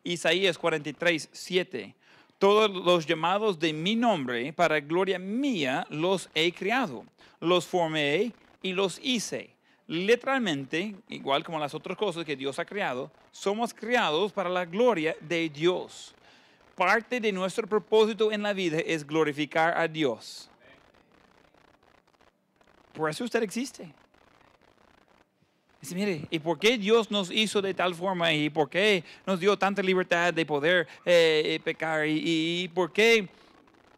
Isaías 0.03 0.57
43, 0.57 1.29
7. 1.31 1.95
Todos 2.37 2.71
los 2.71 3.05
llamados 3.05 3.59
de 3.59 3.73
mi 3.73 3.95
nombre 3.95 4.53
para 4.53 4.79
gloria 4.79 5.19
mía 5.19 5.85
los 5.89 6.29
he 6.33 6.53
creado, 6.53 7.03
los 7.41 7.67
formé 7.67 8.31
y 8.61 8.71
los 8.73 8.99
hice. 9.03 9.55
literalmente, 9.87 10.95
igual 11.09 11.43
como 11.43 11.57
las 11.57 11.73
otras 11.73 11.97
cosas 11.97 12.23
que 12.23 12.35
Dios 12.35 12.59
ha 12.59 12.65
creado, 12.65 13.11
somos 13.31 13.73
creados 13.73 14.31
para 14.31 14.47
la 14.47 14.63
gloria 14.63 15.15
de 15.19 15.49
Dios. 15.49 16.13
Parte 16.75 17.19
de 17.19 17.31
nuestro 17.31 17.65
propósito 17.65 18.31
en 18.31 18.43
la 18.43 18.53
vida 18.53 18.77
es 18.85 19.05
glorificar 19.05 19.75
a 19.75 19.87
Dios. 19.87 20.47
Por 22.93 23.09
eso 23.09 23.23
usted 23.23 23.41
existe. 23.41 23.91
Dice, 25.81 25.95
mire, 25.95 26.27
¿y 26.29 26.39
por 26.39 26.59
qué 26.59 26.77
Dios 26.77 27.09
nos 27.09 27.31
hizo 27.31 27.61
de 27.61 27.73
tal 27.73 27.95
forma? 27.95 28.33
¿Y 28.33 28.49
por 28.49 28.69
qué 28.69 29.03
nos 29.25 29.39
dio 29.39 29.57
tanta 29.57 29.81
libertad 29.81 30.33
de 30.33 30.45
poder 30.45 30.87
eh, 31.05 31.41
eh, 31.45 31.59
pecar? 31.63 32.05
¿Y, 32.05 32.21
y 32.63 32.67
por 32.67 32.91
qué 32.91 33.29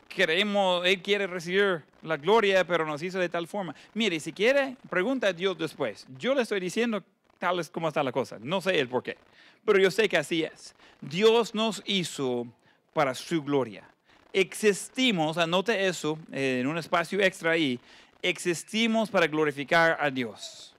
queremos, 0.08 0.86
Él 0.86 1.02
quiere 1.02 1.26
recibir 1.26 1.82
la 2.04 2.18
gloria, 2.18 2.66
pero 2.68 2.86
nos 2.86 3.02
hizo 3.02 3.18
de 3.18 3.30
tal 3.30 3.48
forma? 3.48 3.74
Mire, 3.96 4.20
si 4.20 4.32
quiere, 4.32 4.76
pregunta 4.90 5.28
a 5.28 5.34
Dios 5.34 5.58
después. 5.58 6.06
Yo 6.20 6.36
le 6.36 6.44
estoy 6.44 6.60
diciendo 6.60 7.04
tal 7.40 7.60
es 7.60 7.70
como 7.70 7.88
está 7.88 8.04
la 8.04 8.12
cosa. 8.12 8.38
No 8.40 8.62
sé 8.62 8.80
el 8.80 8.88
por 8.88 9.02
qué, 9.02 9.18
pero 9.66 9.80
yo 9.80 9.90
sé 9.90 10.08
que 10.08 10.18
así 10.18 10.44
es. 10.44 10.76
Dios 11.02 11.56
nos 11.56 11.82
hizo 11.88 12.46
para 12.94 13.16
su 13.16 13.42
gloria. 13.42 13.84
Existimos, 14.32 15.40
anote 15.40 15.88
eso 15.88 16.20
eh, 16.32 16.60
en 16.62 16.68
un 16.68 16.78
espacio 16.78 17.20
extra 17.20 17.52
ahí, 17.52 17.80
existimos 18.22 19.10
para 19.10 19.26
glorificar 19.26 19.98
a 20.00 20.12
Dios 20.12 20.71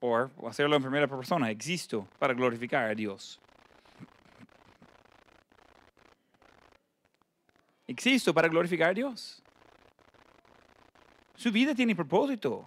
o 0.00 0.48
hacerlo 0.48 0.76
en 0.76 0.82
primera 0.82 1.06
persona, 1.06 1.50
existo 1.50 2.08
para 2.18 2.34
glorificar 2.34 2.90
a 2.90 2.94
Dios. 2.94 3.38
Existo 7.86 8.32
para 8.32 8.48
glorificar 8.48 8.90
a 8.90 8.94
Dios. 8.94 9.42
Su 11.36 11.50
vida 11.50 11.74
tiene 11.74 11.96
propósito. 11.96 12.64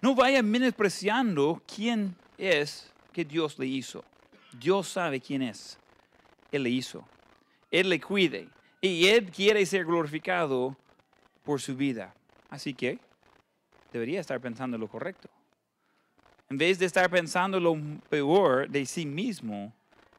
No 0.00 0.14
vaya 0.14 0.42
menospreciando 0.42 1.62
quién 1.66 2.14
es 2.38 2.92
que 3.12 3.24
Dios 3.24 3.58
le 3.58 3.66
hizo. 3.66 4.04
Dios 4.52 4.88
sabe 4.88 5.20
quién 5.20 5.42
es. 5.42 5.78
Él 6.52 6.62
le 6.62 6.70
hizo. 6.70 7.04
Él 7.70 7.88
le 7.88 8.00
cuide. 8.00 8.48
Y 8.80 9.06
Él 9.06 9.30
quiere 9.30 9.64
ser 9.66 9.84
glorificado 9.84 10.76
por 11.42 11.60
su 11.60 11.74
vida. 11.74 12.14
Así 12.50 12.74
que 12.74 12.98
debería 13.92 14.20
estar 14.20 14.40
pensando 14.40 14.78
lo 14.78 14.88
correcto. 14.88 15.28
En 16.50 16.58
vez 16.58 16.78
de 16.78 16.86
estar 16.86 17.08
pensando 17.10 17.58
lo 17.58 17.76
peor 18.10 18.68
de 18.68 18.84
sí 18.84 19.06
mismo, 19.06 19.72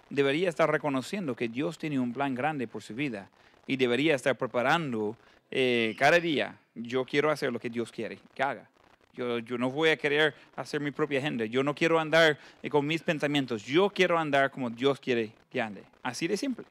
debería 0.10 0.50
estar 0.50 0.70
reconociendo 0.70 1.36
que 1.36 1.48
Dios 1.48 1.78
tiene 1.78 2.00
un 2.00 2.14
plan 2.14 2.34
grande 2.34 2.68
por 2.68 2.82
su 2.82 2.96
vida 2.96 3.30
y 3.68 3.78
debería 3.78 4.16
estar 4.16 4.36
preparando 4.36 5.16
eh, 5.52 5.96
cada 6.00 6.20
día. 6.20 6.58
Yo 6.74 7.06
quiero 7.06 7.30
hacer 7.30 7.54
lo 7.54 7.60
que 7.60 7.70
Dios 7.70 7.92
quiere 7.92 8.18
que 8.34 8.44
haga. 8.44 8.68
Yo, 9.14 9.40
yo, 9.40 9.58
no 9.58 9.70
voy 9.70 9.90
a 9.90 9.98
querer 9.98 10.34
hacer 10.56 10.82
mi 10.82 10.92
propia 10.92 11.20
agenda. 11.20 11.46
Yo 11.46 11.64
no 11.64 11.74
quiero 11.74 12.00
andar 12.00 12.38
eh, 12.62 12.70
con 12.70 12.86
mis 12.86 13.02
pensamientos. 13.02 13.64
Yo 13.64 13.90
quiero 13.90 14.18
andar 14.18 14.52
como 14.52 14.70
Dios 14.70 15.00
quiere 15.00 15.32
que 15.52 15.62
ande. 15.62 15.84
Así 16.04 16.28
de 16.28 16.36
simple. 16.36 16.66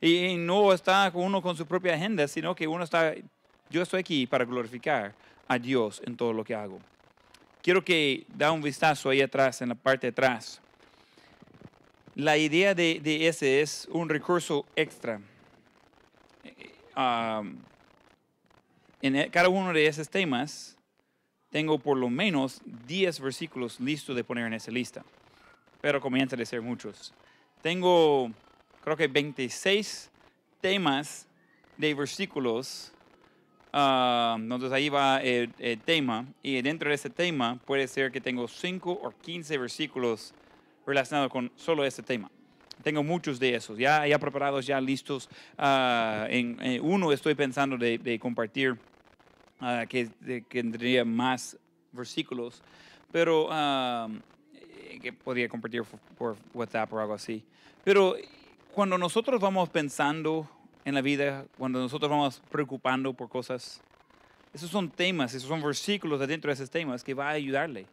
Y 0.00 0.36
no 0.36 0.72
está 0.72 1.10
uno 1.14 1.40
con 1.42 1.56
su 1.56 1.66
propia 1.66 1.94
agenda, 1.94 2.28
sino 2.28 2.54
que 2.54 2.68
uno 2.68 2.84
está, 2.84 3.14
yo 3.70 3.82
estoy 3.82 4.00
aquí 4.00 4.26
para 4.26 4.44
glorificar 4.44 5.14
a 5.48 5.58
Dios 5.58 6.02
en 6.04 6.16
todo 6.16 6.32
lo 6.32 6.44
que 6.44 6.54
hago 6.54 6.78
quiero 7.62 7.84
que 7.84 8.26
da 8.28 8.52
un 8.52 8.60
vistazo 8.60 9.08
ahí 9.08 9.22
atrás, 9.22 9.62
en 9.62 9.70
la 9.70 9.74
parte 9.74 10.08
de 10.08 10.10
atrás. 10.10 10.60
La 12.14 12.36
idea 12.36 12.74
de, 12.74 13.00
ese 13.26 13.62
es 13.62 13.88
un 13.90 14.08
recurso 14.08 14.66
extra. 14.76 15.20
en 19.00 19.16
e, 19.16 19.30
cada 19.30 19.48
uno 19.48 19.72
de 19.72 19.86
esos 19.86 20.08
temas 20.10 20.76
tengo 21.50 21.78
por 21.78 21.96
lo 21.96 22.10
menos 22.10 22.60
10 22.86 23.20
versículos 23.20 23.80
listos 23.80 24.14
de 24.14 24.24
poner 24.24 24.46
en 24.46 24.54
esa 24.54 24.70
lista, 24.70 25.04
pero 25.80 26.00
comienzan 26.00 26.40
a 26.40 26.44
ser 26.44 26.60
muchos. 26.60 27.14
Tengo, 27.62 28.30
creo 28.82 28.96
que 28.96 29.06
26 29.06 30.10
temas 30.60 31.26
de 31.76 31.94
versículos 31.94 32.91
Uh, 33.72 34.36
entonces 34.36 34.70
ahí 34.70 34.90
va 34.90 35.22
el, 35.22 35.50
tema 35.86 36.26
y 36.42 36.60
dentro 36.60 36.90
de 36.90 36.94
ese 36.94 37.08
tema 37.08 37.58
puede 37.64 37.88
ser 37.88 38.12
que 38.12 38.20
tengo 38.20 38.46
5 38.46 38.92
o 38.92 39.10
15 39.22 39.56
versículos 39.56 40.34
relacionados 40.86 41.32
con 41.32 41.50
solo 41.56 41.82
ese 41.84 42.02
tema. 42.02 42.30
Tengo 42.82 43.02
muchos 43.02 43.40
de 43.40 43.54
esos, 43.54 43.78
ya, 43.78 44.06
ya 44.06 44.18
preparados, 44.18 44.66
ya 44.66 44.78
listos. 44.80 45.28
Uh, 45.56 46.26
en, 46.28 46.80
uno 46.82 47.12
estoy 47.12 47.34
pensando 47.34 47.78
de, 47.78 48.18
compartir 48.20 48.72
uh, 49.60 49.86
que, 49.88 50.10
tendría 50.50 51.04
más 51.04 51.56
versículos, 51.92 52.62
pero 53.10 53.48
que 55.00 55.12
podría 55.12 55.48
compartir 55.48 55.82
por 56.18 56.36
WhatsApp 56.52 56.92
o 56.92 56.98
algo 56.98 57.14
así. 57.14 57.42
Pero 57.84 58.16
cuando 58.72 58.98
nosotros 58.98 59.40
vamos 59.40 59.68
pensando 59.68 60.48
en 60.84 60.94
la 60.94 61.00
vida 61.00 61.46
cuando 61.58 61.80
nosotros 61.80 62.10
vamos 62.10 62.42
preocupando 62.50 63.12
por 63.12 63.28
cosas. 63.28 63.80
Esos 64.52 64.70
son 64.70 64.90
temas, 64.90 65.34
esos 65.34 65.48
son 65.48 65.62
versículos 65.62 66.20
dentro 66.26 66.48
de 66.48 66.54
esos 66.54 66.70
temas 66.70 67.02
que 67.02 67.14
va 67.14 67.28
a 67.28 67.32
ayudarle. 67.32 67.86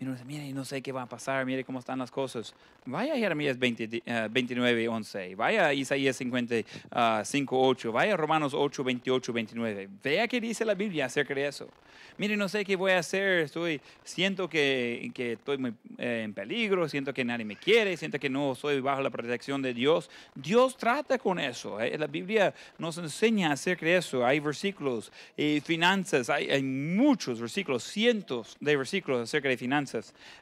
Y 0.00 0.04
uno 0.04 0.12
dice, 0.12 0.24
mire, 0.24 0.52
no 0.52 0.64
sé 0.64 0.82
qué 0.82 0.90
va 0.90 1.02
a 1.02 1.06
pasar, 1.06 1.46
mire 1.46 1.62
cómo 1.62 1.78
están 1.78 2.00
las 2.00 2.10
cosas. 2.10 2.52
Vaya 2.84 3.14
a 3.14 3.16
Jeremías 3.16 3.56
20, 3.56 4.02
29, 4.28 4.88
11, 4.88 5.34
vaya 5.36 5.66
a 5.66 5.74
Isaías 5.74 6.16
55, 6.16 7.60
8, 7.60 7.92
vaya 7.92 8.14
a 8.14 8.16
Romanos 8.16 8.54
8, 8.54 8.82
28, 8.82 9.32
29. 9.32 9.88
Vea 10.02 10.26
qué 10.26 10.40
dice 10.40 10.64
la 10.64 10.74
Biblia 10.74 11.06
acerca 11.06 11.32
de 11.34 11.46
eso. 11.46 11.68
Mire, 12.16 12.36
no 12.36 12.48
sé 12.48 12.64
qué 12.64 12.76
voy 12.76 12.92
a 12.92 12.98
hacer, 12.98 13.40
estoy, 13.40 13.80
siento 14.04 14.48
que, 14.48 15.10
que 15.14 15.32
estoy 15.32 15.58
muy, 15.58 15.74
eh, 15.98 16.22
en 16.24 16.32
peligro, 16.32 16.88
siento 16.88 17.12
que 17.12 17.24
nadie 17.24 17.44
me 17.44 17.56
quiere, 17.56 17.96
siento 17.96 18.20
que 18.20 18.30
no 18.30 18.52
estoy 18.52 18.80
bajo 18.80 19.00
la 19.00 19.10
protección 19.10 19.62
de 19.62 19.74
Dios. 19.74 20.08
Dios 20.34 20.76
trata 20.76 21.18
con 21.18 21.40
eso. 21.40 21.80
¿eh? 21.80 21.96
La 21.98 22.06
Biblia 22.06 22.54
nos 22.78 22.98
enseña 22.98 23.52
acerca 23.52 23.86
de 23.86 23.96
eso. 23.96 24.24
Hay 24.24 24.38
versículos, 24.38 25.10
y 25.36 25.60
finanzas, 25.60 26.30
hay, 26.30 26.50
hay 26.50 26.62
muchos 26.62 27.40
versículos, 27.40 27.82
cientos 27.82 28.56
de 28.60 28.76
versículos 28.76 29.22
acerca 29.22 29.48
de 29.48 29.56
finanzas 29.56 29.83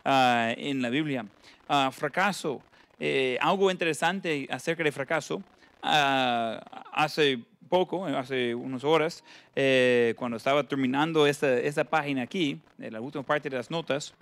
Ah, 0.05 0.53
en 0.57 0.83
la 0.83 0.91
Biblia. 0.91 1.27
Ah, 1.69 1.91
fracaso, 1.93 2.61
eh, 2.99 3.39
algo 3.41 3.71
interesante 3.71 4.47
acerca 4.51 4.85
de 4.85 4.93
fracaso. 4.93 5.43
Ah, 5.83 6.61
hace 6.93 7.41
poco, 7.69 8.05
hace 8.07 8.55
unas 8.55 8.85
horas, 8.85 9.25
eh, 9.57 10.15
cuando 10.19 10.37
estaba 10.37 10.63
terminando 10.65 11.27
esta, 11.27 11.59
esta, 11.59 11.85
página 11.85 12.23
aquí, 12.23 12.61
en 12.79 12.93
la 12.93 13.01
última 13.01 13.25
parte 13.25 13.49
de 13.49 13.57
las 13.57 13.71
notas, 13.71 14.13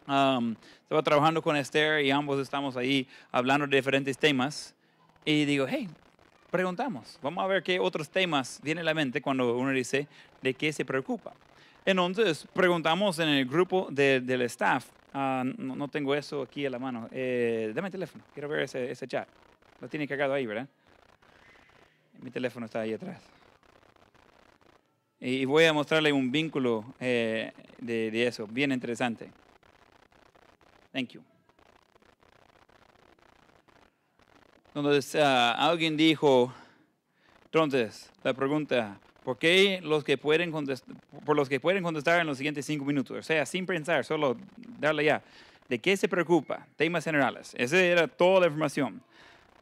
estaba 0.00 1.02
trabajando 1.02 1.40
con 1.40 1.56
Esther 1.56 2.04
y 2.04 2.10
ambos 2.10 2.40
estamos 2.40 2.76
ahí 2.76 3.06
hablando 3.30 3.66
de 3.66 3.76
diferentes 3.76 4.18
temas. 4.18 4.74
Y 5.24 5.44
digo, 5.44 5.66
hey, 5.68 5.88
preguntamos, 6.50 7.18
vamos 7.22 7.42
a 7.42 7.46
ver 7.46 7.62
qué 7.62 7.80
otros 7.80 8.10
temas 8.10 8.60
vienen 8.62 8.82
a 8.82 8.84
la 8.84 8.94
mente 8.94 9.22
cuando 9.22 9.56
uno 9.56 9.70
dice 9.70 10.06
de 10.42 10.54
qué 10.54 10.72
se 10.72 10.84
preocupa. 10.84 11.32
Entonces, 11.84 12.46
preguntamos 12.54 13.18
en 13.18 13.28
el 13.28 13.44
grupo 13.46 13.88
del 13.90 14.42
staff, 14.42 14.86
ah, 15.12 15.42
no, 15.44 15.88
tengo 15.88 16.14
eso 16.14 16.42
aquí 16.42 16.64
a 16.64 16.70
la 16.70 16.78
mano, 16.78 17.08
eh, 17.12 17.72
dame 17.74 17.88
el 17.88 17.92
teléfono, 17.92 18.24
quiero 18.32 18.48
ver 18.48 18.62
ese, 18.62 18.90
ese 18.90 19.06
chat. 19.06 19.28
Lo 19.80 19.88
tiene 19.88 20.08
cargado 20.08 20.32
ahí, 20.32 20.46
¿verdad? 20.46 20.66
Mi 22.20 22.30
teléfono 22.30 22.66
está 22.66 22.80
ahí 22.80 22.94
atrás. 22.94 23.20
Y 25.20 25.44
voy 25.44 25.64
a 25.64 25.72
mostrarle 25.72 26.12
un 26.12 26.30
vínculo 26.30 26.84
eh, 27.00 27.52
de, 27.78 28.10
de, 28.10 28.26
eso, 28.26 28.46
bien 28.46 28.72
interesante. 28.72 29.30
Thank 30.92 31.10
you. 31.10 31.22
Entonces, 34.74 35.14
uh, 35.14 35.54
alguien 35.56 35.96
dijo, 35.96 36.52
entonces, 37.44 38.10
la 38.22 38.34
pregunta, 38.34 38.98
¿Por 39.24 39.38
qué 39.38 39.80
los 39.82 40.04
que 40.04 40.18
pueden 40.18 40.52
contestar, 40.52 40.94
por 41.24 41.34
los 41.34 41.48
que 41.48 41.58
pueden 41.58 41.82
contestar 41.82 42.20
en 42.20 42.26
los 42.26 42.36
siguientes 42.36 42.66
cinco 42.66 42.84
minutos? 42.84 43.16
O 43.16 43.22
sea, 43.22 43.46
sin 43.46 43.64
pensar, 43.64 44.04
solo 44.04 44.36
darle 44.78 45.04
ya. 45.04 45.22
¿De 45.68 45.78
qué 45.78 45.96
se 45.96 46.08
preocupa? 46.08 46.66
Temas 46.76 47.04
generales. 47.04 47.54
Esa 47.56 47.80
era 47.80 48.06
toda 48.06 48.40
la 48.40 48.46
información. 48.46 49.00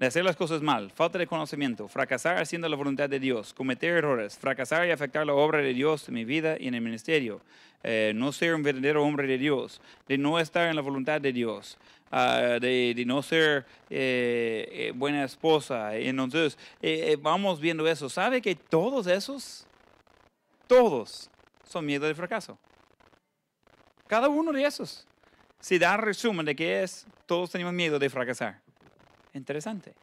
De 0.01 0.07
hacer 0.09 0.25
las 0.25 0.35
cosas 0.35 0.63
mal, 0.63 0.91
falta 0.91 1.17
de 1.17 1.29
conocimiento, 1.29 1.87
fracasar 1.87 2.39
haciendo 2.39 2.69
la 2.69 2.75
voluntad 2.75 3.09
de 3.09 3.21
Dios, 3.21 3.55
cometer 3.55 3.99
errores, 3.99 4.37
fracasar 4.37 4.89
y 4.89 4.91
afectar 4.91 5.25
la 5.25 5.35
obra 5.35 5.61
de 5.61 5.73
Dios 5.73 6.09
en 6.09 6.15
mi 6.15 6.25
vida 6.25 6.57
y 6.59 6.67
en 6.67 6.75
el 6.75 6.81
ministerio, 6.81 7.41
eh, 7.85 8.13
no 8.13 8.33
ser 8.33 8.57
un 8.57 8.65
verdadero 8.65 9.05
hombre 9.05 9.29
de 9.29 9.39
Dios, 9.39 9.81
de 10.09 10.19
no 10.19 10.41
estar 10.41 10.69
en 10.69 10.75
la 10.75 10.83
voluntad 10.83 11.21
de 11.21 11.33
Dios, 11.33 11.79
uh, 12.13 12.61
de, 12.61 13.03
no 13.07 13.23
ser 13.23 13.67
eh, 13.91 14.69
eh, 14.71 14.93
buena 14.95 15.25
esposa. 15.25 15.97
Entonces, 15.97 16.59
eh, 16.81 17.17
vamos 17.21 17.61
viendo 17.61 17.87
eso. 17.89 18.09
¿Sabe 18.09 18.41
que 18.41 18.55
todos 18.55 19.07
esos, 19.07 19.67
todos 20.67 21.31
son 21.69 21.87
miedo 21.87 22.07
de 22.07 22.15
fracaso? 22.15 22.59
Cada 24.07 24.29
uno 24.29 24.53
de 24.53 24.65
esos. 24.65 25.07
Si 25.59 25.79
da 25.79 25.97
resumen 25.97 26.45
de 26.45 26.55
qué 26.55 26.83
es, 26.83 27.07
todos 27.27 27.51
tenemos 27.51 27.73
miedo 27.73 27.99
de 27.99 28.11
fracasar. 28.11 28.61
Interesante. 29.33 29.95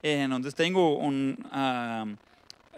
Entonces 0.00 0.54
tengo 0.54 0.96
un, 0.98 1.38
um, 1.52 2.16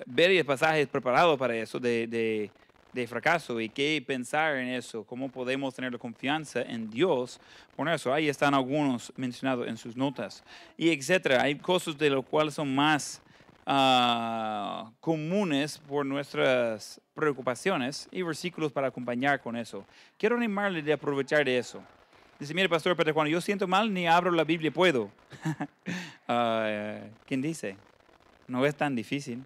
varios 0.05 0.45
pasajes 0.45 0.87
preparados 0.89 1.39
para 1.39 1.57
eso 1.57 1.79
de 1.79 2.51
de 2.95 3.07
fracaso 3.09 3.61
y 3.61 3.69
qué 3.69 4.03
pensar 4.07 4.57
en 4.57 4.69
eso, 4.69 5.05
cómo 5.05 5.29
podemos 5.29 5.75
tener 5.75 5.93
la 5.93 5.99
confianza 5.99 6.63
en 6.63 6.89
Dios. 6.89 7.41
Por 7.77 7.89
eso, 7.89 8.15
ahí 8.15 8.29
están 8.29 8.55
algunos 8.55 9.13
mencionados 9.17 9.67
en 9.67 9.77
sus 9.77 9.97
notas, 9.97 10.45
y 10.77 10.91
etcétera. 10.91 11.43
Hay 11.43 11.57
cosas 11.57 11.99
de 11.99 12.09
lo 12.09 12.23
cuales 12.23 12.55
son 12.55 12.73
más 12.75 13.21
ah, 13.67 14.93
comunes 15.01 15.79
por 15.79 16.07
nuestras 16.07 17.01
preocupaciones 17.15 18.09
y 18.13 18.23
versículos 18.23 18.71
para 18.73 18.89
acompañar 18.89 19.41
con 19.41 19.57
eso. 19.57 19.85
Quiero 20.17 20.37
animarle 20.37 20.81
de 20.81 20.93
aprovechar 20.93 21.45
de 21.45 21.59
eso. 21.59 21.83
Dice, 22.39 22.55
mire, 22.55 22.69
pastor, 22.69 22.97
pero 22.97 23.13
cuando 23.15 23.31
yo 23.31 23.41
siento 23.41 23.67
mal, 23.67 23.93
ni 23.93 24.07
abro 24.07 24.31
la 24.31 24.45
Biblia 24.45 24.71
puedo. 24.71 25.11
Ah, 26.27 27.01
¿Quién 27.27 27.43
dice? 27.43 27.77
No 28.49 28.65
es 28.65 28.75
tan 28.75 28.97
difícil. 28.97 29.45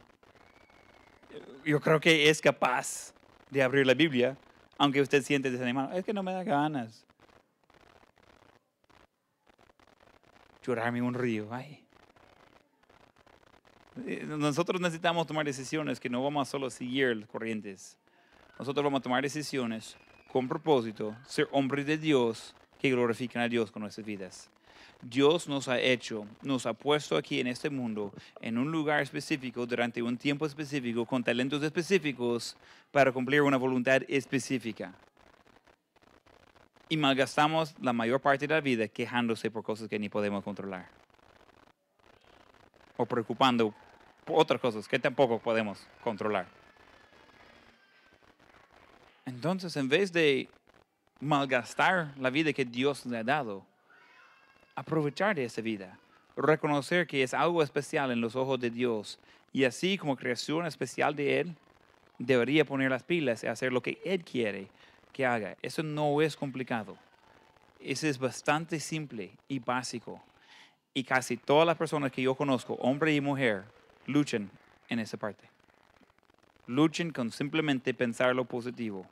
Yo 1.64 1.80
creo 1.80 1.98
que 1.98 2.30
es 2.30 2.40
capaz 2.40 3.12
de 3.50 3.62
abrir 3.62 3.86
la 3.86 3.94
Biblia, 3.94 4.36
aunque 4.76 5.00
usted 5.00 5.22
siente 5.22 5.50
desanimado. 5.50 5.92
Es 5.92 6.04
que 6.04 6.12
no 6.12 6.22
me 6.22 6.32
da 6.32 6.44
ganas. 6.44 7.04
Llorarme 10.64 11.00
un 11.00 11.14
río. 11.14 11.48
Ay. 11.50 11.84
Eh, 14.06 14.24
Nosotros 14.26 14.80
necesitamos 14.80 15.26
tomar 15.26 15.44
decisiones 15.44 15.98
que 15.98 16.10
no 16.10 16.22
vamos 16.22 16.46
a 16.46 16.50
solo 16.50 16.70
seguir 16.70 17.16
las 17.16 17.28
corrientes. 17.28 17.98
Nosotros 18.58 18.84
vamos 18.84 19.00
a 19.00 19.02
tomar 19.02 19.22
decisiones 19.22 19.96
con 20.32 20.48
propósito, 20.48 21.16
ser 21.26 21.48
hombres 21.52 21.86
de 21.86 21.96
Dios 21.96 22.54
que 22.78 22.90
glorifican 22.90 23.42
a 23.42 23.48
Dios 23.48 23.70
con 23.70 23.82
nuestras 23.82 24.06
vidas. 24.06 24.50
Dios 25.02 25.48
nos 25.48 25.68
ha 25.68 25.78
hecho, 25.78 26.26
nos 26.42 26.66
ha 26.66 26.72
puesto 26.72 27.16
aquí 27.16 27.40
en 27.40 27.46
este 27.46 27.70
mundo, 27.70 28.12
en 28.40 28.58
un 28.58 28.72
lugar 28.72 29.00
específico, 29.00 29.66
durante 29.66 30.02
un 30.02 30.16
tiempo 30.16 30.44
específico, 30.44 31.06
con 31.06 31.22
talentos 31.22 31.62
específicos, 31.62 32.56
para 32.90 33.12
cumplir 33.12 33.42
una 33.42 33.56
voluntad 33.56 34.02
específica. 34.08 34.94
Y 36.88 36.96
malgastamos 36.96 37.74
la 37.80 37.92
mayor 37.92 38.20
parte 38.20 38.46
de 38.46 38.54
la 38.54 38.60
vida 38.60 38.88
quejándose 38.88 39.50
por 39.50 39.62
cosas 39.62 39.88
que 39.88 39.98
ni 39.98 40.08
podemos 40.08 40.42
controlar. 40.42 40.88
O 42.96 43.06
preocupando 43.06 43.72
por 44.24 44.40
otras 44.40 44.60
cosas 44.60 44.88
que 44.88 44.98
tampoco 44.98 45.38
podemos 45.38 45.86
controlar. 46.02 46.46
Entonces, 49.26 49.76
en 49.76 49.88
vez 49.88 50.12
de 50.12 50.48
malgastar 51.20 52.14
la 52.18 52.30
vida 52.30 52.52
que 52.52 52.64
Dios 52.64 53.04
le 53.06 53.18
ha 53.18 53.24
dado, 53.24 53.66
aprovechar 54.78 55.34
de 55.34 55.44
esa 55.44 55.60
vida, 55.60 55.98
reconocer 56.36 57.08
que 57.08 57.24
es 57.24 57.34
algo 57.34 57.64
especial 57.64 58.12
en 58.12 58.20
los 58.20 58.36
ojos 58.36 58.60
de 58.60 58.70
Dios 58.70 59.18
y 59.52 59.64
así 59.64 59.98
como 59.98 60.16
creación 60.16 60.66
especial 60.66 61.16
de 61.16 61.40
Él, 61.40 61.56
debería 62.18 62.64
poner 62.64 62.90
las 62.90 63.02
pilas 63.02 63.42
y 63.42 63.48
hacer 63.48 63.72
lo 63.72 63.82
que 63.82 63.98
Él 64.04 64.24
quiere 64.24 64.68
que 65.12 65.26
haga. 65.26 65.56
Eso 65.62 65.82
no 65.82 66.22
es 66.22 66.36
complicado. 66.36 66.96
Eso 67.80 68.06
es 68.06 68.20
bastante 68.20 68.78
simple 68.78 69.32
y 69.48 69.58
básico. 69.58 70.22
Y 70.94 71.02
casi 71.02 71.36
todas 71.36 71.66
las 71.66 71.76
personas 71.76 72.12
que 72.12 72.22
yo 72.22 72.36
conozco, 72.36 72.74
hombre 72.74 73.12
y 73.12 73.20
mujer, 73.20 73.64
luchan 74.06 74.48
en 74.88 75.00
esa 75.00 75.16
parte. 75.16 75.50
Luchen 76.68 77.10
con 77.10 77.32
simplemente 77.32 77.94
pensar 77.94 78.32
lo 78.36 78.44
positivo 78.44 79.06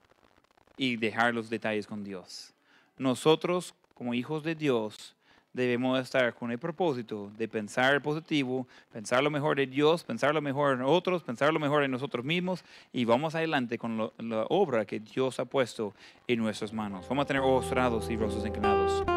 y 0.76 0.96
dejar 0.96 1.34
los 1.34 1.50
detalles 1.50 1.88
con 1.88 2.04
Dios. 2.04 2.54
Nosotros, 2.98 3.74
como 3.94 4.14
hijos 4.14 4.44
de 4.44 4.54
Dios, 4.54 5.15
debemos 5.56 5.98
estar 5.98 6.34
con 6.34 6.50
el 6.50 6.58
propósito 6.58 7.30
de 7.36 7.48
pensar 7.48 8.02
positivo, 8.02 8.66
pensar 8.92 9.22
lo 9.22 9.30
mejor 9.30 9.56
de 9.56 9.66
Dios, 9.66 10.04
pensar 10.04 10.34
lo 10.34 10.42
mejor 10.42 10.74
en 10.74 10.82
otros, 10.82 11.22
pensar 11.22 11.52
lo 11.52 11.58
mejor 11.58 11.82
en 11.82 11.90
nosotros 11.90 12.24
mismos 12.24 12.62
y 12.92 13.06
vamos 13.06 13.34
adelante 13.34 13.78
con 13.78 14.12
la 14.18 14.46
obra 14.50 14.84
que 14.84 15.00
Dios 15.00 15.40
ha 15.40 15.46
puesto 15.46 15.94
en 16.28 16.38
nuestras 16.40 16.72
manos. 16.72 17.08
Vamos 17.08 17.24
a 17.24 17.26
tener 17.26 17.42
ojos 17.42 17.66
cerrados 17.66 18.10
y 18.10 18.16
rostros 18.16 18.46
inclinados. 18.46 19.15